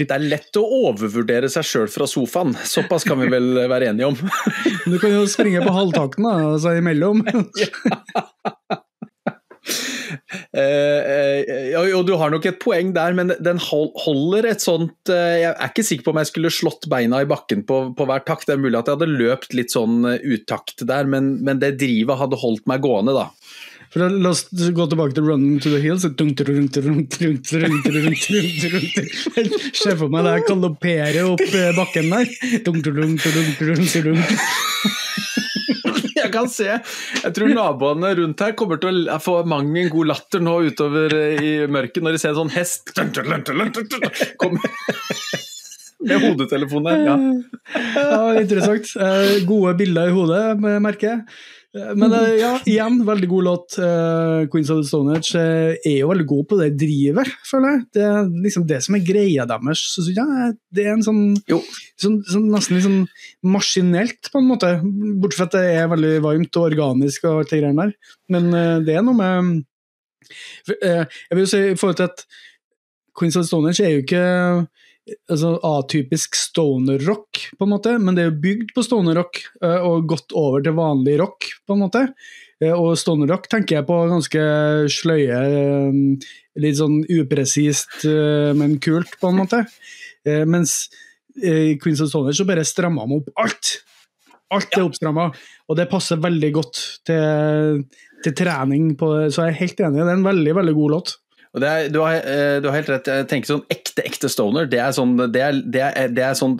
Det 0.00 0.16
er 0.16 0.24
lett 0.24 0.60
å 0.60 0.64
overvurdere 0.88 1.52
seg 1.52 1.68
sjøl 1.68 1.92
fra 1.92 2.08
sofaen, 2.08 2.56
såpass 2.64 3.04
kan 3.08 3.20
vi 3.20 3.28
vel 3.32 3.52
være 3.68 3.92
enige 3.92 4.08
om. 4.08 4.16
Du 4.88 4.96
kan 5.02 5.12
jo 5.12 5.26
springe 5.28 5.60
på 5.64 5.76
halvtakten 5.76 6.24
da, 6.24 6.36
altså 6.54 6.78
imellom. 6.80 7.24
Uh, 7.28 7.44
uh, 8.72 8.77
og 10.28 12.02
du 12.08 12.12
har 12.20 12.32
nok 12.32 12.48
et 12.50 12.58
poeng 12.60 12.92
der, 12.96 13.14
men 13.16 13.32
den 13.40 13.60
holder 13.62 14.50
et 14.50 14.64
sånt 14.64 15.12
uh, 15.12 15.36
Jeg 15.40 15.54
er 15.54 15.70
ikke 15.70 15.86
sikker 15.86 16.04
på 16.06 16.12
om 16.14 16.20
jeg 16.20 16.30
skulle 16.32 16.52
slått 16.52 16.88
beina 16.92 17.22
i 17.24 17.28
bakken 17.28 17.64
på, 17.68 17.80
på 17.96 18.08
hver 18.08 18.24
takt. 18.26 18.46
Det 18.48 18.56
er 18.56 18.62
mulig 18.62 18.78
at 18.78 18.90
jeg 18.90 18.98
hadde 18.98 19.18
løpt 19.18 19.56
litt 19.56 19.72
sånn 19.74 20.04
utakt 20.04 20.84
der, 20.88 21.08
men, 21.08 21.38
men, 21.44 21.60
det 21.62 21.78
drivet 21.80 22.20
hadde 22.20 22.38
holdt 22.40 22.68
meg 22.70 22.84
gående, 22.84 23.16
da. 23.16 23.30
For 23.88 24.04
La 24.04 24.30
oss 24.34 24.44
gå 24.52 24.84
tilbake 24.90 25.14
til 25.16 25.24
'Running 25.24 25.60
to 25.64 25.70
the 25.72 25.80
Hills'. 25.80 26.04
Se 29.72 29.96
for 29.96 30.08
meg 30.12 30.22
deg 30.28 30.44
galoppere 30.50 31.24
opp 31.24 31.40
bakken 31.78 32.12
der 32.12 32.26
jeg 36.28 36.34
kan 36.36 36.50
se. 36.52 36.68
Jeg 37.24 37.34
tror 37.36 37.52
naboene 37.56 38.12
rundt 38.20 38.44
her 38.44 38.54
kommer 38.58 38.80
til 38.82 39.06
å 39.10 39.18
få 39.22 39.40
mang 39.48 39.72
en 39.72 39.92
god 39.92 40.12
latter 40.12 40.44
nå 40.44 40.58
utover 40.68 41.14
eh, 41.16 41.42
i 41.42 41.52
mørket 41.70 42.04
når 42.04 42.16
de 42.16 42.22
ser 42.22 42.34
en 42.34 42.42
sånn 42.44 42.54
hest 42.54 42.94
Kommer 44.40 44.64
med 45.98 46.22
hodetelefonen. 46.22 47.04
Ja. 47.08 47.16
ja, 47.98 48.18
interessant. 48.38 48.90
Eh, 49.02 49.40
gode 49.48 49.74
bilder 49.80 50.12
i 50.12 50.14
hodet, 50.14 50.42
merker 50.84 51.10
jeg. 51.10 51.22
Men 51.76 52.12
eh, 52.16 52.38
ja, 52.40 52.52
igjen, 52.64 53.02
veldig 53.04 53.28
god 53.28 53.44
låt. 53.44 53.74
Uh, 53.76 54.46
Queens 54.48 54.70
of 54.72 54.80
the 54.80 54.88
Stone 54.88 55.18
Age 55.18 55.36
uh, 55.36 55.74
er 55.76 55.98
jo 55.98 56.08
veldig 56.08 56.26
god 56.30 56.46
på 56.48 56.58
det 56.62 56.68
drivet, 56.80 57.28
føler 57.44 57.74
jeg. 57.74 57.82
Det 57.94 58.06
er 58.08 58.30
liksom 58.46 58.64
det 58.70 58.78
som 58.86 58.96
er 58.96 59.04
greia 59.04 59.44
deres. 59.50 59.82
Så, 59.92 60.06
ja, 60.16 60.24
det 60.74 60.86
er 60.86 60.94
en 60.94 61.04
sånn, 61.04 61.22
sånn, 62.00 62.18
sånn 62.24 62.48
nesten 62.54 62.78
litt 62.78 62.86
sånn 62.86 63.02
maskinelt, 63.52 64.32
på 64.32 64.40
en 64.40 64.48
måte. 64.48 64.72
Bortsett 65.20 65.42
fra 65.42 65.48
at 65.50 65.58
det 65.58 65.76
er 65.76 65.92
veldig 65.92 66.14
varmt 66.24 66.60
og 66.60 66.70
organisk 66.70 67.28
og 67.28 67.42
alt 67.42 67.52
det 67.52 67.60
greiene 67.60 67.88
der. 67.88 68.12
Men 68.32 68.50
det 68.86 68.96
er 68.96 69.04
noe 69.04 69.16
med 69.16 69.54
Jeg 70.82 71.32
vil 71.32 71.44
jo 71.44 71.48
si 71.48 71.60
i 71.70 71.76
forhold 71.78 72.00
til 72.00 72.08
at 72.08 72.24
Queens 73.18 73.36
of 73.36 73.44
the 73.44 73.50
Stone 73.50 73.70
Age 73.70 73.84
er 73.84 73.96
jo 73.96 74.04
ikke 74.06 74.24
altså, 75.30 75.54
atypisk 75.64 76.36
stoner-rock, 76.38 77.44
på 77.58 77.66
en 77.66 77.72
måte, 77.72 77.94
men 78.02 78.16
det 78.16 78.24
er 78.24 78.30
jo 78.30 78.42
bygd 78.44 78.74
på 78.76 78.84
stoner-rock 78.86 79.40
eh, 79.64 79.80
og 79.86 80.08
gått 80.10 80.34
over 80.36 80.64
til 80.64 80.76
vanlig 80.78 81.18
rock, 81.22 81.48
på 81.66 81.76
en 81.76 81.82
måte. 81.84 82.04
Eh, 82.62 82.74
og 82.74 82.98
stoner-rock 83.00 83.48
tenker 83.52 83.78
jeg 83.78 83.88
på 83.88 83.98
ganske 84.10 84.44
sløye, 84.92 85.42
eh, 85.48 86.30
litt 86.58 86.78
sånn 86.80 87.00
upresist, 87.18 88.00
men 88.58 88.78
kult, 88.82 89.12
på 89.20 89.30
en 89.30 89.38
måte. 89.38 89.60
Mens 90.26 90.88
i 91.38 91.76
Queens 91.78 92.00
of 92.02 92.10
Stoner 92.10 92.34
så 92.34 92.46
bare 92.48 92.64
stramma 92.66 93.04
de 93.06 93.20
opp 93.20 93.28
alt. 93.38 93.76
Alt 94.50 94.74
er 94.74 94.82
oppstramma, 94.82 95.28
og 95.68 95.78
det 95.78 95.86
passer 95.92 96.18
veldig 96.18 96.50
godt 96.56 96.80
til, 97.06 97.84
til 98.24 98.34
trening. 98.34 98.90
På, 98.98 99.12
så 99.30 99.46
jeg 99.46 99.54
er 99.54 99.60
helt 99.60 99.82
enig, 99.86 100.00
det 100.00 100.08
er 100.08 100.18
en 100.18 100.26
veldig, 100.26 100.54
veldig 100.58 100.74
god 100.80 100.94
låt. 100.96 101.14
Er, 101.58 101.88
du, 101.92 102.00
har, 102.04 102.18
du, 102.62 102.68
har, 102.68 102.76
helt 102.76 102.90
rett. 102.92 103.08
Jeg 103.20 103.28
tenker 103.30 103.50
sånn 103.50 103.64
ekte, 103.72 104.04
ekte 104.06 104.30
stoner, 104.30 104.68
det 104.70 104.80
er 104.82 104.94
sånn, 104.94 105.16
det 105.32 105.42
er, 105.42 105.60
det 105.64 105.82
er, 105.84 106.12
det 106.14 106.28
sånn 106.38 106.56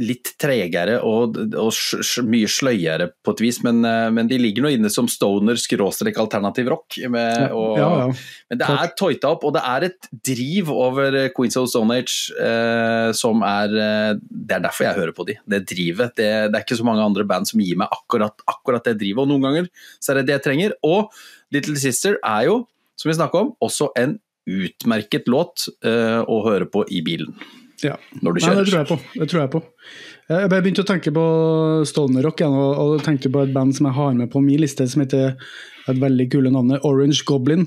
litt 0.00 0.32
tregere 0.40 0.98
og, 1.06 1.36
og 1.58 2.24
mye 2.26 2.48
sløyere 2.50 3.10
på 3.24 3.34
et 3.34 3.42
vis, 3.44 3.60
men, 3.66 3.82
eh, 3.86 4.08
men, 4.14 4.28
de 4.30 4.38
ligger 4.40 4.64
nå 4.64 4.72
inne 4.74 4.90
som 4.92 5.08
stoner 5.10 5.58
skråstrek 5.60 6.18
alternativ 6.20 6.70
rock. 6.72 6.98
Med, 7.10 7.50
og, 7.56 7.76
ja, 7.80 7.90
ja. 8.02 8.08
Men 8.50 8.62
det 8.62 8.70
er 8.74 8.94
toita 8.98 9.34
opp, 9.34 9.46
og 9.48 9.54
det 9.56 9.64
er 9.72 9.88
et 9.90 10.10
driv 10.30 10.72
over 10.74 11.18
Queens 11.36 11.58
of 11.60 11.68
Stone 11.72 12.00
Age 12.00 12.34
eh, 12.40 13.10
som 13.16 13.44
er 13.46 13.76
eh, 13.76 14.14
Det 14.20 14.56
er 14.56 14.64
derfor 14.64 14.86
jeg 14.86 14.98
hører 14.98 15.16
på 15.16 15.26
de. 15.28 15.36
Det 15.44 15.62
drivet. 15.70 16.16
Det, 16.16 16.30
det, 16.50 16.56
er 16.56 16.64
ikke 16.64 16.80
så 16.80 16.86
mange 16.86 17.04
andre 17.04 17.26
band 17.28 17.50
som 17.50 17.62
gir 17.62 17.78
meg 17.80 17.92
akkurat, 17.94 18.44
akkurat 18.50 18.86
det 18.86 18.98
drivet, 19.02 19.24
og 19.24 19.30
noen 19.32 19.48
ganger 19.48 19.70
så 19.98 20.12
er 20.12 20.20
det 20.20 20.28
det 20.30 20.38
jeg 20.38 20.46
trenger. 20.48 20.76
Og 20.86 21.10
Little 21.54 21.78
Sister 21.80 22.18
er 22.20 22.48
jo 22.48 22.60
som 23.00 23.08
vi 23.08 23.16
snakka 23.16 23.40
om, 23.40 23.54
også 23.64 23.88
en 23.96 24.18
utmerket 24.48 25.28
låt 25.30 25.66
uh, 25.86 26.22
å 26.24 26.40
høre 26.46 26.68
på 26.70 26.84
i 26.88 27.02
bilen. 27.06 27.34
Ja, 27.84 27.96
når 28.20 28.36
du 28.36 28.42
kjører. 28.42 28.54
Nei, 28.56 28.62
det 28.62 28.70
tror 28.70 28.80
jeg 28.80 28.88
på. 28.90 28.98
Det 29.16 29.28
tror 29.30 29.40
jeg 29.40 29.52
på. 29.54 29.62
Jeg 30.30 30.50
begynte 30.52 30.84
å 30.84 30.88
tenke 30.88 31.12
på 31.16 31.24
Stoner 31.88 32.24
Rock 32.26 32.42
igjen, 32.42 32.54
og, 32.54 32.72
og 32.78 33.04
tenkte 33.06 33.32
på 33.32 33.42
et 33.42 33.54
band 33.54 33.74
som 33.76 33.88
jeg 33.88 33.96
har 33.96 34.14
med 34.18 34.30
på 34.32 34.42
min 34.44 34.60
liste, 34.62 34.86
som 34.90 35.02
heter 35.02 35.32
et 35.90 36.00
veldig 36.00 36.26
kule 36.32 36.52
navnet 36.52 36.84
Orange 36.86 37.24
Goblin. 37.26 37.64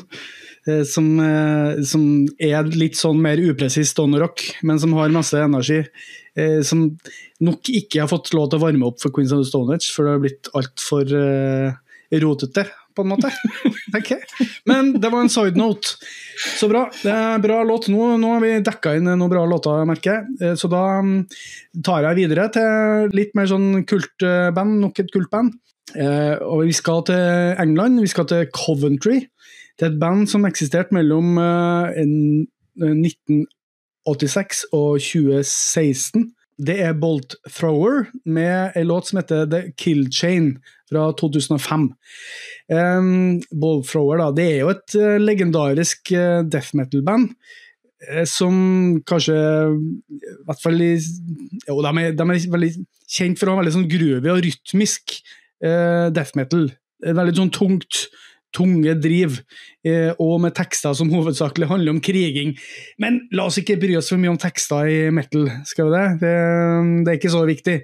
Eh, 0.69 0.83
som, 0.87 1.07
eh, 1.19 1.81
som, 1.83 2.03
er 2.39 2.69
litt 2.77 2.95
sånn 2.95 3.19
mer 3.23 3.41
upresis 3.41 3.91
Stoner 3.91 4.23
Rock, 4.23 4.45
men 4.63 4.79
som 4.79 4.93
har 4.95 5.11
masse 5.11 5.39
energi. 5.39 5.81
Eh, 6.39 6.61
som 6.65 6.85
nok 7.43 7.73
ikke 7.73 8.05
har 8.05 8.11
fått 8.11 8.31
lov 8.37 8.51
til 8.51 8.61
å 8.61 8.65
varme 8.67 8.87
opp 8.87 9.01
for 9.03 9.13
Queens 9.13 9.33
of 9.35 9.43
the 9.43 9.49
Stone 9.49 9.75
Age, 9.75 9.89
for 9.91 10.07
det 10.07 10.15
har 10.15 10.23
blitt 10.23 10.53
altfor 10.55 11.17
eh, 11.19 11.75
rotete 12.23 12.67
på 12.95 13.03
en 13.03 13.11
måte. 13.13 13.29
okay. 13.97 14.19
Men 14.69 14.93
det 15.01 15.09
var 15.11 15.21
en 15.23 15.31
side 15.31 15.57
note. 15.59 15.87
Så 16.59 16.65
bra. 16.71 16.81
Det 17.01 17.13
er 17.13 17.43
bra 17.43 17.57
låt. 17.67 17.89
Nå, 17.93 18.01
nå 18.21 18.27
har 18.35 18.41
vi 18.43 18.51
dekka 18.65 18.89
inn 18.97 19.07
noen 19.09 19.31
bra 19.31 19.43
låter, 19.49 19.85
merker 19.89 20.11
jeg. 20.13 20.21
Eh, 20.41 20.55
så 20.59 20.65
da 20.71 20.83
mm, 21.03 21.19
tar 21.85 22.01
jeg 22.07 22.19
videre 22.23 22.45
til 22.53 22.71
litt 23.17 23.33
mer 23.37 23.47
sånn 23.51 23.69
kultband. 23.89 24.71
Nok 24.83 24.95
et 25.03 25.13
kultband. 25.13 25.49
Eh, 25.93 26.35
og 26.41 26.59
vi 26.67 26.73
skal 26.75 26.99
til 27.09 27.23
England. 27.61 27.93
Vi 28.01 28.11
skal 28.11 28.25
til 28.29 28.41
Coventry. 28.55 29.17
Det 29.79 29.85
er 29.87 29.91
et 29.91 30.01
band 30.01 30.21
som 30.29 30.45
eksisterte 30.45 30.93
mellom 30.95 31.27
1986 31.97 34.63
eh, 34.63 34.67
og 34.77 34.89
2016. 35.01 36.33
Det 36.61 36.75
er 36.85 36.93
Bolt 36.97 37.35
Thrower 37.49 38.07
med 38.29 38.75
en 38.77 38.87
låt 38.87 39.09
som 39.09 39.19
heter 39.19 39.47
The 39.49 39.61
Kill 39.77 40.05
Chain 40.13 40.57
fra 40.89 41.07
2005. 41.17 41.87
Um, 42.69 43.41
Bolt 43.51 43.89
Thrower 43.89 44.21
da, 44.21 44.29
det 44.35 44.45
er 44.51 44.59
jo 44.61 44.71
et 44.73 44.97
uh, 44.99 45.17
legendarisk 45.21 46.13
uh, 46.13 46.41
death 46.45 46.75
metal-band. 46.77 47.33
Uh, 48.03 48.23
som 48.29 48.55
kanskje 49.07 49.33
i 49.33 50.19
hvert 50.43 50.61
fall 50.61 50.81
Jo, 50.83 51.79
de 51.79 51.93
er, 52.03 52.13
de 52.13 52.27
er, 52.27 52.49
veldig 52.57 52.71
kjent 53.09 53.39
for 53.39 53.49
å 53.49 53.55
ha 53.55 53.63
veldig 53.63 53.77
sånn 53.79 53.89
groovy 53.89 54.33
og 54.33 54.43
rytmisk 54.45 55.17
death 55.63 56.35
metal. 56.35 56.65
Veldig 56.99 57.37
sånn 57.37 57.51
tungt 57.55 58.01
tunge 58.53 58.95
driv, 59.01 59.39
eh, 59.87 60.11
og 60.21 60.39
med 60.43 60.55
tekster 60.57 60.95
som 60.97 61.11
hovedsakelig 61.13 61.69
handler 61.71 61.95
om 61.95 62.01
kriging. 62.03 62.53
Men 63.01 63.21
la 63.33 63.47
oss 63.49 63.59
ikke 63.61 63.79
bry 63.81 63.97
oss 63.99 64.11
for 64.13 64.21
mye 64.21 64.33
om 64.33 64.39
tekster 64.41 64.89
i 64.89 64.99
metal, 65.13 65.49
skal 65.69 65.89
vi 65.89 65.95
det? 65.95 66.05
Det, 66.23 66.35
det 67.03 67.13
er 67.13 67.19
ikke 67.19 67.33
så 67.33 67.43
viktig. 67.49 67.77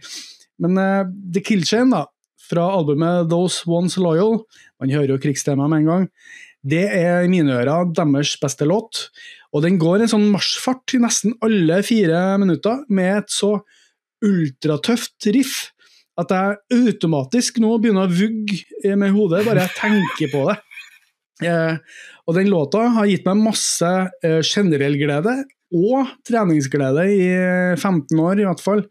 Men 0.59 0.77
uh, 0.79 1.09
The 1.33 1.43
Killchain, 1.45 1.93
da, 1.93 2.05
fra 2.49 2.67
albumet 2.75 3.29
Those 3.31 3.63
Ones 3.69 3.97
Loyal, 4.01 4.41
man 4.81 4.93
hører 4.93 5.15
jo 5.15 5.23
krigstema 5.23 5.69
med 5.69 5.83
en 5.83 5.91
gang, 5.91 6.07
det 6.59 6.85
er 6.91 7.23
i 7.23 7.31
mine 7.31 7.53
ører 7.55 7.91
deres 7.95 8.33
beste 8.41 8.67
låt. 8.67 9.07
Og 9.55 9.63
den 9.63 9.79
går 9.81 10.03
en 10.03 10.11
sånn 10.11 10.27
marsjfart 10.33 10.97
i 10.97 11.01
nesten 11.01 11.37
alle 11.45 11.79
fire 11.87 12.35
minutter, 12.41 12.83
med 12.91 13.23
et 13.23 13.31
så 13.33 13.55
ultratøft 14.25 15.29
riff 15.31 15.69
at 16.19 16.33
jeg 16.35 16.81
automatisk 16.85 17.59
nå 17.63 17.75
begynner 17.81 18.07
å 18.07 18.13
vugge 18.13 18.95
med 18.99 19.13
hodet, 19.15 19.45
bare 19.47 19.65
jeg 19.67 19.77
tenker 19.77 20.33
på 20.33 20.43
det. 20.49 20.57
Eh, 21.47 21.77
og 22.27 22.35
den 22.35 22.49
låta 22.51 22.83
har 22.97 23.07
gitt 23.07 23.27
meg 23.27 23.43
masse 23.45 23.91
eh, 24.25 24.41
generell 24.43 24.97
glede, 24.99 25.37
og 25.69 26.09
treningsglede 26.25 27.05
i 27.13 27.27
15 27.77 28.17
år, 28.19 28.41
i 28.41 28.47
hvert 28.47 28.63
fall. 28.63 28.83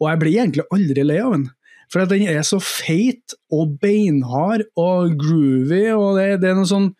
Og 0.00 0.08
jeg 0.08 0.20
blir 0.22 0.38
egentlig 0.38 0.68
aldri 0.74 1.04
lei 1.06 1.18
av 1.22 1.34
den. 1.36 1.48
For 1.92 2.08
den 2.08 2.24
er 2.30 2.44
så 2.46 2.56
feit 2.62 3.34
og 3.52 3.76
beinhard 3.82 4.64
og 4.80 5.18
groovy, 5.20 5.84
og 5.92 6.16
det, 6.16 6.28
det 6.42 6.52
er 6.52 6.56
noe 6.56 6.70
sånn 6.70 6.92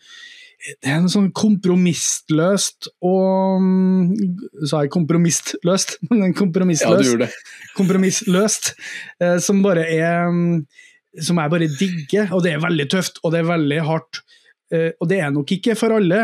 det 0.63 0.91
er 0.93 1.01
noe 1.03 1.11
sånn 1.11 1.31
kompromissløst 1.35 2.91
og 3.07 3.65
Sa 4.69 4.83
jeg 4.85 4.93
kompromissløst? 4.95 5.97
Men 6.11 6.35
kompromissløst. 6.39 6.93
Ja, 6.93 7.01
du 7.01 7.11
gjorde 7.11 7.27
det. 7.27 7.41
Kompromissløst, 7.79 8.75
eh, 9.23 9.39
som 9.43 9.63
bare 9.65 9.87
er 9.91 10.31
Som 11.19 11.41
jeg 11.43 11.53
bare 11.53 11.71
digger. 11.79 12.31
Og 12.37 12.45
det 12.45 12.55
er 12.55 12.63
veldig 12.63 12.87
tøft, 12.93 13.19
og 13.23 13.35
det 13.35 13.43
er 13.43 13.51
veldig 13.51 13.81
hardt. 13.89 14.23
Eh, 14.73 14.93
og 15.01 15.11
det 15.11 15.19
er 15.21 15.35
nok 15.35 15.51
ikke 15.57 15.75
for 15.79 15.97
alle. 15.99 16.21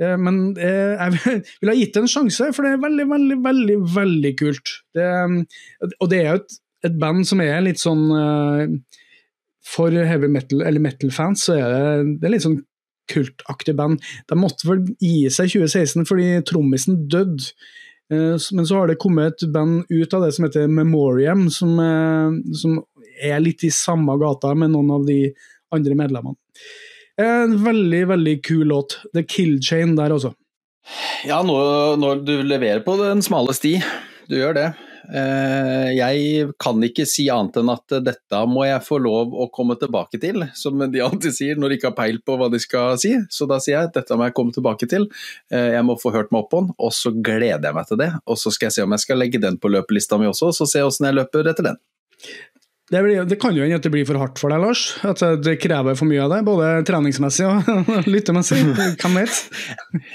Eh, 0.00 0.16
men 0.20 0.42
jeg 0.58 1.16
vil 1.62 1.72
ha 1.72 1.78
gitt 1.78 1.96
det 1.96 2.02
en 2.04 2.12
sjanse, 2.12 2.50
for 2.52 2.66
det 2.66 2.74
er 2.74 2.82
veldig, 2.82 3.06
veldig, 3.14 3.38
veldig 3.46 3.78
veldig 3.94 4.34
kult. 4.42 4.74
Det, 4.94 5.06
og 5.96 6.12
det 6.12 6.20
er 6.20 6.28
jo 6.28 6.42
et, 6.42 6.58
et, 6.90 6.98
band 7.00 7.24
som 7.28 7.40
er 7.40 7.64
litt 7.64 7.80
sånn 7.80 8.04
For 9.72 9.94
heavy 9.94 10.28
metal, 10.28 10.60
eller 10.66 10.82
metal-fans, 10.82 11.46
så 11.48 11.56
er 11.56 11.72
det, 11.72 11.82
det 12.20 12.28
er 12.28 12.36
litt 12.36 12.44
sånn 12.44 12.60
kultaktig 13.12 13.76
band. 13.78 14.02
De 14.28 14.38
måtte 14.38 14.68
vel 14.68 14.84
gi 15.02 15.28
seg 15.32 15.50
i 15.50 15.54
2016 15.60 16.08
fordi 16.08 16.28
trommisen 16.48 17.04
døde. 17.12 17.52
Eh, 18.12 18.36
men 18.56 18.68
så 18.68 18.80
har 18.80 18.90
det 18.90 19.00
kommet 19.02 19.42
et 19.42 19.52
band 19.52 19.84
ut 19.88 20.14
av 20.14 20.26
det 20.26 20.32
som 20.36 20.46
heter 20.46 20.68
Memoriam, 20.68 21.48
som, 21.50 21.78
eh, 21.80 22.54
som 22.58 22.80
er 23.22 23.40
litt 23.40 23.64
i 23.64 23.72
samme 23.72 24.16
gata 24.20 24.54
med 24.54 24.72
noen 24.74 24.90
av 24.90 25.06
de 25.06 25.20
andre 25.72 25.96
medlemmene. 25.98 26.36
En 27.20 27.58
veldig, 27.64 28.06
veldig 28.08 28.36
kul 28.44 28.66
låt. 28.72 28.98
The 29.14 29.22
Kill 29.22 29.60
Chain 29.62 29.96
der 29.96 30.14
også. 30.14 30.32
Ja, 31.28 31.42
når, 31.46 31.96
når 32.00 32.24
du 32.26 32.34
leverer 32.42 32.82
på 32.82 32.96
den 32.98 33.22
smale 33.22 33.54
sti, 33.54 33.76
du 34.28 34.38
gjør 34.40 34.56
det. 34.56 34.68
Eh, 35.10 35.88
jeg 35.96 36.52
kan 36.62 36.82
ikke 36.86 37.06
si 37.08 37.26
annet 37.32 37.58
enn 37.58 37.72
at 37.72 37.96
dette 38.06 38.42
må 38.48 38.64
jeg 38.68 38.84
få 38.86 39.00
lov 39.02 39.34
å 39.34 39.48
komme 39.54 39.74
tilbake 39.80 40.20
til, 40.22 40.46
som 40.58 40.78
de 40.92 41.02
alltid 41.04 41.34
sier 41.34 41.58
når 41.58 41.72
de 41.72 41.78
ikke 41.80 41.90
har 41.90 41.98
peil 41.98 42.20
på 42.22 42.36
hva 42.38 42.50
de 42.52 42.60
skal 42.62 42.98
si. 43.02 43.14
Så 43.32 43.48
da 43.50 43.58
sier 43.62 43.80
jeg 43.80 43.94
dette 43.96 44.18
må 44.18 44.28
jeg 44.28 44.36
komme 44.38 44.54
tilbake 44.54 44.88
til. 44.90 45.08
Eh, 45.52 45.72
jeg 45.76 45.86
må 45.88 45.98
få 46.00 46.14
hørt 46.14 46.32
meg 46.34 46.44
opp 46.44 46.52
på 46.54 46.62
den, 46.62 46.74
og 46.78 46.94
så 46.96 47.14
gleder 47.14 47.70
jeg 47.70 47.78
meg 47.78 47.90
til 47.90 48.02
det. 48.04 48.12
Og 48.26 48.40
så 48.40 48.54
skal 48.54 48.70
jeg 48.70 48.78
se 48.78 48.86
om 48.86 48.96
jeg 48.96 49.06
skal 49.06 49.22
legge 49.22 49.42
den 49.42 49.58
på 49.58 49.72
løpelista 49.72 50.20
mi 50.20 50.30
også, 50.30 50.52
og 50.52 50.58
så 50.60 50.68
se 50.70 50.86
åssen 50.86 51.10
jeg 51.10 51.18
løper 51.18 51.50
etter 51.50 51.72
den. 51.72 51.82
Det, 52.92 53.00
blir, 53.00 53.22
det, 53.24 53.38
kan 53.40 53.56
jo 53.56 53.64
hende 53.64 53.78
at 53.80 53.86
det 53.86 53.92
blir 53.94 54.04
for 54.04 54.20
hardt 54.20 54.36
for 54.40 54.52
deg, 54.52 54.60
Lars. 54.60 54.82
At 55.08 55.22
det 55.40 55.54
krever 55.62 55.96
for 55.96 56.08
mye 56.10 56.26
av 56.26 56.34
deg, 56.34 56.44
både 56.44 56.68
treningsmessig 56.88 57.46
og 57.48 57.88
lyttemessig. 58.12 58.58
Hvem 59.00 59.16
vet? 59.16 59.38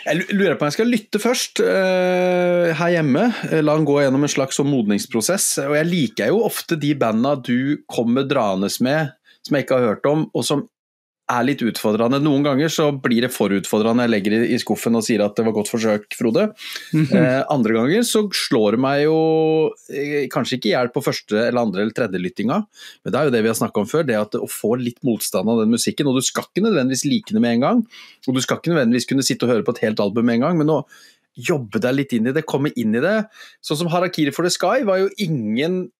Jeg 0.05 0.28
lurer 0.30 0.53
på 0.59 0.65
om 0.65 0.69
jeg 0.69 0.78
skal 0.78 0.91
lytte 0.93 1.21
først, 1.23 1.63
uh, 1.65 2.69
her 2.78 2.93
hjemme. 2.99 3.25
La 3.65 3.78
han 3.80 3.88
gå 3.88 3.97
gjennom 4.03 4.28
en 4.28 4.34
slags 4.36 4.61
sånn 4.61 4.69
modningsprosess. 4.69 5.49
Og 5.65 5.73
jeg 5.80 5.89
liker 5.89 6.30
jo 6.30 6.43
ofte 6.45 6.78
de 6.78 6.93
banda 6.99 7.34
du 7.41 7.82
kommer 7.89 8.30
draende 8.30 8.69
med, 8.86 9.15
som 9.41 9.57
jeg 9.57 9.65
ikke 9.65 9.82
har 9.82 9.95
hørt 9.95 10.09
om, 10.11 10.28
og 10.38 10.45
som 10.45 10.67
er 11.28 11.43
litt 11.43 11.61
utfordrende. 11.65 12.19
Noen 12.23 12.45
ganger 12.45 12.71
så 12.71 12.88
blir 13.03 13.25
det 13.25 13.32
for 13.36 13.51
utfordrende. 13.51 14.05
Jeg 14.05 14.13
legger 14.13 14.36
det 14.36 14.51
i 14.55 14.59
skuffen 14.61 14.95
og 14.95 15.03
sier 15.03 15.23
at 15.25 15.36
det 15.36 15.43
var 15.47 15.55
godt 15.57 15.71
forsøk, 15.71 16.07
Frode. 16.15 16.47
Mm 16.93 17.05
-hmm. 17.05 17.17
eh, 17.19 17.43
andre 17.49 17.73
ganger 17.73 18.03
så 18.07 18.23
slår 18.32 18.71
det 18.71 18.80
meg 18.80 19.03
jo 19.03 19.17
eh, 19.91 20.28
kanskje 20.32 20.57
ikke 20.57 20.69
i 20.69 20.75
hjel 20.75 20.89
på 20.93 21.03
første 21.03 21.36
eller 21.36 21.61
andre 21.61 21.82
eller 21.82 21.91
tredje 21.91 22.19
lyttinga, 22.19 22.63
men 23.03 23.11
det 23.11 23.19
er 23.19 23.23
jo 23.25 23.32
det 23.36 23.41
vi 23.43 23.51
har 23.51 23.59
snakka 23.59 23.80
om 23.80 23.88
før. 23.88 24.07
Det 24.07 24.15
at 24.15 24.36
å 24.36 24.47
få 24.47 24.75
litt 24.80 25.03
motstand 25.03 25.49
av 25.49 25.59
den 25.59 25.71
musikken. 25.71 26.07
Og 26.07 26.15
du 26.15 26.21
skal 26.21 26.43
ikke 26.47 26.63
nødvendigvis 26.63 27.05
like 27.05 27.34
det 27.34 27.41
med 27.41 27.53
en 27.55 27.61
gang. 27.61 27.88
Og 28.28 28.34
du 28.34 28.41
skal 28.41 28.57
ikke 28.57 28.71
nødvendigvis 28.71 29.07
kunne 29.07 29.23
sitte 29.23 29.43
og 29.43 29.51
høre 29.51 29.63
på 29.63 29.75
et 29.75 29.84
helt 29.84 29.99
album 29.99 30.25
med 30.25 30.36
en 30.36 30.41
gang, 30.47 30.57
men 30.57 30.69
å 30.69 30.86
jobbe 31.38 31.80
deg 31.80 31.93
litt 31.93 32.13
inn 32.13 32.28
i 32.28 32.34
det, 32.34 32.45
komme 32.49 32.71
inn 32.75 32.95
i 32.95 33.03
det. 33.03 33.28
Sånn 33.61 33.78
som 33.78 33.91
Harakiri 33.93 34.34
for 34.34 34.43
the 34.43 34.49
Sky 34.49 34.84
var 34.88 35.03
jo 35.03 35.09
ingen 35.17 35.91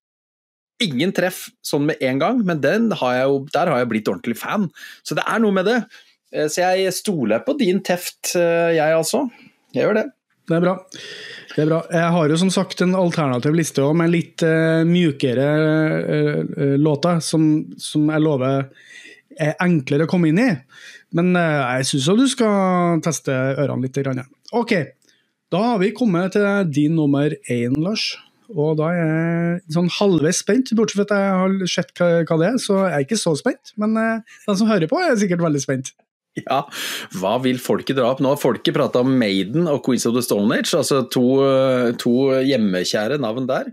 ingen 0.84 1.14
treff 1.16 1.48
sånn 1.66 1.88
med 1.90 2.02
en 2.06 2.20
gang, 2.22 2.44
men 2.46 2.62
har 3.00 3.22
jo, 3.24 3.40
der 3.54 3.72
har 3.72 3.82
jeg 3.82 3.90
blitt 3.94 4.12
ordentlig 4.12 4.38
fan. 4.40 4.70
Så 5.04 5.18
det 5.18 5.26
er 5.28 5.42
noe 5.44 5.56
med 5.56 5.68
det. 5.70 5.80
Eh, 6.34 6.48
så 6.52 6.68
jeg 6.68 6.94
stoler 6.96 7.44
på 7.46 7.58
din 7.60 7.82
teft, 7.86 8.36
eh, 8.36 8.76
jeg 8.78 8.98
altså. 8.98 9.26
Jeg 9.74 9.88
gjør 9.88 10.02
det. 10.02 10.08
Det 10.48 10.56
er 10.56 10.64
bra. 10.64 10.76
Det 11.56 11.64
er 11.64 11.68
bra. 11.68 11.80
Jeg 11.92 12.12
har 12.16 12.30
jo 12.32 12.38
som 12.40 12.52
sagt 12.54 12.82
en 12.84 12.96
alternativ 12.96 13.56
liste 13.58 13.84
òg, 13.84 13.98
med 14.00 14.14
litt 14.14 14.44
uh, 14.48 14.86
mjukere 14.88 15.48
uh, 16.08 16.76
låter, 16.80 17.20
som, 17.20 17.50
som, 17.82 18.06
jeg 18.14 18.24
lover 18.24 18.70
er 19.36 19.58
enklere 19.66 20.08
å 20.08 20.12
komme 20.12 20.32
inn 20.32 20.40
i. 20.40 20.48
Men 21.18 21.34
uh, 21.36 21.76
jeg 21.76 21.90
syns 21.90 22.08
du 22.22 22.24
skal 22.32 23.04
teste 23.04 23.36
ørene 23.36 23.90
litt. 23.90 24.00
Ok, 24.56 24.74
da 25.52 25.66
har 25.66 25.84
vi 25.84 25.92
kommet 25.98 26.38
til 26.38 26.48
din 26.72 26.96
nummer 26.96 27.36
én, 27.52 27.76
Lars. 27.84 28.14
Og 28.56 28.78
da 28.80 28.90
er 28.94 29.00
jeg 29.00 29.76
sånn 29.76 29.90
halvveis 29.98 30.42
spent, 30.44 30.74
bortsett 30.78 31.02
fra 31.02 31.06
at 31.08 31.16
jeg 31.16 31.38
har 31.42 31.72
sett 31.74 31.94
hva, 32.00 32.10
hva, 32.24 32.40
det 32.42 32.50
er. 32.50 32.60
Så 32.64 32.76
jeg 32.80 32.96
er 32.96 33.08
ikke 33.08 33.20
så 33.20 33.34
spent, 33.40 33.74
men 33.82 33.96
uh, 34.00 34.36
den 34.48 34.60
som 34.60 34.70
hører 34.70 34.92
på, 34.92 35.00
er 35.04 35.18
sikkert 35.20 35.44
veldig 35.44 35.64
spent. 35.64 35.94
Ja, 36.38 36.62
hva 37.18 37.38
vil 37.42 37.58
folket 37.62 37.98
dra 37.98 38.12
opp? 38.12 38.22
Nå 38.22 38.36
folket 38.38 38.76
prata 38.76 39.02
om 39.02 39.16
Maiden 39.18 39.66
og 39.72 39.82
Queens 39.86 40.06
of 40.06 40.14
the 40.14 40.22
Stone 40.22 40.54
Age, 40.54 40.70
altså 40.78 41.02
to, 41.10 41.26
to 41.98 42.14
hjemmekjære 42.46 43.18
navn 43.24 43.50
der. 43.50 43.72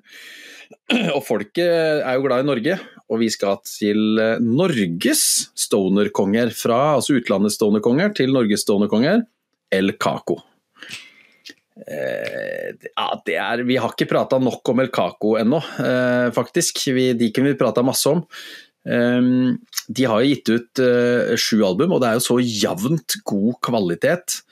Og 1.14 1.20
folket 1.24 1.68
er 1.68 2.16
jo 2.16 2.24
glad 2.24 2.44
i 2.44 2.48
Norge, 2.48 2.78
og 3.12 3.20
vi 3.20 3.28
skal 3.32 3.60
til 3.68 4.18
eh, 4.20 4.40
Norges 4.42 5.24
stonerkonger. 5.60 6.52
Fra 6.56 6.96
altså 6.96 7.18
utlandets 7.20 7.58
stonerkonger 7.60 8.16
til 8.16 8.32
Norges 8.34 8.64
stonerkonger, 8.66 9.24
El 9.72 9.94
Caco. 10.00 10.40
Eh, 11.74 12.70
ja, 12.94 13.06
det 13.26 13.34
er, 13.34 13.64
vi 13.66 13.78
har 13.82 13.94
ikke 13.94 14.10
prata 14.10 14.38
nok 14.38 14.70
om 14.70 14.82
El 14.84 14.92
Caco 14.94 15.34
ennå, 15.40 15.58
eh, 15.82 16.28
faktisk. 16.34 16.84
Vi, 16.94 17.10
de 17.18 17.30
kunne 17.34 17.54
vi 17.54 17.60
prata 17.60 17.84
masse 17.86 18.10
om. 18.10 18.24
Um, 18.84 19.54
de 19.88 20.04
har 20.04 20.20
jo 20.20 20.28
gitt 20.28 20.50
ut 20.52 20.80
sju 21.40 21.62
album, 21.64 21.94
og 21.96 22.02
det 22.02 22.10
er 22.10 22.18
jo 22.18 22.26
så 22.26 22.34
jevnt 22.42 23.16
god 23.24 23.56
kvalitet 23.64 24.42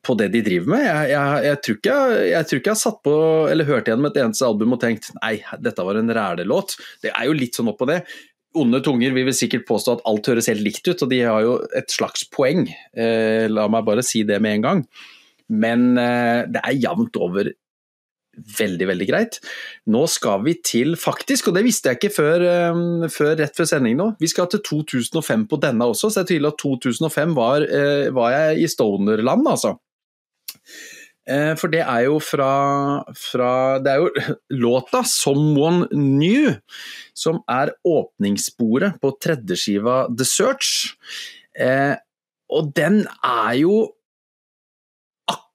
på 0.00 0.14
det 0.16 0.30
de 0.32 0.40
driver 0.44 0.72
med. 0.72 0.84
Jeg, 0.86 1.10
jeg, 1.12 1.42
jeg, 1.44 1.58
tror 1.64 1.76
ikke 1.76 1.98
jeg, 2.30 2.48
tror 2.48 2.60
ikke 2.60 2.70
jeg 2.70 2.78
har 2.78 2.80
satt 2.80 2.98
på 3.04 3.14
eller 3.52 3.68
hørt 3.68 3.88
igjennom 3.88 4.08
et 4.08 4.18
eneste 4.20 4.48
album 4.48 4.76
og 4.76 4.80
tenkt 4.80 5.08
nei, 5.20 5.34
dette 5.60 5.84
var 5.84 6.00
en 6.00 6.12
rælelåt. 6.16 6.74
Det 7.04 7.12
er 7.12 7.28
jo 7.28 7.36
litt 7.36 7.56
sånn 7.56 7.68
opp 7.72 7.80
på 7.80 7.88
det. 7.88 8.00
Onde 8.60 8.80
tunger 8.84 9.12
vil 9.16 9.28
vel 9.28 9.36
sikkert 9.36 9.68
påstå 9.68 9.98
at 9.98 10.04
alt 10.08 10.32
høres 10.32 10.48
helt 10.52 10.64
likt 10.64 10.88
ut, 10.88 11.04
og 11.04 11.12
de 11.12 11.20
har 11.20 11.44
jo 11.44 11.54
et 11.76 11.92
slags 11.92 12.24
poeng. 12.32 12.64
La 12.96 13.68
meg 13.72 13.88
bare 13.88 14.04
si 14.04 14.24
det 14.28 14.40
med 14.40 14.58
en 14.58 14.66
gang. 14.66 14.84
Men 15.50 15.98
eh, 15.98 16.46
det 16.50 16.62
er 16.62 16.78
jevnt 16.78 17.18
over 17.20 17.50
veldig, 18.60 18.86
veldig 18.92 19.08
greit. 19.08 19.40
Nå 19.90 20.04
skal 20.08 20.44
vi 20.46 20.54
til, 20.64 20.94
faktisk, 21.00 21.50
og 21.50 21.58
det 21.58 21.64
visste 21.66 21.90
jeg 21.90 21.98
ikke 21.98 22.14
før, 22.14 22.46
eh, 22.46 23.10
før 23.12 23.34
rett 23.42 23.58
før 23.58 23.68
sending 23.72 23.98
nå, 23.98 24.12
vi 24.22 24.30
skal 24.30 24.48
til 24.52 24.62
2005 24.68 25.48
på 25.50 25.60
denne 25.62 25.90
også, 25.90 26.12
så 26.12 26.22
jeg 26.22 26.32
tviler 26.34 26.54
at 26.54 26.62
2005 26.62 27.36
var, 27.36 27.66
eh, 27.66 28.08
var 28.14 28.32
jeg 28.36 28.64
i 28.64 28.70
Stonerland, 28.70 29.46
altså. 29.50 29.76
For 31.30 31.70
det 31.70 31.84
er 31.84 32.06
jo 32.08 32.16
fra, 32.18 33.04
fra, 33.14 33.78
Det 33.78 33.90
er 33.92 33.98
jo 34.00 34.08
låta 34.64 35.04
'Someone 35.04 35.86
New' 35.92 36.56
som 37.14 37.38
er 37.46 37.70
åpningssporet 37.86 38.98
på 38.98 39.12
tredjeskiva 39.20 40.08
The 40.10 40.24
Search. 40.24 40.96
og 42.50 42.74
den 42.74 43.06
er 43.22 43.52
jo 43.60 43.92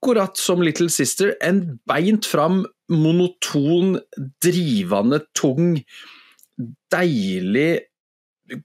akkurat 0.06 0.38
som 0.38 0.62
Little 0.62 0.90
Sister, 0.94 1.34
en 1.42 1.80
beint 1.90 2.28
fram, 2.30 2.60
monoton, 2.94 3.96
drivende, 4.44 5.24
tung, 5.34 5.80
deilig 6.94 7.80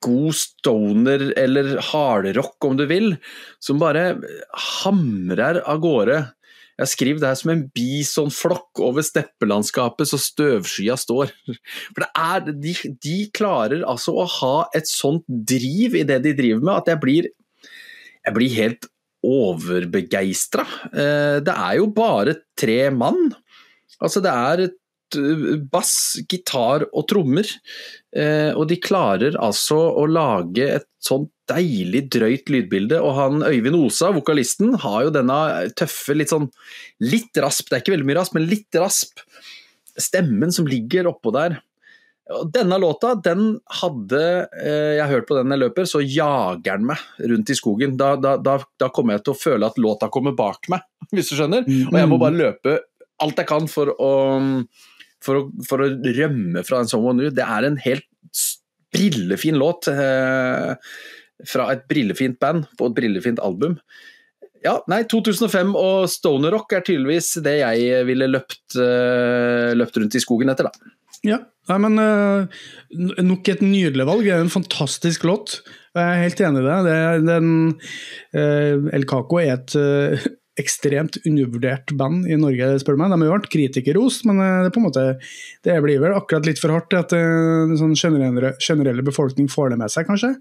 god 0.04 0.36
stoner 0.36 1.30
eller 1.40 1.78
hardrock, 1.80 2.58
om 2.68 2.76
du 2.76 2.84
vil, 2.90 3.14
som 3.56 3.80
bare 3.80 4.18
hamrer 4.82 5.62
av 5.64 5.80
gårde. 5.80 6.18
Jeg 6.76 6.92
skriver 6.92 7.22
det 7.22 7.30
her 7.30 7.40
som 7.40 7.54
en 7.54 7.64
bisonflokk 7.72 8.84
over 8.84 9.04
steppelandskapet 9.04 10.12
så 10.12 10.20
støvskya 10.20 11.00
står. 11.00 11.32
For 11.94 12.04
det 12.04 12.12
er, 12.12 12.52
de, 12.52 12.76
de, 13.00 13.18
klarer 13.32 13.88
altså 13.88 14.12
å 14.12 14.28
ha 14.36 14.54
et 14.76 14.92
sånt 14.92 15.24
driv 15.24 15.96
i 15.96 16.04
det 16.04 16.20
de 16.28 16.36
driver 16.36 16.66
med, 16.68 16.76
at 16.76 16.92
jeg 16.92 17.06
blir, 17.08 17.34
jeg 18.28 18.36
blir 18.36 18.58
helt 18.60 18.90
overbegeistra. 19.26 20.66
Eh, 20.92 21.38
det 21.44 21.54
er 21.54 21.78
jo 21.80 21.88
bare 21.94 22.38
tre 22.58 22.82
mann. 22.94 23.30
Altså, 24.00 24.22
det 24.24 24.32
er 24.32 24.62
eh, 24.66 25.58
bass, 25.72 25.94
gitar 26.30 26.86
og 26.88 27.06
trommer. 27.10 27.48
Eh, 28.16 28.50
og 28.54 28.66
de 28.70 28.80
klarer 28.80 29.36
altså 29.40 29.78
å 30.00 30.06
lage 30.08 30.66
et 30.80 30.88
sånt 31.04 31.30
deilig 31.50 32.06
drøyt 32.14 32.52
lydbilde. 32.52 33.00
Og 33.04 33.16
han 33.18 33.46
Øyvind 33.46 33.78
Osa, 33.78 34.12
vokalisten, 34.16 34.76
har 34.82 35.06
jo 35.06 35.14
denne 35.14 35.40
tøffe, 35.78 36.16
litt 36.16 36.32
sånn 36.32 36.48
litt 37.04 37.36
rasp, 37.42 37.68
det 37.68 37.78
er 37.78 37.84
ikke 37.84 37.96
veldig 37.96 38.10
mye 38.10 38.20
rasp, 38.22 38.36
men 38.38 38.48
litt 38.50 38.80
rasp. 38.80 39.24
Stemmen 40.00 40.54
som 40.54 40.68
ligger 40.70 41.10
oppå 41.10 41.34
der. 41.34 41.60
Denne 42.54 42.78
låta 42.78 43.14
den 43.18 43.56
hadde 43.80 44.20
eh, 44.62 44.96
jeg 45.00 45.10
hørt 45.10 45.26
på 45.26 45.36
den 45.38 45.50
jeg 45.50 45.62
løper, 45.64 45.88
så 45.88 46.02
jager 46.04 46.78
den 46.78 46.86
meg 46.92 47.26
rundt 47.32 47.50
i 47.50 47.56
skogen. 47.58 47.96
Da, 47.98 48.12
da, 48.20 48.36
da, 48.38 48.58
da, 48.78 48.90
kommer 48.94 49.16
jeg 49.16 49.24
til 49.26 49.34
å 49.34 49.40
føle 49.40 49.70
at 49.70 49.80
låta 49.82 50.10
kommer 50.12 50.36
bak 50.38 50.70
meg, 50.70 50.84
hvis 51.14 51.32
du 51.32 51.38
skjønner. 51.40 51.66
Og 51.66 51.98
jeg 51.98 52.10
må 52.10 52.20
bare 52.22 52.38
løpe 52.38 52.78
alt 53.20 53.42
jeg 53.42 53.50
kan 53.50 53.66
for 53.68 53.90
å, 53.92 54.12
for 55.24 55.40
å, 55.40 55.46
for 55.68 55.84
å 55.84 55.90
rømme 56.20 56.62
fra 56.64 56.80
en 56.80 56.92
Someone 56.92 57.20
New. 57.20 57.32
Det 57.34 57.44
er 57.44 57.66
en 57.66 57.80
helt 57.82 58.06
brillefin 58.94 59.58
låt 59.60 59.90
eh, 59.90 60.72
fra 61.50 61.66
et 61.74 61.84
brillefint 61.90 62.38
band 62.40 62.70
på 62.78 62.88
et 62.88 62.96
brillefint 62.96 63.42
album. 63.42 63.76
Ja, 64.60 64.76
nei, 64.92 65.02
2005 65.08 65.72
og 65.78 66.06
stoner 66.12 66.52
rock 66.52 66.74
er 66.76 66.84
tydeligvis 66.84 67.32
det 67.44 67.60
jeg 67.62 68.00
ville 68.04 68.28
løpt, 68.28 68.76
uh, 68.76 69.72
løpt 69.72 69.96
rundt 69.96 70.18
i 70.18 70.20
skogen 70.20 70.52
etter, 70.52 70.68
da. 70.68 70.92
Ja, 71.26 71.42
nei, 71.68 71.78
men 71.84 72.00
uh, 72.00 72.60
nok 73.20 73.48
et 73.52 73.62
nydelig 73.64 74.06
valg. 74.08 74.24
Det 74.26 74.34
er 74.34 74.44
en 74.44 74.52
fantastisk 74.52 75.26
låt. 75.28 75.60
Jeg 75.96 76.02
er 76.02 76.22
helt 76.24 76.42
enig 76.46 76.62
i 76.62 76.66
det. 76.68 76.76
det 76.86 76.98
den, 77.28 77.50
uh, 78.36 78.90
El 78.96 79.08
Caco 79.10 79.40
er 79.42 79.58
et 79.58 79.76
ekstremt 80.60 81.16
undervurdert 81.24 81.92
band 81.96 82.26
i 82.28 82.36
Norge, 82.36 82.74
spør 82.82 82.96
du 82.96 83.00
meg. 83.00 83.12
De 83.12 83.20
har 83.20 83.30
jo 83.30 83.36
vært 83.36 83.52
kritikerrost, 83.52 84.26
men 84.28 84.42
det, 84.66 84.72
på 84.74 84.80
en 84.82 84.88
måte, 84.88 85.04
det 85.64 85.76
blir 85.84 86.02
vel 86.02 86.16
akkurat 86.18 86.44
litt 86.48 86.60
for 86.60 86.74
hardt 86.74 86.96
at 86.98 87.14
den 87.14 87.78
sånn 87.80 87.96
generelle, 87.96 88.52
generelle 88.60 89.04
befolkning 89.06 89.48
får 89.48 89.72
det 89.72 89.80
med 89.80 89.94
seg, 89.94 90.08
kanskje. 90.10 90.34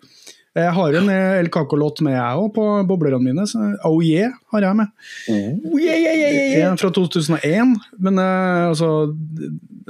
Jeg 0.57 0.73
har 0.73 0.95
en 0.97 1.09
El 1.13 1.49
Caco-låt 1.53 2.01
med, 2.01 2.15
jeg 2.17 2.39
òg, 2.41 2.47
på 2.55 2.63
boblerne 2.89 3.21
mine. 3.21 3.45
Så 3.47 3.61
oh 3.85 3.99
yeah 4.01 4.33
har 4.53 4.65
jeg 4.65 4.79
med. 4.79 4.89
Oh, 5.29 5.77
yeah, 5.77 5.97
yeah, 5.97 6.15
yeah, 6.17 6.55
yeah. 6.57 6.77
Fra 6.79 6.89
2001. 6.95 7.75
Men 8.01 8.17
uh, 8.17 8.71
altså 8.71 8.89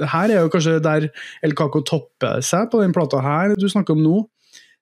Her 0.00 0.34
er 0.34 0.44
jo 0.44 0.52
kanskje 0.52 0.76
der 0.84 1.08
El 1.44 1.56
Caco 1.56 1.80
topper 1.86 2.44
seg, 2.44 2.68
på 2.72 2.82
den 2.84 2.94
plata 2.96 3.22
her 3.24 3.56
du 3.56 3.68
snakker 3.72 3.96
om 3.96 4.04
nå. 4.04 4.20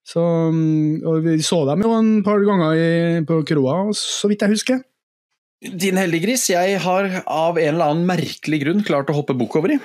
Så, 0.08 0.22
mm, 0.54 1.04
og 1.06 1.24
Vi 1.24 1.40
så 1.44 1.62
dem 1.68 1.84
jo 1.84 1.94
en 1.98 2.22
par 2.24 2.40
ganger 2.44 2.78
i, 2.78 3.24
på 3.28 3.42
kroa, 3.48 3.80
så 3.96 4.30
vidt 4.30 4.44
jeg 4.44 4.56
husker. 4.56 4.84
Din 5.58 5.98
heldiggris, 5.98 6.46
jeg 6.52 6.78
har 6.84 7.08
av 7.26 7.58
en 7.58 7.74
eller 7.74 7.90
annen 7.90 8.06
merkelig 8.08 8.60
grunn 8.62 8.84
klart 8.86 9.10
å 9.10 9.16
hoppe 9.16 9.34
bukk 9.36 9.58
over 9.58 9.74
i. 9.74 9.78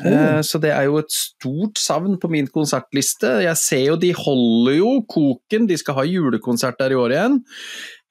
Oh. 0.00 0.40
Så 0.46 0.56
det 0.62 0.72
er 0.74 0.84
jo 0.88 0.98
et 1.02 1.12
stort 1.12 1.78
savn 1.80 2.16
på 2.20 2.28
min 2.32 2.48
konsertliste. 2.52 3.28
Jeg 3.44 3.56
ser 3.60 3.84
jo 3.90 3.96
de 4.00 4.12
holder 4.16 4.74
jo 4.78 4.90
koken, 5.10 5.68
de 5.70 5.76
skal 5.80 5.96
ha 6.00 6.04
julekonsert 6.08 6.80
der 6.80 6.90
i 6.94 7.00
år 7.00 7.10
igjen. 7.16 7.36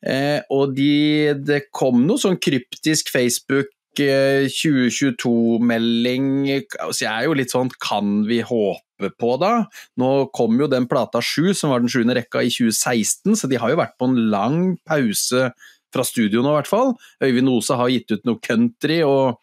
Eh, 0.05 0.39
og 0.53 0.75
de, 0.77 1.33
det 1.43 1.61
kom 1.75 2.05
noe 2.07 2.21
sånn 2.21 2.39
kryptisk 2.39 3.11
Facebook 3.11 3.67
2022-melding 3.99 6.25
Så 6.47 6.77
altså 6.85 7.03
Jeg 7.03 7.11
er 7.11 7.23
jo 7.25 7.33
litt 7.35 7.51
sånn 7.51 7.69
Kan 7.83 8.23
vi 8.29 8.39
håpe 8.45 9.09
på, 9.19 9.37
da? 9.41 9.65
Nå 9.99 10.29
kom 10.35 10.59
jo 10.61 10.67
den 10.71 10.87
plata 10.87 11.21
sju, 11.23 11.53
som 11.55 11.69
var 11.73 11.79
den 11.81 11.89
sjuende 11.91 12.15
rekka, 12.15 12.41
i 12.43 12.49
2016, 12.51 13.35
så 13.39 13.47
de 13.49 13.57
har 13.59 13.69
jo 13.71 13.77
vært 13.79 13.97
på 13.99 14.05
en 14.09 14.19
lang 14.31 14.77
pause 14.87 15.51
fra 15.93 16.03
studio 16.05 16.41
nå, 16.43 16.49
i 16.51 16.55
hvert 16.59 16.69
fall. 16.69 16.93
Øyvind 17.23 17.49
Ose 17.49 17.73
har 17.79 17.89
gitt 17.93 18.11
ut 18.11 18.25
noe 18.27 18.39
country, 18.43 18.99
og, 19.07 19.39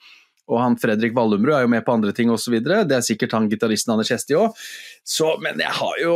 og 0.46 0.60
han 0.62 0.76
Fredrik 0.78 1.16
Wallumrud 1.16 1.54
er 1.56 1.64
jo 1.64 1.72
med 1.72 1.84
på 1.86 1.94
andre 1.96 2.12
ting 2.14 2.30
osv. 2.30 2.58
Det 2.62 2.94
er 2.94 3.04
sikkert 3.04 3.34
han 3.34 3.48
gitaristen 3.50 3.94
Anders 3.94 4.12
Kjesti 4.12 4.36
òg. 4.38 4.54
Men 5.42 5.62
jeg 5.62 5.74
har 5.80 5.98
jo, 6.02 6.14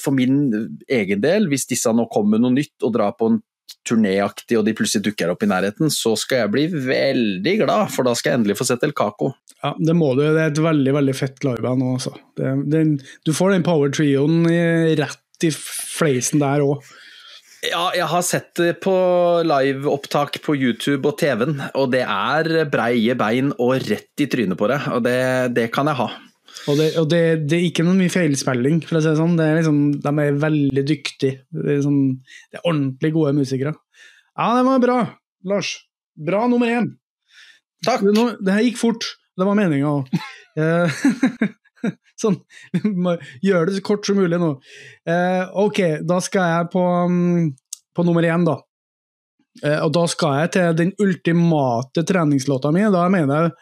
for 0.00 0.16
min 0.16 0.44
egen 0.88 1.24
del, 1.24 1.48
hvis 1.52 1.68
disse 1.70 1.92
nå 1.92 2.04
kommer 2.12 2.36
med 2.36 2.44
noe 2.44 2.56
nytt 2.60 2.84
og 2.84 2.94
drar 2.96 3.16
på 3.16 3.32
en 3.32 3.40
turnéaktig 3.88 4.58
og 4.58 4.66
de 4.66 4.74
plutselig 4.76 5.06
dukker 5.08 5.32
opp 5.32 5.42
i 5.42 5.48
nærheten, 5.50 5.90
så 5.90 6.12
skal 6.20 6.44
jeg 6.44 6.52
bli 6.52 6.66
veldig 6.84 7.54
glad, 7.64 7.90
for 7.94 8.06
da 8.06 8.12
skal 8.18 8.32
jeg 8.32 8.40
endelig 8.42 8.58
få 8.60 8.68
sett 8.68 8.84
El 8.86 8.94
Caco. 8.96 9.32
Ja, 9.62 9.72
det 9.78 9.96
må 9.96 10.12
du. 10.18 10.22
Det 10.22 10.38
er 10.38 10.52
et 10.52 10.62
veldig 10.62 10.94
veldig 10.98 11.14
fett 11.16 11.42
liveband 11.46 11.82
nå, 11.82 11.96
altså. 11.96 12.14
du 12.36 13.32
får 13.34 13.54
den 13.54 13.66
power 13.66 13.92
trioen 13.94 14.44
rett 15.00 15.46
i 15.46 15.50
fleisen 15.54 16.42
der 16.42 16.62
òg. 16.66 16.84
Ja, 17.62 17.92
jeg 17.94 18.08
har 18.10 18.22
sett 18.26 18.50
det 18.58 18.72
på 18.82 18.92
liveopptak 19.46 20.40
på 20.42 20.56
YouTube 20.58 21.12
og 21.12 21.18
TV-en, 21.20 21.60
og 21.78 21.92
det 21.94 22.02
er 22.02 22.64
breie 22.72 23.14
bein 23.18 23.52
og 23.54 23.84
rett 23.86 24.22
i 24.24 24.26
trynet 24.30 24.58
på 24.58 24.66
det, 24.72 24.80
og 24.90 25.04
det, 25.06 25.18
det 25.54 25.68
kan 25.74 25.86
jeg 25.86 26.00
ha. 26.00 26.08
Og, 26.66 26.74
det, 26.78 26.88
og 26.98 27.06
det, 27.10 27.22
det, 27.46 27.60
er 27.60 27.68
ikke 27.68 27.86
noe 27.86 27.94
mye 27.98 28.10
feilspilling, 28.10 28.82
for 28.86 28.98
å 28.98 29.04
si 29.04 29.12
det 29.12 29.20
sånn. 29.20 29.38
Det 29.38 29.46
er 29.46 29.60
liksom, 29.60 29.78
de 30.02 30.12
er 30.24 30.42
veldig 30.42 30.84
dyktige. 30.90 31.38
Det 31.54 31.62
er, 31.62 31.78
liksom, 31.78 32.02
det 32.50 32.58
er 32.58 32.66
ordentlig 32.66 33.12
gode 33.14 33.32
musikere. 33.38 33.76
Ja, 34.34 34.50
det 34.58 34.66
var 34.66 34.82
bra, 34.82 34.98
Lars. 35.46 35.72
Bra 36.18 36.44
nummer 36.50 36.70
én. 36.70 36.92
Takk. 37.86 38.02
Det, 38.04 38.28
det 38.42 38.58
her 38.58 38.66
gikk 38.66 38.82
fort. 38.82 39.06
Det 39.38 39.46
var 39.46 39.58
meninga 39.58 39.94
òg. 40.02 40.10
sånn, 42.22 42.38
gjør 43.44 43.68
det 43.68 43.78
så 43.78 43.84
kort 43.86 44.06
som 44.06 44.20
mulig 44.20 44.40
nå. 44.40 44.52
Eh, 45.08 45.42
ok, 45.64 45.80
da 46.08 46.20
skal 46.24 46.52
jeg 46.54 46.70
på, 46.74 46.84
mm, 47.10 47.48
på 47.96 48.06
nummer 48.06 48.26
én, 48.28 48.46
da. 48.48 48.58
Eh, 49.60 49.78
og 49.82 49.92
da 49.94 50.06
skal 50.10 50.38
jeg 50.40 50.54
til 50.56 50.78
den 50.78 50.94
ultimate 51.02 52.04
treningslåta 52.08 52.72
mi. 52.74 52.84
Da 52.92 53.08
mener 53.12 53.48
jeg 53.48 53.56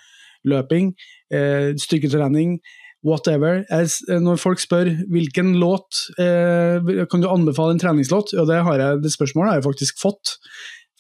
løping, 0.51 0.93
eh, 1.35 1.73
styrketrening, 1.81 2.59
whatever. 3.07 3.65
Jeg, 3.71 4.21
når 4.23 4.41
folk 4.41 4.61
spør 4.61 4.93
hvilken 5.11 5.55
låt 5.61 6.05
eh, 6.21 7.05
kan 7.11 7.23
du 7.23 7.29
anbefale 7.31 7.77
en 7.77 7.83
treningslåt, 7.83 8.35
og 8.37 8.49
det, 8.49 8.61
har 8.67 8.79
jeg, 8.79 9.01
det 9.05 9.13
spørsmålet 9.15 9.51
har 9.51 9.61
jeg 9.61 9.69
faktisk 9.71 10.01
fått 10.01 10.37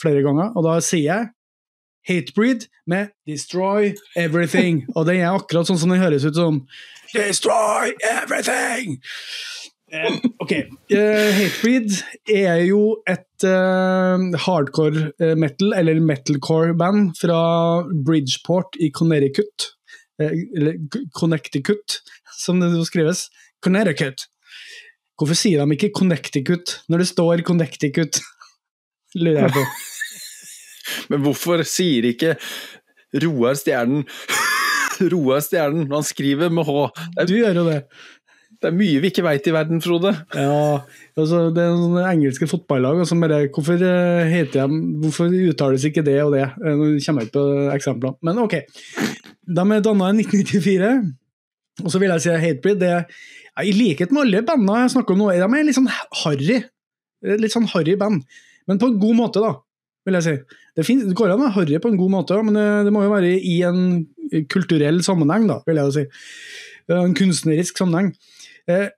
flere 0.00 0.24
ganger, 0.24 0.54
og 0.56 0.64
da 0.64 0.78
sier 0.84 1.06
jeg 1.06 1.28
Hatebreed 2.08 2.66
med 2.86 3.10
'Destroy 3.28 3.94
Everything'. 4.16 4.86
Og 4.96 5.06
den 5.06 5.20
er 5.20 5.34
akkurat 5.34 5.68
sånn 5.68 5.78
som 5.78 5.92
den 5.92 6.00
høres 6.00 6.24
ut 6.24 6.38
som. 6.38 6.64
Destroy 7.14 7.92
everything! 8.06 9.00
Uh, 9.90 10.16
ok. 10.38 10.52
Uh, 10.92 11.30
Hatebreed 11.34 11.96
er 12.30 12.60
jo 12.68 13.00
et 13.10 13.46
uh, 13.46 14.22
hardcore 14.46 15.10
metal, 15.36 15.74
eller 15.74 15.98
metalcore-band 16.00 17.16
fra 17.18 17.40
Bridgeport 18.06 18.78
i 18.80 18.92
Connecticut. 18.94 19.72
eller 20.20 20.76
Connecticut, 21.16 22.02
som 22.38 22.60
det 22.60 22.86
skrives. 22.86 23.28
Connecticut. 23.64 24.28
Hvorfor 25.18 25.36
sier 25.36 25.64
de 25.64 25.76
ikke 25.76 25.92
Connecticut 25.96 26.78
når 26.88 27.02
det 27.02 27.08
står 27.08 27.42
Connecticut? 27.44 28.20
Lurer 29.20 29.48
jeg 29.48 29.56
på. 29.56 29.64
Men 31.12 31.24
hvorfor 31.24 31.64
sier 31.68 32.10
ikke 32.12 32.36
Roar 33.24 33.58
Stjernen 33.58 34.06
Roar 35.12 35.42
Stjernen 35.44 35.86
når 35.88 36.00
han 36.02 36.08
skriver 36.08 36.52
med 36.52 36.68
H? 36.68 36.88
Er, 37.16 37.28
du 37.28 37.36
gjør 37.36 37.62
jo 37.62 37.68
det. 37.68 37.78
Det 38.60 38.68
er 38.68 38.76
mye 38.76 39.00
vi 39.00 39.08
ikke 39.08 39.24
veit 39.24 39.46
i 39.48 39.52
verden, 39.54 39.80
Frode. 39.80 40.10
Ja, 40.36 40.82
altså 41.16 41.46
det 41.54 41.62
er 41.64 41.78
sånne 41.78 42.02
engelske 42.10 42.48
fotballag 42.50 43.00
som 43.08 43.22
bare 43.22 43.46
Hvorfor 43.48 43.80
eh, 43.80 44.28
heter 44.28 44.68
de 44.68 44.80
Hvorfor 45.00 45.32
uttales 45.32 45.86
ikke 45.88 46.04
det 46.04 46.18
og 46.26 46.34
det? 46.36 46.44
Eh, 46.60 46.76
nå 46.76 46.90
kommer 47.06 47.24
jeg 47.24 47.30
ikke 47.30 47.38
på 47.38 47.46
eksempler. 47.72 48.18
Men 48.26 48.42
ok. 48.42 48.58
De 49.48 49.64
er 49.64 49.86
danna 49.86 50.10
i 50.12 50.26
1994, 50.26 50.90
og 51.80 51.88
så 51.94 52.02
vil 52.02 52.12
jeg 52.12 52.24
si 52.26 52.36
Hatebreed 52.42 52.82
det 52.82 52.92
I 53.64 53.72
likhet 53.74 54.12
med 54.12 54.26
alle 54.26 54.44
bandene 54.46 54.84
jeg 54.84 54.94
snakker 54.98 55.16
om 55.16 55.24
nå, 55.24 55.32
de 55.32 55.48
er 55.48 55.66
litt 55.66 55.78
sånn 55.78 55.88
harry. 56.20 56.60
Litt 57.40 57.56
sånn 57.56 57.68
harry 57.72 57.96
band. 58.00 58.28
Men 58.68 58.78
på 58.80 58.92
en 58.92 59.00
god 59.00 59.18
måte, 59.24 59.40
da 59.40 59.56
vil 60.06 60.16
jeg 60.18 60.26
si. 60.26 60.36
Det, 60.76 60.86
finnes, 60.86 61.08
det 61.10 61.16
går 61.18 61.32
an 61.32 61.40
å 61.40 61.44
være 61.44 61.56
harry 61.58 61.80
på 61.82 61.90
en 61.92 61.98
god 62.00 62.14
måte, 62.14 62.38
men 62.46 62.56
det, 62.56 62.68
det, 62.86 62.94
må 62.94 63.04
jo 63.04 63.12
være 63.12 63.34
i 63.36 63.58
en 63.68 63.82
kulturell 64.52 65.02
sammenheng, 65.06 65.48
da, 65.50 65.60
vil 65.66 65.82
jeg 65.82 65.96
si. 65.98 66.06
En 66.96 67.14
kunstnerisk 67.16 67.78
sammenheng. 67.80 68.14
Eh, 68.70 68.88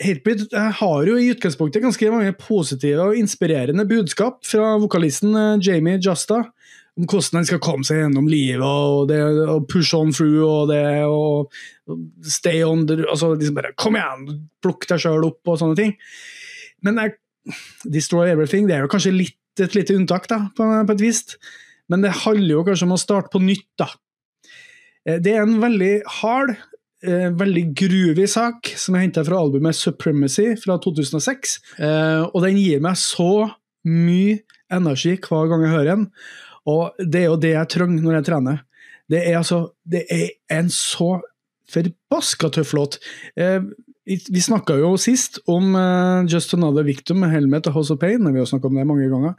Hatebreed 0.00 0.46
har 0.80 1.08
jo 1.08 1.18
i 1.20 1.28
utgangspunktet 1.34 1.84
ganske 1.84 2.12
mange 2.12 2.32
positive 2.40 3.10
og 3.10 3.18
inspirerende 3.20 3.84
budskap 3.88 4.40
fra 4.48 4.76
vokalisten 4.80 5.36
eh, 5.36 5.58
Jamie 5.66 6.00
Justa 6.00 6.46
om 6.98 7.06
hvordan 7.06 7.40
han 7.40 7.48
skal 7.48 7.60
komme 7.62 7.86
seg 7.86 8.02
gjennom 8.02 8.28
livet 8.28 8.64
og, 8.64 9.08
det, 9.10 9.20
og 9.46 9.66
push 9.70 9.94
on 9.96 10.12
through 10.12 10.42
og 10.44 10.70
det 10.72 11.04
og 11.06 11.52
stay 12.26 12.64
on 12.66 12.86
the, 12.88 13.00
altså 13.06 13.32
liksom 13.36 13.56
bare 13.56 13.74
Kom 13.78 13.98
igjen, 13.98 14.46
plukk 14.64 14.88
deg 14.90 15.02
sjøl 15.02 15.26
opp 15.30 15.48
og 15.48 15.60
sånne 15.60 15.78
ting. 15.78 15.94
Men 16.84 17.00
jeg, 17.00 17.16
Destroy 17.88 18.32
Everything 18.32 18.68
det 18.68 18.76
er 18.76 18.84
jo 18.84 18.92
kanskje 18.92 19.14
litt 19.16 19.36
et 19.58 19.74
lite 19.74 19.96
unntak, 19.96 20.28
da, 20.30 20.44
på, 20.56 20.66
på, 20.86 20.94
et 20.94 21.02
vis. 21.02 21.24
Men 21.90 22.04
det 22.04 22.14
handler 22.22 22.54
jo 22.54 22.64
kanskje 22.66 22.86
om 22.86 22.96
å 22.96 23.00
starte 23.00 23.32
på 23.32 23.42
nytt, 23.42 23.68
da. 23.80 23.88
Eh, 25.08 25.18
det 25.22 25.34
er 25.34 25.44
en 25.44 25.58
veldig 25.62 25.94
hard, 26.20 26.54
eh, 27.04 27.28
veldig 27.34 27.64
groovy 27.76 28.28
sak 28.30 28.72
som 28.76 28.94
er 28.94 29.06
henta 29.06 29.24
fra 29.26 29.40
albumet 29.40 29.76
Supremacy 29.76 30.52
fra 30.60 30.78
2006. 30.82 31.58
Eh, 31.78 32.22
og 32.28 32.44
den 32.46 32.60
gir 32.60 32.84
meg 32.84 33.00
så 33.00 33.50
mye 33.88 34.40
energi 34.70 35.16
hver 35.16 35.50
gang 35.50 35.66
jeg 35.66 35.74
hører 35.74 35.92
den. 35.94 36.08
Og 36.70 37.00
det 37.00 37.24
er 37.24 37.30
jo 37.30 37.40
det 37.40 37.54
jeg 37.56 37.72
trenger 37.72 38.04
når 38.04 38.20
jeg 38.20 38.28
trener. 38.28 38.64
Det 39.10 39.24
er 39.26 39.40
altså 39.40 39.72
Det 39.82 40.04
er 40.12 40.28
en 40.54 40.68
så 40.70 41.18
forbaska 41.70 42.50
tøff 42.50 42.74
låt. 42.74 42.98
Vi 44.10 44.42
snakka 44.42 44.74
jo 44.80 44.96
sist 44.98 45.38
om 45.50 45.74
uh, 45.78 46.26
Just 46.26 46.54
Another 46.56 46.82
Victim 46.82 47.20
med 47.22 47.30
Helmet 47.30 47.68
og 47.70 47.76
House 47.76 47.94
of 47.94 48.00
Pain. 48.02 48.24
Vi 48.26 48.40
har 48.40 48.48
snakka 48.48 48.66
om 48.66 48.78
det 48.80 48.86
mange 48.88 49.06
ganger. 49.12 49.36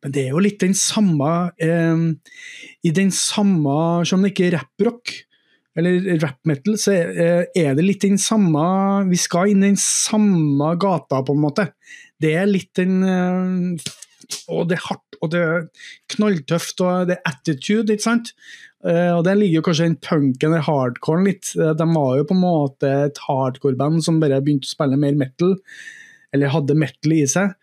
Men 0.00 0.14
det 0.14 0.22
er 0.22 0.32
jo 0.32 0.40
litt 0.40 0.62
den 0.62 0.76
samme 0.78 1.32
uh, 1.52 2.04
I 2.80 2.92
den 2.96 3.12
samme 3.12 3.76
om 4.00 4.24
det 4.24 4.32
ikke 4.32 4.46
er 4.48 4.56
rapprock, 4.56 5.12
eller 5.76 6.16
rap 6.22 6.38
metal, 6.48 6.78
så 6.80 6.94
er 6.96 7.74
det 7.76 7.84
litt 7.84 8.00
den 8.06 8.16
samme 8.16 8.62
Vi 9.10 9.18
skal 9.20 9.50
inn 9.52 9.60
i 9.60 9.74
den 9.74 9.80
samme 9.80 10.70
gata, 10.80 11.20
på 11.20 11.36
en 11.36 11.42
måte. 11.42 11.66
Det 12.16 12.32
er 12.40 12.48
litt 12.48 12.72
den 12.80 13.02
Og 14.48 14.62
det 14.70 14.78
er 14.78 14.86
hardt, 14.86 15.18
og 15.20 15.34
det 15.34 15.42
er 15.44 15.66
knalltøft, 16.14 16.80
og 16.80 17.10
det 17.10 17.18
er 17.18 17.28
attitude, 17.28 17.92
ikke 17.92 18.06
sant? 18.06 18.32
Og 18.86 19.24
Den 19.26 19.40
ligger 19.40 19.58
jo 19.58 19.62
kanskje 19.66 19.86
den 19.88 19.96
punken 19.98 20.52
eller 20.52 20.62
hardcoren 20.62 21.24
litt. 21.26 21.48
De 21.56 21.86
var 21.90 22.10
jo 22.20 22.26
på 22.28 22.36
en 22.36 22.42
måte 22.42 22.90
et 23.08 23.18
hardcore-band 23.24 24.04
som 24.06 24.20
bare 24.22 24.38
begynte 24.44 24.68
å 24.68 24.74
spille 24.76 24.98
mer 25.00 25.16
metal, 25.18 25.56
eller 26.30 26.52
hadde 26.52 26.76
metal 26.78 27.16
i 27.16 27.24
seg. 27.26 27.56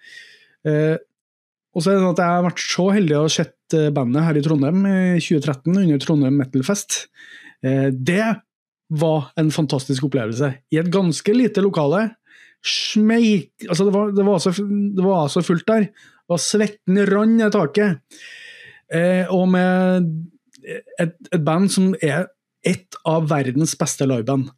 Og 1.74 1.82
så 1.82 1.90
er 1.90 1.98
det 1.98 2.04
sånn 2.04 2.14
at 2.14 2.22
Jeg 2.22 2.38
har 2.38 2.48
vært 2.48 2.64
så 2.64 2.88
heldig 2.94 3.16
å 3.18 3.26
ha 3.26 3.34
sett 3.34 3.78
eh, 3.78 3.92
bandet 3.94 4.28
her 4.28 4.38
i 4.38 4.44
Trondheim 4.46 4.84
i 4.86 4.98
2013 5.18 5.80
under 5.84 6.02
Trondheim 6.02 6.36
Metal 6.38 6.66
Fest. 6.66 7.08
Eh, 7.66 7.90
det 7.94 8.28
var 8.94 9.32
en 9.40 9.50
fantastisk 9.54 10.06
opplevelse. 10.10 10.52
I 10.74 10.82
et 10.84 10.92
ganske 10.94 11.34
lite 11.34 11.64
lokale. 11.66 12.06
Smeik, 12.64 13.66
altså 13.66 13.88
det, 13.88 13.96
var, 13.96 14.14
det, 14.16 14.26
var 14.28 14.44
så, 14.44 14.54
det 14.54 15.06
var 15.06 15.32
så 15.34 15.44
fullt 15.46 15.66
der. 15.70 15.90
Og 16.30 16.42
svetten 16.42 17.02
rant 17.10 17.42
i 17.42 17.50
taket. 17.54 18.22
Eh, 18.94 19.34
og 19.34 19.48
med 19.56 20.12
et, 20.64 21.16
et, 21.32 21.42
band 21.44 21.72
som 21.72 21.94
er 22.02 22.28
et 22.66 23.00
av 23.10 23.28
verdens 23.32 23.76
beste 23.80 24.08
liveband. 24.08 24.50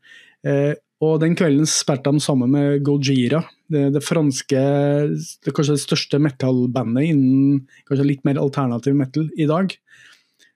Og 1.04 1.18
den 1.20 1.34
kvelden 1.36 1.68
spilte 1.68 2.12
de 2.14 2.22
sammen 2.24 2.52
med 2.54 2.84
Gojira, 2.86 3.42
det, 3.72 3.90
det 3.96 4.04
franske 4.06 4.62
det 5.44 5.54
kanskje 5.56 5.76
det 5.76 5.84
største 5.84 6.20
metal-bandet 6.22 7.10
innen 7.10 7.64
kanskje 7.90 8.08
litt 8.08 8.24
mer 8.28 8.40
alternativ 8.42 8.96
metal 8.98 9.28
i 9.36 9.48
dag. 9.50 9.74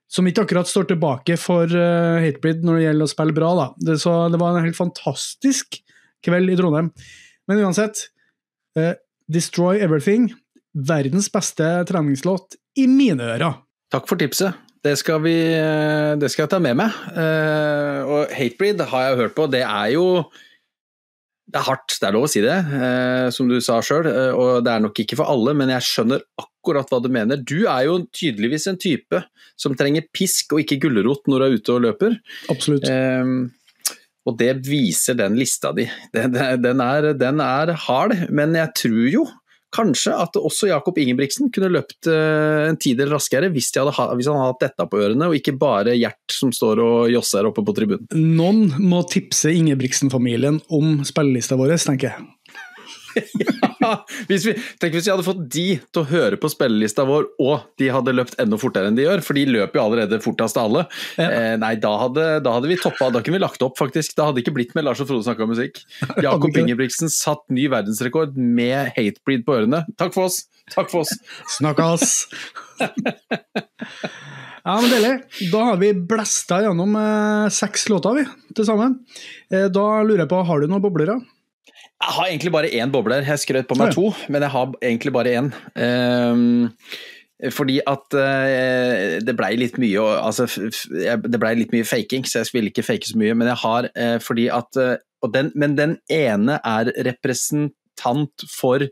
Som 0.10 0.30
ikke 0.30 0.46
akkurat 0.46 0.70
står 0.70 0.88
tilbake 0.90 1.36
for 1.38 1.70
uh, 1.70 2.22
Hatebreed 2.24 2.64
når 2.66 2.80
det 2.80 2.86
gjelder 2.88 3.10
å 3.10 3.12
spille 3.12 3.36
bra. 3.38 3.50
da. 3.58 3.68
Det, 3.78 3.98
så 4.02 4.14
det 4.34 4.40
var 4.42 4.56
en 4.56 4.66
helt 4.66 4.78
fantastisk 4.78 5.78
kveld 6.26 6.50
i 6.50 6.56
Trondheim. 6.58 6.90
Men 7.50 7.62
uansett, 7.62 8.08
uh, 8.80 8.96
Destroy 9.30 9.84
Everything, 9.86 10.32
verdens 10.74 11.30
beste 11.34 11.68
treningslåt 11.90 12.58
i 12.80 12.88
mine 12.90 13.36
ører. 13.36 13.62
Takk 13.94 14.10
for 14.10 14.22
tipset. 14.22 14.58
Det 14.86 14.96
skal, 15.00 15.20
vi, 15.26 15.36
eh, 15.52 16.14
det 16.20 16.30
skal 16.32 16.46
jeg 16.46 16.54
ta 16.54 16.60
med 16.64 16.78
meg. 16.80 16.94
Uh, 17.12 18.00
og 18.08 18.36
Hatebreed 18.36 18.80
har 18.88 19.10
jeg 19.10 19.20
hørt 19.24 19.36
på. 19.36 19.50
Det 19.52 19.66
er 19.66 19.90
jo 19.98 20.06
det 21.50 21.58
er 21.58 21.66
hardt, 21.66 21.96
det 21.98 22.06
er 22.06 22.14
lov 22.14 22.28
å 22.28 22.30
si 22.30 22.44
det, 22.46 22.56
uh, 22.70 23.28
som 23.34 23.50
du 23.50 23.58
sa 23.66 23.80
sjøl. 23.84 24.08
Og 24.38 24.64
det 24.64 24.72
er 24.72 24.84
nok 24.86 25.02
ikke 25.04 25.18
for 25.20 25.32
alle, 25.34 25.56
men 25.58 25.74
jeg 25.74 25.88
skjønner 25.88 26.24
akkurat 26.40 26.92
hva 26.94 27.02
du 27.04 27.10
mener. 27.12 27.42
Du 27.42 27.66
er 27.66 27.90
jo 27.90 28.00
tydeligvis 28.16 28.70
en 28.72 28.80
type 28.80 29.24
som 29.60 29.76
trenger 29.76 30.08
pisk 30.16 30.54
og 30.56 30.64
ikke 30.64 30.80
gulrot 30.86 31.28
når 31.28 31.42
du 31.42 31.48
er 31.48 31.58
ute 31.58 31.76
og 31.76 31.84
løper. 31.88 32.20
Absolutt. 32.54 32.88
og 34.30 34.38
det 34.40 34.54
viser 34.68 35.18
den 35.20 35.36
lista 35.40 35.74
di. 35.76 35.90
Den, 36.16 36.38
den, 36.64 36.86
er, 36.86 37.12
den 37.18 37.44
er 37.44 37.74
hard, 37.88 38.16
men 38.30 38.56
jeg 38.56 38.76
tror 38.78 39.04
jo 39.10 39.26
Kanskje 39.76 40.16
at 40.18 40.38
også 40.40 40.72
Jakob 40.72 40.98
Ingebrigtsen 40.98 41.52
kunne 41.54 41.70
løpt 41.72 42.10
uh, 42.10 42.66
en 42.70 42.80
tidel 42.82 43.12
raskere 43.14 43.52
hvis, 43.54 43.70
hadde, 43.76 44.08
hvis, 44.18 44.30
han 44.30 44.40
hadde 44.40 44.54
hatt 44.54 44.66
dette 44.66 44.88
på 44.90 45.02
ørene, 45.04 45.30
og 45.30 45.38
ikke 45.38 45.58
bare 45.60 45.98
Gjert 46.00 46.34
som 46.34 46.54
står 46.56 46.82
og 46.84 47.14
josser 47.14 47.46
oppe 47.50 47.64
på 47.66 47.76
tribunen. 47.78 48.08
Noen 48.16 48.66
må 48.82 49.04
tipse 49.12 49.54
Ingebrigtsen-familien 49.54 50.62
om 50.74 51.00
spillelista 51.08 51.60
vår, 51.60 51.78
tenker 51.86 52.14
jeg. 52.14 53.56
ja, 53.90 53.98
hvis 54.30 54.46
vi, 54.48 54.54
tenk 54.82 54.96
hvis 54.96 55.08
vi 55.08 55.14
hadde 55.14 55.26
fått 55.26 55.42
de 55.52 55.66
til 55.82 56.02
å 56.02 56.08
høre 56.10 56.40
på 56.42 56.52
spillelista 56.52 57.06
vår, 57.10 57.28
og 57.42 57.66
de 57.82 57.90
hadde 57.94 58.16
løpt 58.16 58.38
enda 58.42 58.60
fortere 58.62 58.92
enn 58.92 59.00
de 59.00 59.08
gjør, 59.08 59.24
for 59.26 59.40
de 59.40 59.46
løper 59.50 59.80
jo 59.80 59.86
allerede 59.86 60.22
fortest 60.24 60.60
av 60.60 60.70
alle. 60.70 60.86
Ja. 61.18 61.30
Eh, 61.30 61.56
nei, 61.62 61.74
da 61.82 61.96
hadde, 62.04 62.28
da 62.46 62.56
hadde, 62.58 62.72
vi 62.72 62.80
toppa, 62.82 63.10
da 63.14 63.24
kunne 63.24 63.40
vi 63.40 63.44
lagt 63.44 63.66
opp, 63.66 63.78
faktisk. 63.80 64.16
Da 64.18 64.30
hadde 64.30 64.40
det 64.40 64.46
ikke 64.46 64.56
blitt 64.60 64.76
med 64.78 64.88
Lars 64.88 65.02
og 65.04 65.10
Frode 65.10 65.28
snakka 65.28 65.50
musikk. 65.50 65.82
Jakob 66.26 66.56
Ingebrigtsen 66.56 67.12
satt 67.14 67.46
ny 67.54 67.68
verdensrekord 67.72 68.38
med 68.38 68.94
hatebreed 68.98 69.46
på 69.48 69.60
ørene. 69.62 69.84
Takk 70.00 70.16
for 70.16 70.30
oss! 70.30 70.44
Takk 70.70 70.92
for 70.92 71.06
oss! 71.06 71.16
Snakkes! 71.58 72.12
Ja, 74.70 74.76
men 74.82 74.92
Deilig. 74.92 75.14
Da 75.52 75.64
har 75.72 75.78
vi 75.82 75.94
blæsta 75.94 76.60
gjennom 76.66 76.96
eh, 77.00 77.50
seks 77.54 77.88
låter 77.90 78.20
vi, 78.20 78.26
til 78.54 78.68
sammen. 78.68 79.00
Eh, 79.50 79.66
da 79.72 79.86
lurer 80.04 80.26
jeg 80.26 80.32
på, 80.32 80.42
har 80.46 80.62
du 80.62 80.70
noen 80.70 80.84
boblere? 80.84 81.16
Jeg 82.00 82.16
har 82.16 82.30
egentlig 82.30 82.52
bare 82.56 82.72
én 82.72 82.92
bobler. 82.92 83.26
Jeg 83.28 83.42
skrøt 83.42 83.68
på 83.68 83.76
meg 83.80 83.92
to, 83.96 84.10
men 84.32 84.44
jeg 84.46 84.54
har 84.54 84.72
egentlig 84.80 85.12
bare 85.14 85.34
én. 85.36 85.50
Um, 85.76 86.70
fordi 87.56 87.80
at 87.88 88.16
uh, 88.16 89.20
det 89.24 89.36
blei 89.40 89.54
litt 89.56 89.78
mye 89.80 90.04
altså, 90.20 90.44
Det 91.00 91.40
blei 91.40 91.54
litt 91.56 91.72
mye 91.72 91.88
faking, 91.88 92.26
så 92.28 92.42
jeg 92.42 92.52
ville 92.56 92.72
ikke 92.72 92.88
fake 92.88 93.08
så 93.08 93.20
mye. 93.20 93.36
Men 93.36 93.52
jeg 93.52 93.62
har 93.64 93.90
uh, 93.92 94.18
fordi 94.24 94.48
at 94.52 94.80
uh, 94.80 94.96
den, 95.34 95.52
Men 95.56 95.76
den 95.76 95.98
ene 96.12 96.60
er 96.64 96.94
representant 97.10 98.48
for 98.48 98.88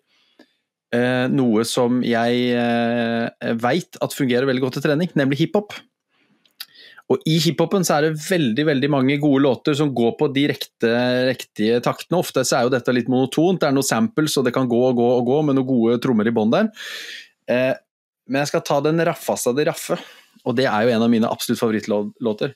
noe 1.27 1.65
som 1.67 1.97
jeg 1.99 2.55
uh, 2.55 3.27
veit 3.59 3.97
at 3.99 4.13
fungerer 4.15 4.47
veldig 4.47 4.61
godt 4.63 4.77
til 4.77 4.85
trening, 4.85 5.09
nemlig 5.19 5.41
hiphop. 5.41 5.75
Og 7.07 7.23
i 7.29 7.37
hiphopen 7.39 7.85
så 7.87 7.97
er 7.97 8.07
det 8.07 8.19
veldig 8.19 8.65
veldig 8.67 8.89
mange 8.91 9.15
gode 9.21 9.43
låter 9.45 9.77
som 9.79 9.93
går 9.95 10.17
på 10.19 10.27
de 10.35 10.43
rekte, 10.51 10.91
riktige 11.29 11.79
taktene. 11.83 12.19
Ofte 12.19 12.43
så 12.47 12.59
er 12.59 12.67
jo 12.67 12.73
dette 12.73 12.95
litt 12.95 13.11
monotont, 13.11 13.61
det 13.61 13.69
er 13.69 13.77
noen 13.77 13.87
samples 13.87 14.35
og 14.39 14.47
det 14.47 14.55
kan 14.55 14.67
gå 14.67 14.81
og 14.89 14.99
gå 14.99 15.07
og 15.21 15.29
gå 15.29 15.41
med 15.47 15.55
noen 15.57 15.69
gode 15.69 16.01
trommer 16.03 16.27
i 16.27 16.35
bånn 16.35 16.51
der. 16.51 16.71
Eh, 17.47 17.73
men 18.27 18.43
jeg 18.43 18.51
skal 18.51 18.65
ta 18.67 18.81
den 18.83 18.99
raffeste 19.07 19.53
av 19.53 19.55
de 19.55 19.69
raffe, 19.69 19.95
og 20.43 20.57
det 20.59 20.67
er 20.67 20.83
jo 20.83 20.93
en 20.97 21.05
av 21.05 21.11
mine 21.11 21.31
absolutt 21.31 21.61
favorittlåter. 21.61 22.55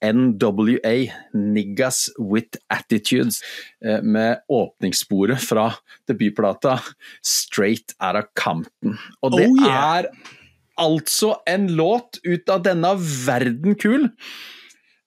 NWA, 0.00 0.94
Niggas 1.36 2.08
With 2.16 2.56
Attitudes, 2.72 3.42
eh, 3.84 4.00
med 4.00 4.40
åpningssporet 4.48 5.44
fra 5.44 5.74
debutplata 6.08 6.78
Straight 7.20 7.92
Outta 8.00 8.24
Compton. 8.32 8.96
Og 9.20 9.36
det 9.36 9.48
oh, 9.50 9.60
yeah. 9.60 9.98
er 9.98 10.38
altså 10.80 11.34
en 11.48 11.68
låt 11.76 12.20
ut 12.24 12.50
av 12.52 12.64
denne 12.64 12.94
verden 12.98 13.76
kul. 13.78 14.08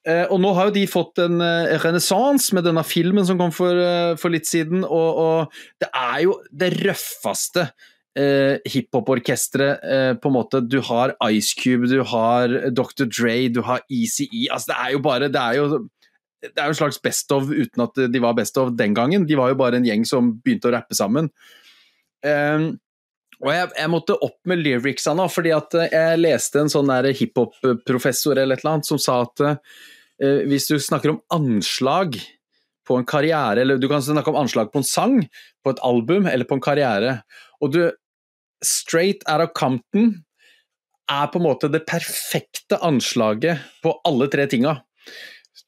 Eh, 0.04 0.26
og 0.28 0.36
nå 0.42 0.50
har 0.52 0.68
jo 0.68 0.74
de 0.74 0.84
fått 0.90 1.22
en 1.24 1.40
eh, 1.40 1.74
renessanse 1.80 2.52
med 2.56 2.66
denne 2.66 2.84
filmen 2.84 3.24
som 3.24 3.40
kom 3.40 3.52
for, 3.56 3.78
eh, 3.80 4.12
for 4.20 4.34
litt 4.34 4.48
siden, 4.48 4.84
og, 4.84 5.20
og, 5.22 5.58
det 5.80 5.88
er 5.96 6.18
jo 6.26 6.36
det 6.52 6.68
røffeste 6.82 7.64
eh, 8.20 8.60
hiphop-orkesteret 8.68 10.20
på 10.20 10.30
en 10.30 10.36
måte. 10.36 10.60
Du 10.60 10.82
har 10.84 11.16
Ice 11.30 11.56
Cube, 11.56 11.88
du 11.88 12.02
har 12.12 12.52
Dr. 12.68 13.08
Dre, 13.08 13.38
du 13.48 13.62
har 13.64 13.80
ECE. 13.88 14.44
Altså, 14.50 14.74
det 14.74 14.78
er 14.78 14.94
jo 14.94 15.02
bare 15.08 15.32
Det 15.32 15.40
er 15.40 15.60
jo, 15.62 15.82
det 16.44 16.52
er 16.52 16.68
jo 16.68 16.76
en 16.76 16.82
slags 16.82 17.00
best 17.00 17.32
of 17.32 17.48
uten 17.48 17.88
at 17.88 18.04
de 18.12 18.20
var 18.20 18.36
best 18.36 18.60
of 18.60 18.76
den 18.76 18.94
gangen. 18.94 19.24
De 19.24 19.40
var 19.40 19.54
jo 19.54 19.60
bare 19.62 19.80
en 19.80 19.88
gjeng 19.88 20.04
som 20.08 20.34
begynte 20.44 20.68
å 20.68 20.76
rappe 20.76 20.96
sammen. 20.96 21.32
Uh, 22.24 22.76
og 23.42 23.50
jeg, 23.50 23.70
jeg, 23.76 23.90
måtte 23.92 24.16
opp 24.22 24.38
med 24.48 24.62
lyricsa 24.62 25.14
nå, 25.16 25.26
fordi 25.32 25.52
at 25.56 25.74
eh, 25.80 25.90
jeg 25.92 26.20
leste 26.22 26.62
en 26.62 26.72
sånn 26.72 26.92
hiphop-professor 27.10 28.38
eller 28.38 28.60
eller 28.62 28.86
som 28.86 29.00
sa 29.00 29.20
at 29.24 29.42
uh, 29.44 29.56
hvis 30.48 30.68
du 30.70 30.76
snakker 30.78 31.14
om 31.14 31.20
anslag 31.34 32.18
på 32.84 32.98
en 33.00 33.08
karriere, 33.08 33.62
eller 33.62 33.80
du 33.80 33.88
kan 33.88 34.02
snakke 34.04 34.30
om 34.30 34.38
anslag 34.42 34.70
på 34.72 34.82
en 34.82 34.86
sang, 34.86 35.18
på 35.64 35.72
et 35.72 35.82
album 35.86 36.28
eller 36.30 36.46
på 36.48 36.58
en 36.58 36.64
karriere, 36.64 37.18
og 37.60 37.74
du 37.74 37.82
Straight 38.64 39.24
out 39.28 39.42
of 39.44 39.50
Compton 39.52 40.24
er 41.10 41.26
på 41.28 41.40
en 41.40 41.44
måte 41.44 41.68
det 41.68 41.82
perfekte 41.84 42.78
anslaget 42.80 43.60
på 43.84 43.92
alle 44.08 44.28
tre 44.32 44.46
tinga. 44.48 44.78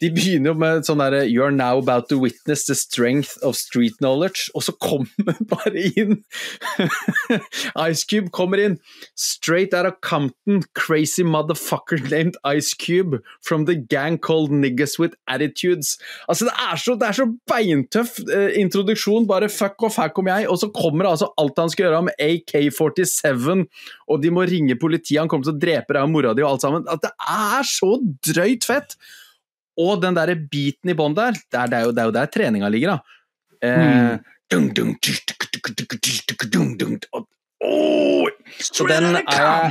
De 0.03 0.11
begynner 0.13 0.51
jo 0.51 0.59
med 0.61 0.87
sånn 0.87 1.01
derre 1.01 1.23
You're 1.25 1.55
now 1.55 1.79
about 1.79 2.09
to 2.11 2.19
witness 2.21 2.67
the 2.67 2.75
strength 2.77 3.37
of 3.47 3.57
street 3.57 3.97
knowledge. 4.03 4.51
Og 4.59 4.67
så 4.67 4.75
kommer 4.83 5.39
bare 5.53 5.87
inn 5.97 6.19
Ice 7.87 8.05
Cube 8.09 8.33
kommer 8.35 8.61
inn. 8.61 8.77
Straight 9.15 9.75
out 9.75 9.89
of 9.89 10.01
Compton, 10.05 10.63
crazy 10.75 11.25
motherfucker 11.25 12.01
named 12.11 12.37
Ice 12.45 12.75
Cube 12.75 13.21
from 13.41 13.67
the 13.67 13.77
gang 13.77 14.19
called 14.19 14.51
Niggas 14.51 14.99
with 14.99 15.15
Attitudes. 15.27 15.97
Altså, 16.29 16.51
det 16.51 16.55
er 16.61 16.77
så, 16.83 16.97
det 17.01 17.09
er 17.09 17.19
så 17.21 17.29
beintøff 17.49 18.19
eh, 18.27 18.59
introduksjon. 18.61 19.29
Bare 19.31 19.49
fuck 19.53 19.83
off, 19.87 20.01
her 20.03 20.13
kommer 20.15 20.37
jeg. 20.37 20.51
Og 20.53 20.61
så 20.61 20.71
kommer 20.75 21.09
altså 21.09 21.31
alt 21.41 21.63
han 21.63 21.73
skal 21.73 21.89
gjøre 21.89 22.07
med 22.11 22.19
AK-47, 22.23 23.65
og 24.11 24.23
de 24.23 24.33
må 24.35 24.45
ringe 24.47 24.77
politiet, 24.81 25.21
han 25.23 25.31
kommer 25.31 25.49
til 25.49 25.57
å 25.57 25.63
drepe 25.63 25.97
deg 25.97 26.05
og 26.05 26.13
mora 26.13 26.35
di 26.37 26.45
og 26.45 26.57
alt 26.57 26.67
sammen. 26.67 26.91
At 26.91 27.05
det 27.07 27.15
er 27.33 27.71
så 27.71 27.97
drøyt 28.29 28.67
fett! 28.69 28.99
Og 29.83 30.01
den 30.03 30.17
der 30.17 30.33
biten 30.51 30.93
i 30.93 30.97
bånn 30.97 31.17
der, 31.17 31.37
det 31.37 31.61
er, 31.67 31.85
jo, 31.85 31.93
det 31.93 32.03
er 32.03 32.09
jo 32.11 32.17
der 32.17 32.33
treninga 32.33 32.71
ligger, 32.73 32.97
da. 32.97 33.21
Eh, 33.67 34.17
Oh, 37.65 38.29
så 38.61 38.85
den 38.85 39.17
er, 39.17 39.71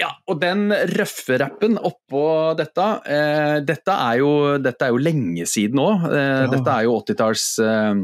ja, 0.00 0.08
og 0.24 0.38
den 0.40 0.70
røffe 0.96 1.36
rappen 1.42 1.76
oppå 1.76 2.22
dette 2.56 2.86
eh, 3.04 3.58
dette, 3.60 3.92
er 3.92 4.22
jo, 4.22 4.30
dette 4.64 4.86
er 4.86 4.94
jo 4.94 5.02
lenge 5.04 5.44
siden 5.48 5.76
nå. 5.76 5.88
Eh, 6.08 6.16
ja. 6.16 6.48
Dette 6.48 6.78
er 6.78 6.86
jo 6.88 6.96
80-talls 7.02 7.44
eh, 7.60 8.00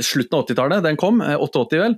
slutten 0.00 0.38
av 0.38 0.44
80-tallet, 0.44 0.84
den 0.86 0.98
kom, 1.00 1.20
88 1.20 1.80
vel, 1.80 1.96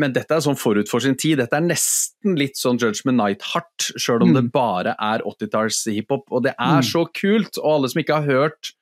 men 0.00 0.14
dette 0.16 0.36
er 0.36 0.44
sånn 0.44 0.58
forut 0.58 0.90
for 0.90 1.04
sin 1.04 1.16
tid. 1.20 1.38
Dette 1.40 1.58
er 1.58 1.64
nesten 1.66 2.36
litt 2.38 2.60
sånn 2.60 2.80
Judgment 2.80 3.18
Night-hardt, 3.20 3.90
sjøl 3.94 4.26
om 4.26 4.34
mm. 4.34 4.38
det 4.38 4.44
bare 4.54 4.96
er 4.96 5.24
80-talls 5.28 5.82
hiphop. 5.90 6.26
Og 6.30 6.44
det 6.46 6.54
er 6.56 6.80
mm. 6.80 6.88
så 6.90 7.06
kult, 7.16 7.60
og 7.62 7.72
alle 7.74 7.92
som 7.92 8.02
ikke 8.02 8.20
har 8.20 8.28
hørt 8.40 8.74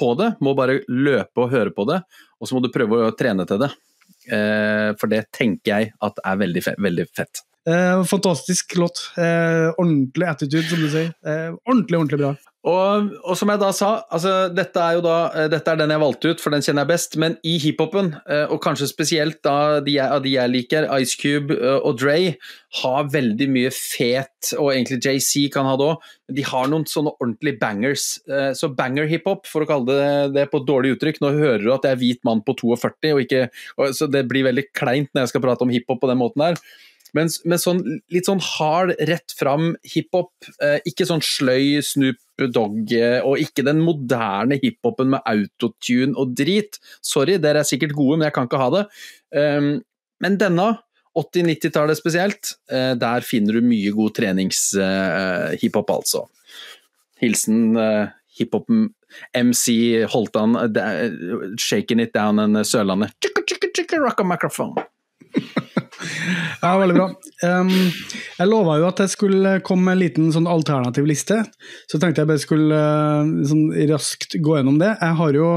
på 0.00 0.14
det, 0.20 0.32
må 0.40 0.56
bare 0.58 0.80
løpe 0.88 1.44
og 1.44 1.52
høre 1.52 1.74
på 1.76 1.86
det, 1.90 2.00
og 2.40 2.48
så 2.48 2.56
må 2.56 2.64
du 2.64 2.72
prøve 2.72 3.04
å 3.08 3.14
trene 3.16 3.46
til 3.48 3.62
det. 3.64 3.70
For 5.00 5.10
det 5.10 5.24
tenker 5.34 5.72
jeg 5.72 5.94
at 6.04 6.20
er 6.26 6.42
veldig, 6.44 6.64
veldig 6.78 7.08
fett. 7.16 7.44
Eh, 7.68 8.04
fantastisk 8.04 8.76
låt. 8.76 9.12
Eh, 9.16 9.74
ordentlig 9.76 10.26
attitude, 10.26 10.62
som 10.62 10.80
du 10.80 10.88
sier. 10.88 11.12
Eh, 11.26 11.52
ordentlig, 11.68 11.98
ordentlig 11.98 12.18
bra. 12.18 12.34
Og, 12.60 13.06
og, 13.24 13.36
som 13.40 13.48
jeg 13.48 13.60
da 13.62 13.70
sa, 13.72 13.88
altså, 14.12 14.30
dette 14.52 14.80
er 14.84 14.98
jo 14.98 15.04
da 15.06 15.14
eh, 15.32 15.46
dette 15.48 15.72
er 15.72 15.78
den 15.80 15.94
jeg 15.94 16.02
valgte 16.02 16.32
ut, 16.34 16.42
for 16.42 16.52
den 16.52 16.64
kjenner 16.64 16.84
jeg 16.84 16.90
best. 16.90 17.16
Men 17.22 17.38
i 17.46 17.54
hiphopen, 17.62 18.10
eh, 18.28 18.52
og 18.52 18.60
kanskje 18.60 18.90
spesielt 18.90 19.38
da 19.46 19.78
de 19.84 19.94
jeg, 19.94 20.22
de 20.26 20.34
jeg 20.34 20.52
liker, 20.52 20.88
Ice 21.00 21.16
Cube 21.20 21.56
eh, 21.56 21.78
og 21.78 21.96
Dre, 22.02 22.18
har 22.82 23.08
veldig 23.14 23.48
mye 23.54 23.70
fet, 23.72 24.52
og 24.58 24.74
egentlig 24.74 25.00
JC 25.00 25.46
kan 25.54 25.66
ha 25.70 25.72
det 25.80 25.88
òg, 25.88 26.04
de 26.36 26.44
har 26.46 26.68
noen 26.70 26.84
sånne 26.86 27.14
ordentlige 27.16 27.58
bangers. 27.58 28.04
Så 28.54 28.68
banger-hiphop, 28.78 29.48
for 29.50 29.64
å 29.64 29.66
kalle 29.66 29.96
det 29.96 30.12
det 30.36 30.44
på 30.52 30.60
et 30.60 30.68
dårlig 30.68 30.92
uttrykk, 30.94 31.18
nå 31.24 31.32
hører 31.34 31.64
du 31.64 31.72
at 31.74 31.88
jeg 31.88 31.96
er 31.96 32.02
hvit 32.04 32.20
mann 32.28 32.44
på 32.46 32.54
42, 32.60 33.10
og 33.16 33.24
ikke, 33.24 33.48
og, 33.74 33.96
så 33.98 34.06
det 34.06 34.22
blir 34.30 34.46
veldig 34.46 34.68
kleint 34.70 35.10
når 35.10 35.24
jeg 35.24 35.32
skal 35.32 35.42
prate 35.48 35.66
om 35.66 35.74
hiphop 35.74 35.98
på 36.04 36.12
den 36.12 36.22
måten 36.22 36.46
her. 36.46 36.62
Men, 37.16 37.30
men 37.48 37.60
sånn, 37.60 37.80
litt 38.12 38.28
sånn 38.28 38.42
hard, 38.44 38.94
rett 39.08 39.34
fram 39.38 39.72
hiphop. 39.86 40.32
Eh, 40.62 40.78
ikke 40.88 41.06
sånn 41.08 41.24
sløy 41.24 41.80
Snoop 41.84 42.20
Dogg, 42.54 42.92
eh, 42.96 43.18
og 43.26 43.40
ikke 43.42 43.64
den 43.66 43.82
moderne 43.84 44.60
hiphopen 44.62 45.12
med 45.14 45.24
autotune 45.28 46.16
og 46.18 46.36
drit. 46.38 46.80
Sorry, 47.04 47.36
dere 47.42 47.64
er 47.64 47.68
sikkert 47.68 47.96
gode, 47.98 48.20
men 48.20 48.28
jeg 48.28 48.36
kan 48.36 48.48
ikke 48.48 48.62
ha 48.62 48.70
det. 48.76 48.84
Um, 49.36 49.72
men 50.20 50.38
denne, 50.40 50.70
80-90-tallet 51.18 51.98
spesielt, 51.98 52.54
eh, 52.70 52.94
der 52.98 53.26
finner 53.26 53.58
du 53.58 53.66
mye 53.66 53.90
god 53.94 54.14
trenings-hiphop, 54.20 55.90
uh, 55.90 55.96
altså. 55.96 56.24
Hilsen 57.20 57.76
eh, 57.76 58.12
hiphop-MC 58.38 59.66
Holtan, 60.14 60.56
shaking 61.58 62.00
it 62.00 62.14
down 62.14 62.38
en 62.38 62.62
Sørlandet. 62.64 63.12
Chicka, 63.20 63.42
chicka, 63.48 63.68
chicka, 63.76 64.00
rock 64.00 64.20
a 64.20 64.24
microphone. 64.24 64.74
Ja, 66.60 66.72
veldig 66.80 66.96
bra. 66.96 67.06
Um, 67.44 67.70
jeg 68.38 68.48
lova 68.48 68.76
jo 68.80 68.86
at 68.88 69.02
jeg 69.02 69.12
skulle 69.12 69.52
komme 69.66 69.88
med 69.88 69.96
en 69.96 70.02
liten 70.02 70.30
sånn 70.34 70.48
alternativ 70.50 71.06
liste. 71.08 71.40
Så 71.90 72.00
tenkte 72.00 72.22
jeg 72.22 72.30
bare 72.30 72.42
skulle 72.42 72.80
sånn 73.50 73.66
raskt 73.90 74.36
gå 74.40 74.56
gjennom 74.56 74.80
det. 74.80 74.94
Jeg 74.96 75.18
har 75.20 75.38
jo 75.38 75.50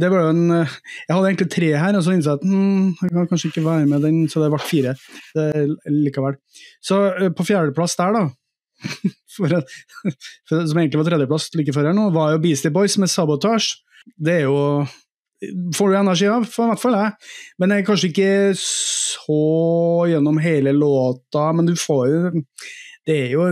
det 0.00 0.10
var 0.12 0.30
en, 0.30 0.44
Jeg 0.52 1.12
hadde 1.12 1.26
egentlig 1.30 1.50
tre 1.54 1.70
her, 1.80 1.98
og 1.98 2.04
så 2.06 2.14
innså 2.14 2.34
jeg 2.34 2.42
at 2.42 2.48
hm, 2.48 2.88
jeg 3.00 3.14
kan 3.16 3.30
kanskje 3.32 3.52
ikke 3.52 3.66
være 3.66 3.90
med 3.90 4.04
den, 4.04 4.24
så 4.30 4.42
det 4.44 4.50
ble 4.52 4.62
fire 4.64 4.96
det, 5.36 5.48
likevel. 5.90 6.38
Så 6.84 7.00
uh, 7.20 7.28
på 7.34 7.46
fjerdeplass 7.48 7.96
der, 8.00 8.18
da, 8.18 8.26
for, 9.36 9.56
for, 10.48 10.66
som 10.68 10.82
egentlig 10.82 11.00
var 11.00 11.10
tredjeplass 11.12 11.48
like 11.58 11.76
før 11.76 11.90
her 11.90 11.96
nå, 11.96 12.10
var 12.14 12.34
jo 12.34 12.44
Beastie 12.44 12.74
Boys 12.74 12.98
med 13.00 13.12
'Sabotage'. 13.12 13.80
Det 14.20 14.42
er 14.42 14.46
jo 14.50 14.84
får 15.76 15.90
du 15.92 15.98
energi 15.98 16.30
av, 16.30 16.48
for 16.50 16.66
i 16.66 16.72
hvert 16.72 16.82
fall 16.82 16.96
jeg. 16.98 17.12
Men 17.58 17.70
det 17.70 17.78
er 17.78 17.86
kanskje 17.88 18.10
ikke 18.12 18.32
så 18.60 19.42
gjennom 20.10 20.40
hele 20.42 20.74
låta, 20.76 21.50
men 21.56 21.70
du 21.70 21.76
får 21.78 22.04
jo 22.10 22.42
Det 23.04 23.20
er 23.26 23.30
jo 23.36 23.46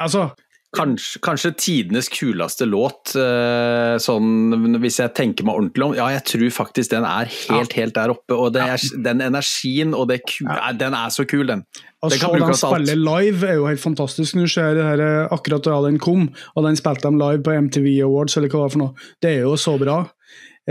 Altså 0.00 0.30
Kanskje, 0.70 1.18
kanskje, 1.18 1.50
tidenes 1.58 2.06
kuleste 2.14 2.66
låt, 2.70 3.10
uh, 3.18 3.96
sånn 3.98 4.76
hvis 4.78 5.00
jeg 5.00 5.10
tenker 5.18 5.46
meg 5.46 5.58
ordentlig 5.58 5.82
om. 5.82 5.94
Ja, 5.98 6.06
jeg 6.14 6.22
tror 6.30 6.52
faktisk 6.54 6.92
den 6.92 7.06
er 7.08 7.26
helt, 7.26 7.74
helt 7.74 7.96
der 7.96 8.12
oppe. 8.14 8.36
Og 8.36 8.54
er, 8.54 8.78
den 9.02 9.24
energien 9.26 9.96
og 9.98 10.06
det 10.12 10.20
kule 10.30 10.70
den 10.78 10.94
er 10.94 11.10
så 11.10 11.26
kul, 11.26 11.48
den. 11.50 11.64
Og 12.06 12.14
så 12.14 12.30
den 12.30 12.54
spille 12.54 12.94
live 12.94 13.50
er 13.50 13.58
jo 13.58 13.66
helt 13.66 13.82
fantastisk. 13.82 14.38
Nå 14.38 14.46
ser 14.46 14.78
det 14.78 14.86
her, 14.86 15.02
akkurat 15.34 15.66
da 15.66 15.80
den 15.88 15.98
kom, 15.98 16.28
og 16.54 16.68
den 16.68 16.78
spilte 16.78 17.10
de 17.10 17.18
live 17.18 17.42
på 17.42 17.58
MTV 17.66 17.90
Awards, 18.06 18.38
eller 18.38 18.46
hva 18.46 18.60
det 18.60 18.66
var 18.68 18.74
for 18.76 18.84
noe. 18.84 19.10
Det 19.18 19.34
er 19.34 19.42
jo 19.48 19.58
så 19.58 19.74
bra. 19.80 20.04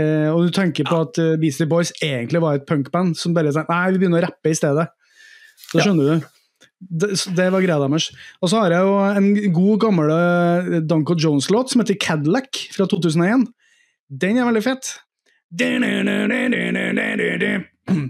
Eh, 0.00 0.28
og 0.32 0.46
du 0.46 0.54
tenker 0.54 0.86
på 0.88 0.98
at 1.04 1.20
uh, 1.20 1.36
Beastie 1.40 1.68
Boys 1.68 1.92
egentlig 2.00 2.40
var 2.42 2.58
et 2.58 2.66
punkband 2.68 3.16
som 3.18 3.34
bare 3.36 3.52
sa 3.54 3.66
nei, 3.68 3.84
vi 3.92 4.02
begynner 4.02 4.22
å 4.22 4.28
rappe 4.28 4.52
i 4.52 4.56
stedet. 4.56 4.86
Da 5.70 5.84
skjønner 5.84 6.08
ja. 6.08 6.18
du. 6.18 6.36
Det, 6.80 7.10
det, 7.36 7.46
var 7.52 7.60
greia 7.60 7.76
deres. 7.82 8.08
Og 8.40 8.52
så 8.52 8.62
har 8.62 8.74
jeg 8.74 8.88
jo 8.88 8.96
en 9.04 9.52
god, 9.52 9.76
gammel 9.84 10.12
uh, 10.14 10.80
Danko 10.88 11.16
Jones-låt 11.18 11.72
som 11.72 11.84
heter 11.84 11.98
Cadillac 12.00 12.64
fra 12.74 12.88
2001. 12.90 13.46
Den 14.10 14.40
er 14.40 14.48
veldig 14.48 14.64
fett. 14.64 14.94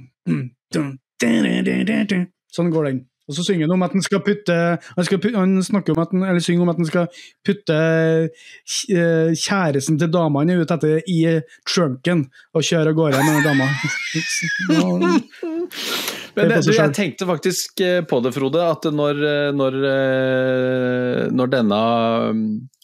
Sånn 2.54 2.72
går 2.72 2.90
den. 2.90 3.04
Og 3.30 3.36
så 3.36 3.44
synger 3.46 3.68
han 3.68 3.76
om 3.76 3.84
at 3.86 3.94
han 3.94 4.02
skal 4.04 4.22
putte 4.26 4.56
Han, 4.56 5.06
skal 5.06 5.20
putte, 5.22 5.38
han 5.38 5.62
snakker 5.62 5.94
om 5.94 6.02
at 6.02 6.14
han, 6.14 6.24
eller 6.26 6.42
synger 6.42 6.64
om 6.64 6.72
at 6.72 6.80
han 6.80 6.88
skal 6.88 7.06
putte 7.46 7.76
eh, 7.78 9.30
kjæresten 9.38 9.98
til 10.00 10.10
damene 10.12 10.58
ut 10.60 10.74
etter 10.74 10.98
i 11.06 11.20
trunken 11.68 12.26
og 12.56 12.66
kjøre 12.66 12.90
av 12.90 12.98
gårde 12.98 13.22
med 13.26 13.46
dama. 13.46 13.68
Men 16.36 16.52
det, 16.52 16.60
du, 16.66 16.72
jeg 16.74 16.94
tenkte 16.96 17.26
faktisk 17.28 17.80
eh, 17.84 18.02
på 18.06 18.20
det, 18.24 18.34
Frode, 18.34 18.66
at 18.66 18.90
når, 18.94 19.22
eh, 19.30 19.48
når, 19.54 19.78
når 21.36 21.54
denne 21.54 21.80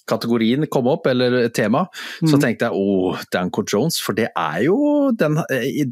kategorien 0.09 0.67
kom 0.73 0.91
opp, 0.91 1.07
eller 1.11 1.49
tema, 1.55 1.87
mm. 2.23 2.31
så 2.31 2.41
tenkte 2.43 2.69
jeg 2.69 2.77
åh, 2.77 3.23
Danko 3.33 3.65
Jones, 3.67 4.01
for 4.03 4.17
det 4.19 4.29
er 4.33 4.61
jo 4.67 4.77
den, 5.17 5.39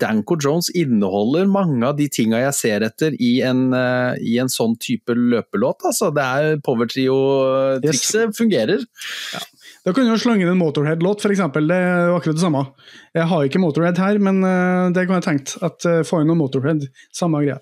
Danco 0.00 0.24
Danko 0.24 0.36
Jones 0.40 0.70
inneholder 0.74 1.46
mange 1.46 1.84
av 1.86 1.96
de 1.98 2.08
tinga 2.08 2.40
jeg 2.40 2.54
ser 2.56 2.84
etter 2.86 3.14
i 3.20 3.40
en, 3.44 3.72
uh, 3.74 4.14
i 4.18 4.38
en 4.40 4.48
sånn 4.48 4.76
type 4.80 5.14
løpelåt. 5.14 5.84
Altså. 5.84 6.10
Det 6.14 6.24
er 6.24 6.60
powertrio-trikset 6.64 8.28
yes. 8.28 8.38
fungerer. 8.38 8.84
Ja. 9.34 9.42
Da 9.84 9.92
kan 9.92 10.06
du 10.06 10.14
jo 10.14 10.20
slange 10.20 10.46
inn 10.46 10.52
en 10.52 10.60
Motorhead-låt, 10.60 11.24
f.eks. 11.24 11.42
Det 11.54 11.76
er 11.76 12.08
jo 12.08 12.18
akkurat 12.18 12.38
det 12.38 12.44
samme. 12.44 12.64
Jeg 13.14 13.28
har 13.30 13.44
ikke 13.44 13.60
Motorhead 13.62 14.00
her, 14.00 14.20
men 14.22 14.40
uh, 14.44 14.90
det 14.94 15.06
kan 15.06 15.20
jeg 15.20 15.28
tenkt. 15.28 15.56
At 15.64 15.84
uh, 15.88 16.00
Få 16.06 16.22
inn 16.22 16.30
noe 16.32 16.40
Motorhead, 16.40 16.86
samme 17.14 17.44
greie. 17.44 17.60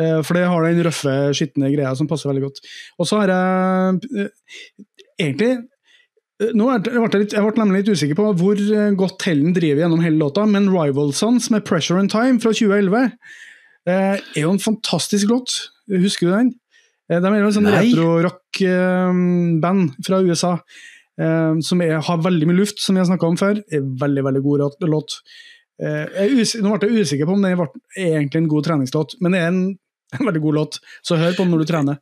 Uh, 0.00 0.20
for 0.22 0.38
det 0.38 0.46
har 0.48 0.68
den 0.68 0.84
røffe, 0.86 1.16
skitne 1.36 1.72
greia 1.74 1.94
som 1.98 2.08
passer 2.10 2.32
veldig 2.32 2.46
godt. 2.48 2.62
Og 2.98 3.10
så 3.10 3.22
har 3.22 3.34
jeg 3.34 4.30
egentlig 5.18 5.56
Eh, 5.58 5.77
nå 6.38 6.68
ble 6.70 6.92
jeg, 6.94 7.18
litt, 7.18 7.32
jeg 7.34 7.42
ble 7.42 7.58
nemlig 7.58 7.80
litt 7.82 7.96
usikker 7.98 8.14
på 8.18 8.24
hvor 8.38 8.56
eh, 8.60 8.92
godt 8.98 9.24
Hellen 9.26 9.54
driver 9.56 9.80
gjennom 9.82 10.02
hele 10.04 10.20
låta, 10.20 10.44
men 10.46 10.68
Rival 10.70 11.10
Sons 11.16 11.48
med 11.50 11.64
'Pressure 11.66 11.98
and 11.98 12.10
Time' 12.12 12.38
fra 12.42 12.50
2011 12.54 13.10
eh, 13.90 13.90
er 13.90 14.42
jo 14.44 14.50
en 14.54 14.62
fantastisk 14.62 15.26
låt. 15.32 15.48
Husker 15.90 16.26
du 16.28 16.32
den? 16.36 16.50
Eh, 17.10 17.18
de 17.18 17.26
er 17.26 17.40
jo 17.40 17.48
en 17.48 17.56
sånn 17.56 17.72
retro-rock-band 17.72 19.82
eh, 19.88 19.94
fra 20.06 20.16
USA 20.22 20.52
eh, 21.18 21.54
som 21.64 21.82
er, 21.84 21.94
har 22.06 22.24
veldig 22.24 22.46
mye 22.50 22.60
luft, 22.60 22.78
som 22.84 22.92
vi 22.94 23.00
har 23.02 23.10
snakka 23.10 23.26
om 23.32 23.40
før. 23.40 23.54
Er 23.72 23.80
veldig, 24.04 24.22
veldig 24.28 24.42
god 24.44 24.56
låt. 24.94 25.12
nå 25.78 25.78
ble 25.80 26.86
jeg 26.86 26.98
usikker 27.02 27.26
på 27.26 27.34
om 27.34 27.42
det 27.42 27.50
er 27.54 27.58
egentlig 28.12 28.40
en 28.44 28.52
god 28.54 28.64
treningslåt, 28.68 29.10
men 29.24 29.30
det 29.34 29.40
er 29.42 29.48
en, 29.50 29.62
en 30.18 30.28
veldig 30.30 30.44
god 30.46 30.54
låt, 30.62 30.72
så 31.02 31.12
hør 31.18 31.34
på 31.34 31.42
den 31.42 31.52
når 31.54 31.62
du 31.64 31.68
trener. 31.72 31.96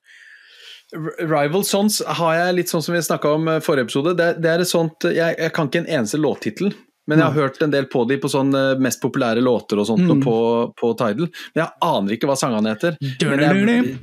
Rival 1.19 1.65
Sons 1.65 2.03
har 2.07 2.35
jeg 2.39 2.59
litt 2.61 2.71
sånn 2.71 2.85
som 2.85 2.95
vi 2.95 3.03
snakka 3.03 3.33
om 3.39 3.49
eh, 3.51 3.63
forrige 3.65 3.89
episode. 3.89 4.15
Det, 4.19 4.37
det 4.43 4.53
er 4.53 4.63
et 4.63 4.71
sånt, 4.71 5.07
jeg, 5.09 5.39
jeg, 5.39 5.55
kan 5.55 5.71
ikke 5.71 5.83
en 5.83 5.89
eneste 5.99 6.21
låttittel, 6.21 6.75
men 7.11 7.19
jeg 7.19 7.27
har 7.27 7.47
hørt 7.47 7.59
en 7.63 7.75
del 7.75 7.89
på 7.91 8.05
de 8.11 8.19
på 8.23 8.31
sånn 8.31 8.55
eh, 8.55 8.75
mest 8.83 9.03
populære 9.03 9.43
låter 9.43 9.83
og 9.83 9.89
sånt 9.89 10.07
mm. 10.07 10.23
på, 10.23 10.37
på 10.79 10.93
Tidal. 10.99 11.33
Men 11.55 11.65
jeg 11.65 11.89
aner 11.89 12.17
ikke 12.17 12.31
hva 12.31 12.39
sangene 12.39 12.77
heter. 12.77 13.01
Jeg, 13.01 13.97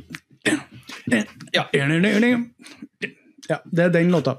ja. 1.56 1.64
ja, 3.48 3.62
det 3.64 3.88
er 3.88 3.96
den 3.96 4.12
låta. 4.12 4.36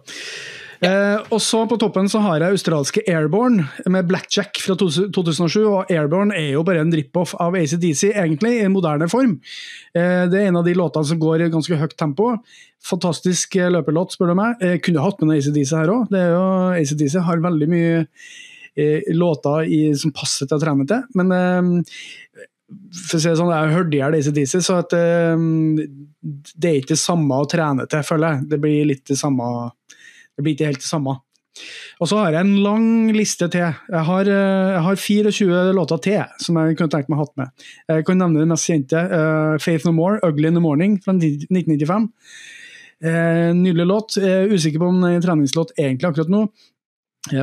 Eh, 0.84 1.20
og 1.32 1.40
så 1.42 1.62
På 1.68 1.78
toppen 1.80 2.08
så 2.10 2.20
har 2.24 2.42
jeg 2.42 2.56
australske 2.56 3.02
Airborne 3.08 3.66
med 3.90 4.08
Blackjack 4.08 4.60
fra 4.62 4.76
2007. 4.76 5.58
og 5.62 5.90
Airborne 5.92 6.36
er 6.36 6.52
jo 6.54 6.64
bare 6.66 6.84
en 6.84 6.92
drip-off 6.92 7.34
av 7.40 7.56
ACDC, 7.58 8.12
egentlig, 8.12 8.58
i 8.58 8.64
en 8.66 8.74
moderne 8.74 9.08
form. 9.10 9.38
Eh, 9.96 10.24
det 10.30 10.40
er 10.40 10.48
en 10.48 10.60
av 10.60 10.64
de 10.66 10.76
låtene 10.76 11.08
som 11.08 11.20
går 11.20 11.46
i 11.46 11.50
ganske 11.52 11.78
høyt 11.80 11.96
tempo. 11.98 12.34
Fantastisk 12.84 13.56
løpelåt, 13.56 14.12
spør 14.12 14.32
du 14.32 14.38
meg. 14.38 14.60
Jeg 14.60 14.82
kunne 14.84 15.04
hatt 15.04 15.20
med 15.20 15.30
noe 15.30 15.38
ACDC 15.40 15.76
her 15.78 15.94
òg. 15.94 16.18
ACDC 16.80 17.20
har 17.24 17.44
veldig 17.44 17.70
mye 17.70 18.02
eh, 18.76 19.14
låter 19.14 19.70
i, 19.70 19.80
som 19.96 20.12
passer 20.12 20.50
til 20.50 20.58
å 20.58 20.64
trene 20.64 20.86
til. 20.90 21.06
Men 21.16 21.32
eh, 21.32 22.44
for 22.94 23.18
å 23.18 23.22
si 23.22 23.28
det 23.30 23.38
sånn, 23.38 23.52
jeg 23.52 23.74
hørte 23.74 23.96
i 23.96 24.00
hjel 24.00 24.16
ACDC, 24.18 24.54
så 24.64 24.78
at, 24.82 24.94
um, 25.36 25.76
det 26.56 26.70
er 26.70 26.78
ikke 26.80 26.94
det 26.94 27.02
samme 27.02 27.38
å 27.40 27.48
trene 27.50 27.86
til, 27.90 28.04
føler 28.06 28.36
jeg. 28.36 28.46
Det 28.52 28.60
blir 28.62 28.88
litt 28.88 29.04
det 29.10 29.18
samme 29.20 29.48
det 30.34 30.44
blir 30.44 30.56
ikke 30.56 30.72
helt 30.72 30.82
det 30.82 30.90
samme. 30.90 31.18
Og 32.02 32.10
så 32.10 32.18
har 32.18 32.34
jeg 32.34 32.42
en 32.42 32.56
lang 32.64 32.86
liste 33.14 33.46
til. 33.52 33.62
Jeg 33.90 34.04
har, 34.08 34.26
eh, 34.26 34.72
jeg 34.74 34.82
har 34.82 34.96
24 34.96 35.72
låter 35.76 36.02
til 36.02 36.24
som 36.42 36.56
jeg 36.58 36.76
kunne 36.76 36.90
tenkt 36.90 37.08
meg 37.08 37.20
å 37.20 37.22
ha 37.22 37.30
med. 37.36 37.66
Jeg 37.88 38.06
kan 38.06 38.18
nevne 38.18 38.42
den 38.42 38.50
mest 38.50 38.66
kjente. 38.66 38.98
Uh, 38.98 39.56
'Faith 39.58 39.86
No 39.86 39.92
More', 39.92 40.18
'Ugly 40.22 40.48
In 40.48 40.54
The 40.54 40.60
Morning' 40.60 40.98
fra 41.04 41.12
1995. 41.12 42.10
Uh, 43.04 43.52
nydelig 43.54 43.86
låt. 43.86 44.16
Jeg 44.16 44.30
er 44.30 44.50
usikker 44.50 44.78
på 44.78 44.88
om 44.88 45.00
det 45.00 45.10
er 45.10 45.16
en 45.16 45.22
treningslåt 45.28 45.76
egentlig 45.78 46.10
akkurat 46.10 46.30
nå. 46.30 46.48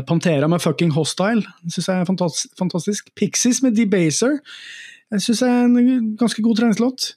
Pantera 0.06 0.48
med 0.48 0.62
fucking 0.62 0.92
Hostile 0.94 1.42
syns 1.66 1.88
jeg 1.88 2.02
er 2.02 2.06
fantastisk. 2.06 3.10
Pixies 3.16 3.64
med 3.64 3.74
Debaser 3.74 4.38
jeg 5.12 5.24
syns 5.26 5.42
er 5.44 5.66
en 5.66 6.12
ganske 6.20 6.44
god 6.44 6.60
treningslåt. 6.60 7.08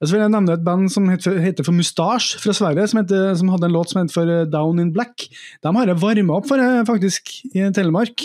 Så 0.00 0.08
vil 0.10 0.24
jeg 0.24 0.32
nevne 0.34 0.56
et 0.56 0.64
band 0.66 0.88
som 0.90 1.06
heter, 1.10 1.62
for 1.62 1.74
Mustache 1.76 2.40
fra 2.42 2.54
Sverige, 2.56 2.88
som, 2.90 3.00
heter, 3.02 3.28
som, 3.38 3.52
hadde 3.54 3.68
en 3.68 3.76
låt 3.76 3.92
som 3.92 4.00
heter 4.00 4.14
for 4.16 4.32
eh, 4.32 4.48
Down 4.50 4.82
in 4.82 4.90
Black. 4.94 5.28
De 5.62 5.74
har 5.76 5.92
jeg 5.92 6.02
varma 6.02 6.40
opp 6.40 6.48
for, 6.50 6.62
eh, 6.62 6.82
faktisk, 6.88 7.30
i 7.52 7.68
Telemark. 7.76 8.24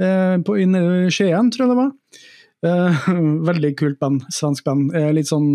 Eh, 0.00 0.36
på, 0.40 0.56
I 0.56 0.66
Skien, 1.12 1.52
tror 1.52 1.66
jeg 1.66 1.74
det 1.74 1.78
var. 1.82 1.92
Veldig 3.50 3.74
kult 3.78 4.00
band. 4.00 4.24
Svensk 4.32 4.64
band. 4.66 4.88
Litt 5.14 5.28
sånn 5.28 5.52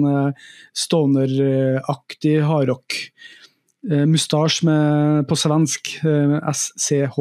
stoner-aktig 0.78 2.38
hardrock. 2.46 3.00
Eh, 3.90 4.06
Mustache 4.06 4.78
på 5.28 5.40
svensk. 5.42 5.96
SCH. 6.54 7.18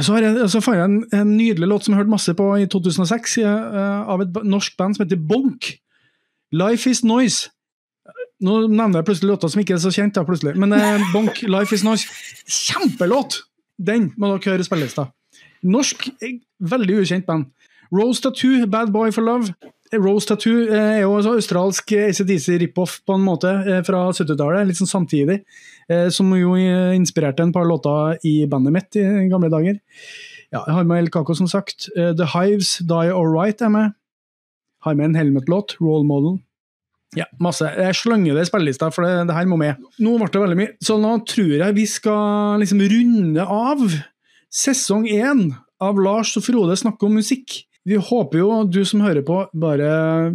Så, 0.00 0.14
har 0.14 0.24
jeg, 0.24 0.48
så 0.48 0.60
fant 0.64 0.78
jeg 0.78 0.88
en, 0.88 1.00
en, 1.12 1.32
nydelig 1.36 1.68
låt 1.68 1.84
som 1.84 1.92
jeg 1.92 2.00
hørte 2.00 2.14
masse 2.14 2.32
på 2.36 2.46
i 2.56 2.68
2006, 2.70 3.34
uh, 3.44 4.08
av 4.08 4.22
et 4.24 4.38
norsk 4.48 4.76
band 4.80 4.96
som 4.96 5.04
heter 5.04 5.20
Bonk. 5.20 5.74
'Life 6.52 6.90
Is 6.90 7.02
Noise'. 7.04 7.50
Nå 8.42 8.66
nevner 8.66 9.00
jeg 9.00 9.06
plutselig 9.08 9.30
låter 9.30 9.52
som 9.52 9.60
ikke 9.62 9.76
er 9.76 9.82
så 9.84 9.92
kjent, 9.94 10.14
da, 10.16 10.24
plutselig. 10.28 10.56
men 10.56 10.72
uh, 10.72 11.12
Bonk, 11.12 11.42
'Life 11.44 11.74
Is 11.76 11.84
Noise'. 11.84 12.08
Kjempelåt! 12.48 13.42
Den 13.78 14.12
må 14.16 14.32
dere 14.32 14.56
høre 14.56 14.64
spilles, 14.64 14.96
da. 14.96 15.10
Norsk, 15.62 16.08
veldig 16.60 16.98
ukjent 17.02 17.26
band. 17.26 17.46
Rose 17.92 18.22
Tattoo, 18.22 18.66
'Bad 18.66 18.92
Boy 18.92 19.12
for 19.12 19.22
Love'. 19.22 19.52
Rose 19.98 20.28
Tattoo 20.28 20.66
eh, 20.68 20.98
er 20.98 21.02
jo 21.02 21.14
også 21.18 21.36
australsk 21.36 21.92
ACDC 21.98 22.56
rip-off 22.62 23.00
på 23.06 23.16
en 23.18 23.24
måte 23.26 23.52
fra 23.86 24.06
70-tallet, 24.10 24.68
litt 24.68 24.80
sånn 24.80 24.90
samtidig. 24.90 25.42
Eh, 25.90 26.08
som 26.14 26.30
jo 26.36 26.54
inspirerte 26.56 27.44
en 27.44 27.52
par 27.54 27.66
låter 27.68 28.20
i 28.28 28.42
bandet 28.50 28.76
mitt 28.76 29.00
i 29.00 29.06
gamle 29.30 29.50
dager. 29.52 29.80
Ja, 30.52 30.60
jeg 30.66 30.76
har 30.76 30.84
med 30.84 31.00
El 31.00 31.10
Caco, 31.12 31.34
som 31.34 31.48
sagt. 31.48 31.88
Eh, 31.96 32.12
The 32.16 32.28
Hives, 32.34 32.76
Die 32.84 33.12
Alright 33.12 33.62
er 33.64 33.72
med. 33.72 33.94
Har 34.84 34.96
med 34.98 35.10
en 35.10 35.16
Helmet-låt, 35.16 35.78
Role 35.80 36.04
Model. 36.04 36.40
Ja, 37.16 37.26
masse. 37.40 37.68
Jeg 37.76 37.96
slenger 37.96 38.36
det 38.36 38.46
i 38.46 38.48
spillelista, 38.48 38.88
for 38.92 39.04
det, 39.04 39.26
det, 39.28 39.36
her 39.36 39.48
må 39.48 39.58
med. 39.60 39.80
Nå 40.00 40.16
ble 40.20 40.28
det 40.32 40.42
veldig 40.44 40.58
mye, 40.58 40.72
så 40.84 40.96
nå 41.00 41.12
tror 41.28 41.54
jeg 41.58 41.76
vi 41.76 41.84
skal 41.88 42.62
liksom 42.62 42.80
runde 42.92 43.44
av 43.44 43.82
sesong 44.52 45.04
én 45.08 45.50
av 45.82 46.00
Lars 46.00 46.32
og 46.40 46.46
Frode 46.46 46.76
snakke 46.80 47.08
om 47.08 47.16
musikk. 47.20 47.62
Vi 47.88 47.98
håper 47.98 48.38
jo 48.38 48.60
du 48.70 48.80
som 48.86 49.02
hører 49.02 49.24
på, 49.26 49.40
bare 49.58 49.90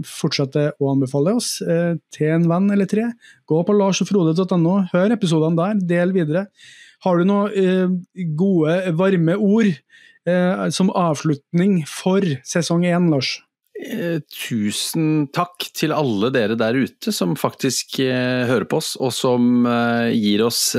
fortsetter 0.08 0.74
å 0.84 0.92
anbefale 0.92 1.38
oss 1.40 1.62
eh, 1.64 1.96
til 2.12 2.34
en 2.36 2.48
venn 2.52 2.68
eller 2.76 2.90
tre. 2.92 3.08
Gå 3.48 3.62
på 3.64 3.76
larsogfrode.no, 3.78 4.76
hør 4.92 5.16
episodene 5.16 5.56
der, 5.56 5.82
del 5.96 6.12
videre. 6.16 6.48
Har 7.06 7.20
du 7.20 7.30
noen 7.30 7.56
eh, 7.56 8.26
gode, 8.36 8.78
varme 9.00 9.38
ord 9.40 9.72
eh, 9.72 10.68
som 10.76 10.92
avslutning 10.92 11.84
for 11.88 12.26
sesong 12.48 12.84
én, 12.90 13.08
Lars? 13.14 13.38
Eh, 13.78 14.18
tusen 14.34 15.28
takk 15.30 15.68
til 15.78 15.92
alle 15.94 16.32
dere 16.34 16.56
der 16.58 16.74
ute 16.74 17.12
som 17.14 17.36
faktisk 17.38 18.00
eh, 18.02 18.48
hører 18.50 18.66
på 18.66 18.80
oss, 18.82 18.96
og 18.98 19.14
som 19.14 19.68
eh, 19.70 20.16
gir 20.18 20.42
oss, 20.48 20.72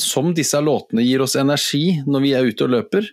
som 0.00 0.32
disse 0.34 0.60
låtene 0.64 1.04
gir 1.04 1.22
oss 1.22 1.36
energi 1.36 2.00
når 2.08 2.24
vi 2.24 2.32
er 2.38 2.48
ute 2.48 2.64
og 2.64 2.72
løper 2.78 3.10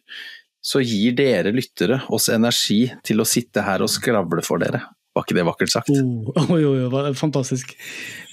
så 0.62 0.82
gir 0.84 1.16
dere 1.18 1.54
lyttere 1.56 2.02
oss 2.12 2.30
energi 2.34 2.86
til 3.06 3.22
å 3.22 3.28
sitte 3.28 3.64
her 3.66 3.84
og 3.84 3.92
skravle 3.92 4.44
for 4.46 4.62
dere. 4.62 4.84
Var 5.18 5.26
ikke 5.26 5.36
det 5.40 5.46
vakkert 5.48 5.72
sagt? 5.74 5.90
Oh, 5.90 6.52
oi, 6.56 6.62
oi, 6.64 6.86
oi, 6.86 7.12
fantastisk. 7.18 7.72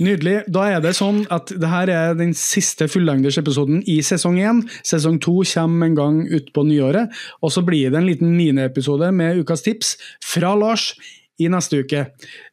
Nydelig. 0.03 0.43
Da 0.53 0.67
er 0.75 0.83
det 0.85 0.93
sånn 0.99 1.23
at 1.33 1.51
det 1.51 1.71
her 1.73 1.91
er 1.91 2.19
den 2.19 2.35
siste 2.37 2.87
fullengdersepisoden 2.93 3.81
i 3.91 3.99
sesong 4.05 4.37
én. 4.43 4.61
Sesong 4.87 5.17
to 5.25 5.41
kommer 5.49 5.89
en 5.89 5.97
gang 5.97 6.19
utpå 6.29 6.67
nyåret, 6.69 7.15
og 7.41 7.55
så 7.55 7.65
blir 7.67 7.91
det 7.91 8.03
en 8.03 8.09
liten 8.09 8.35
miniepisode 8.37 9.09
med 9.17 9.41
ukas 9.41 9.65
tips 9.65 9.97
fra 10.25 10.53
Lars 10.59 10.93
i 11.41 11.49
neste 11.53 11.81
uke. 11.85 12.05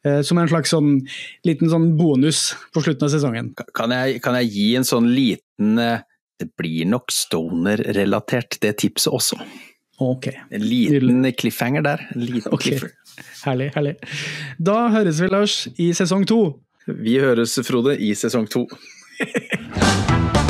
Eh, 0.04 0.20
som 0.24 0.40
en 0.40 0.48
slags 0.48 0.72
sånn, 0.72 0.96
liten 1.46 1.70
sånn 1.72 1.92
bonus 2.00 2.50
på 2.74 2.82
slutten 2.84 3.06
av 3.06 3.12
sesongen. 3.12 3.52
Kan 3.76 3.92
jeg, 3.92 4.18
kan 4.24 4.40
jeg 4.40 4.50
gi 4.56 4.66
en 4.80 4.88
sånn 4.88 5.12
liten 5.12 5.78
eh 5.80 6.02
det 6.44 6.52
blir 6.60 6.84
nok 6.88 7.12
stoner-relatert, 7.12 8.58
det 8.60 8.76
tipset 8.84 9.12
også. 9.12 9.38
Ok. 10.02 10.28
En 10.50 10.60
liten 10.60 11.32
cliffhanger 11.32 11.82
der. 11.82 12.06
En 12.14 12.20
liten 12.20 12.52
okay. 12.52 12.70
cliffhanger. 12.70 12.94
Herlig, 13.44 13.70
herlig. 13.76 13.94
Da 14.58 14.88
høres 14.92 15.22
vi, 15.22 15.30
Lars, 15.32 15.58
i 15.78 15.92
sesong 15.96 16.26
to. 16.28 16.40
Vi 16.86 17.16
høres, 17.22 17.56
Frode, 17.64 17.96
i 17.96 18.12
sesong 18.18 18.50
to. 18.50 18.66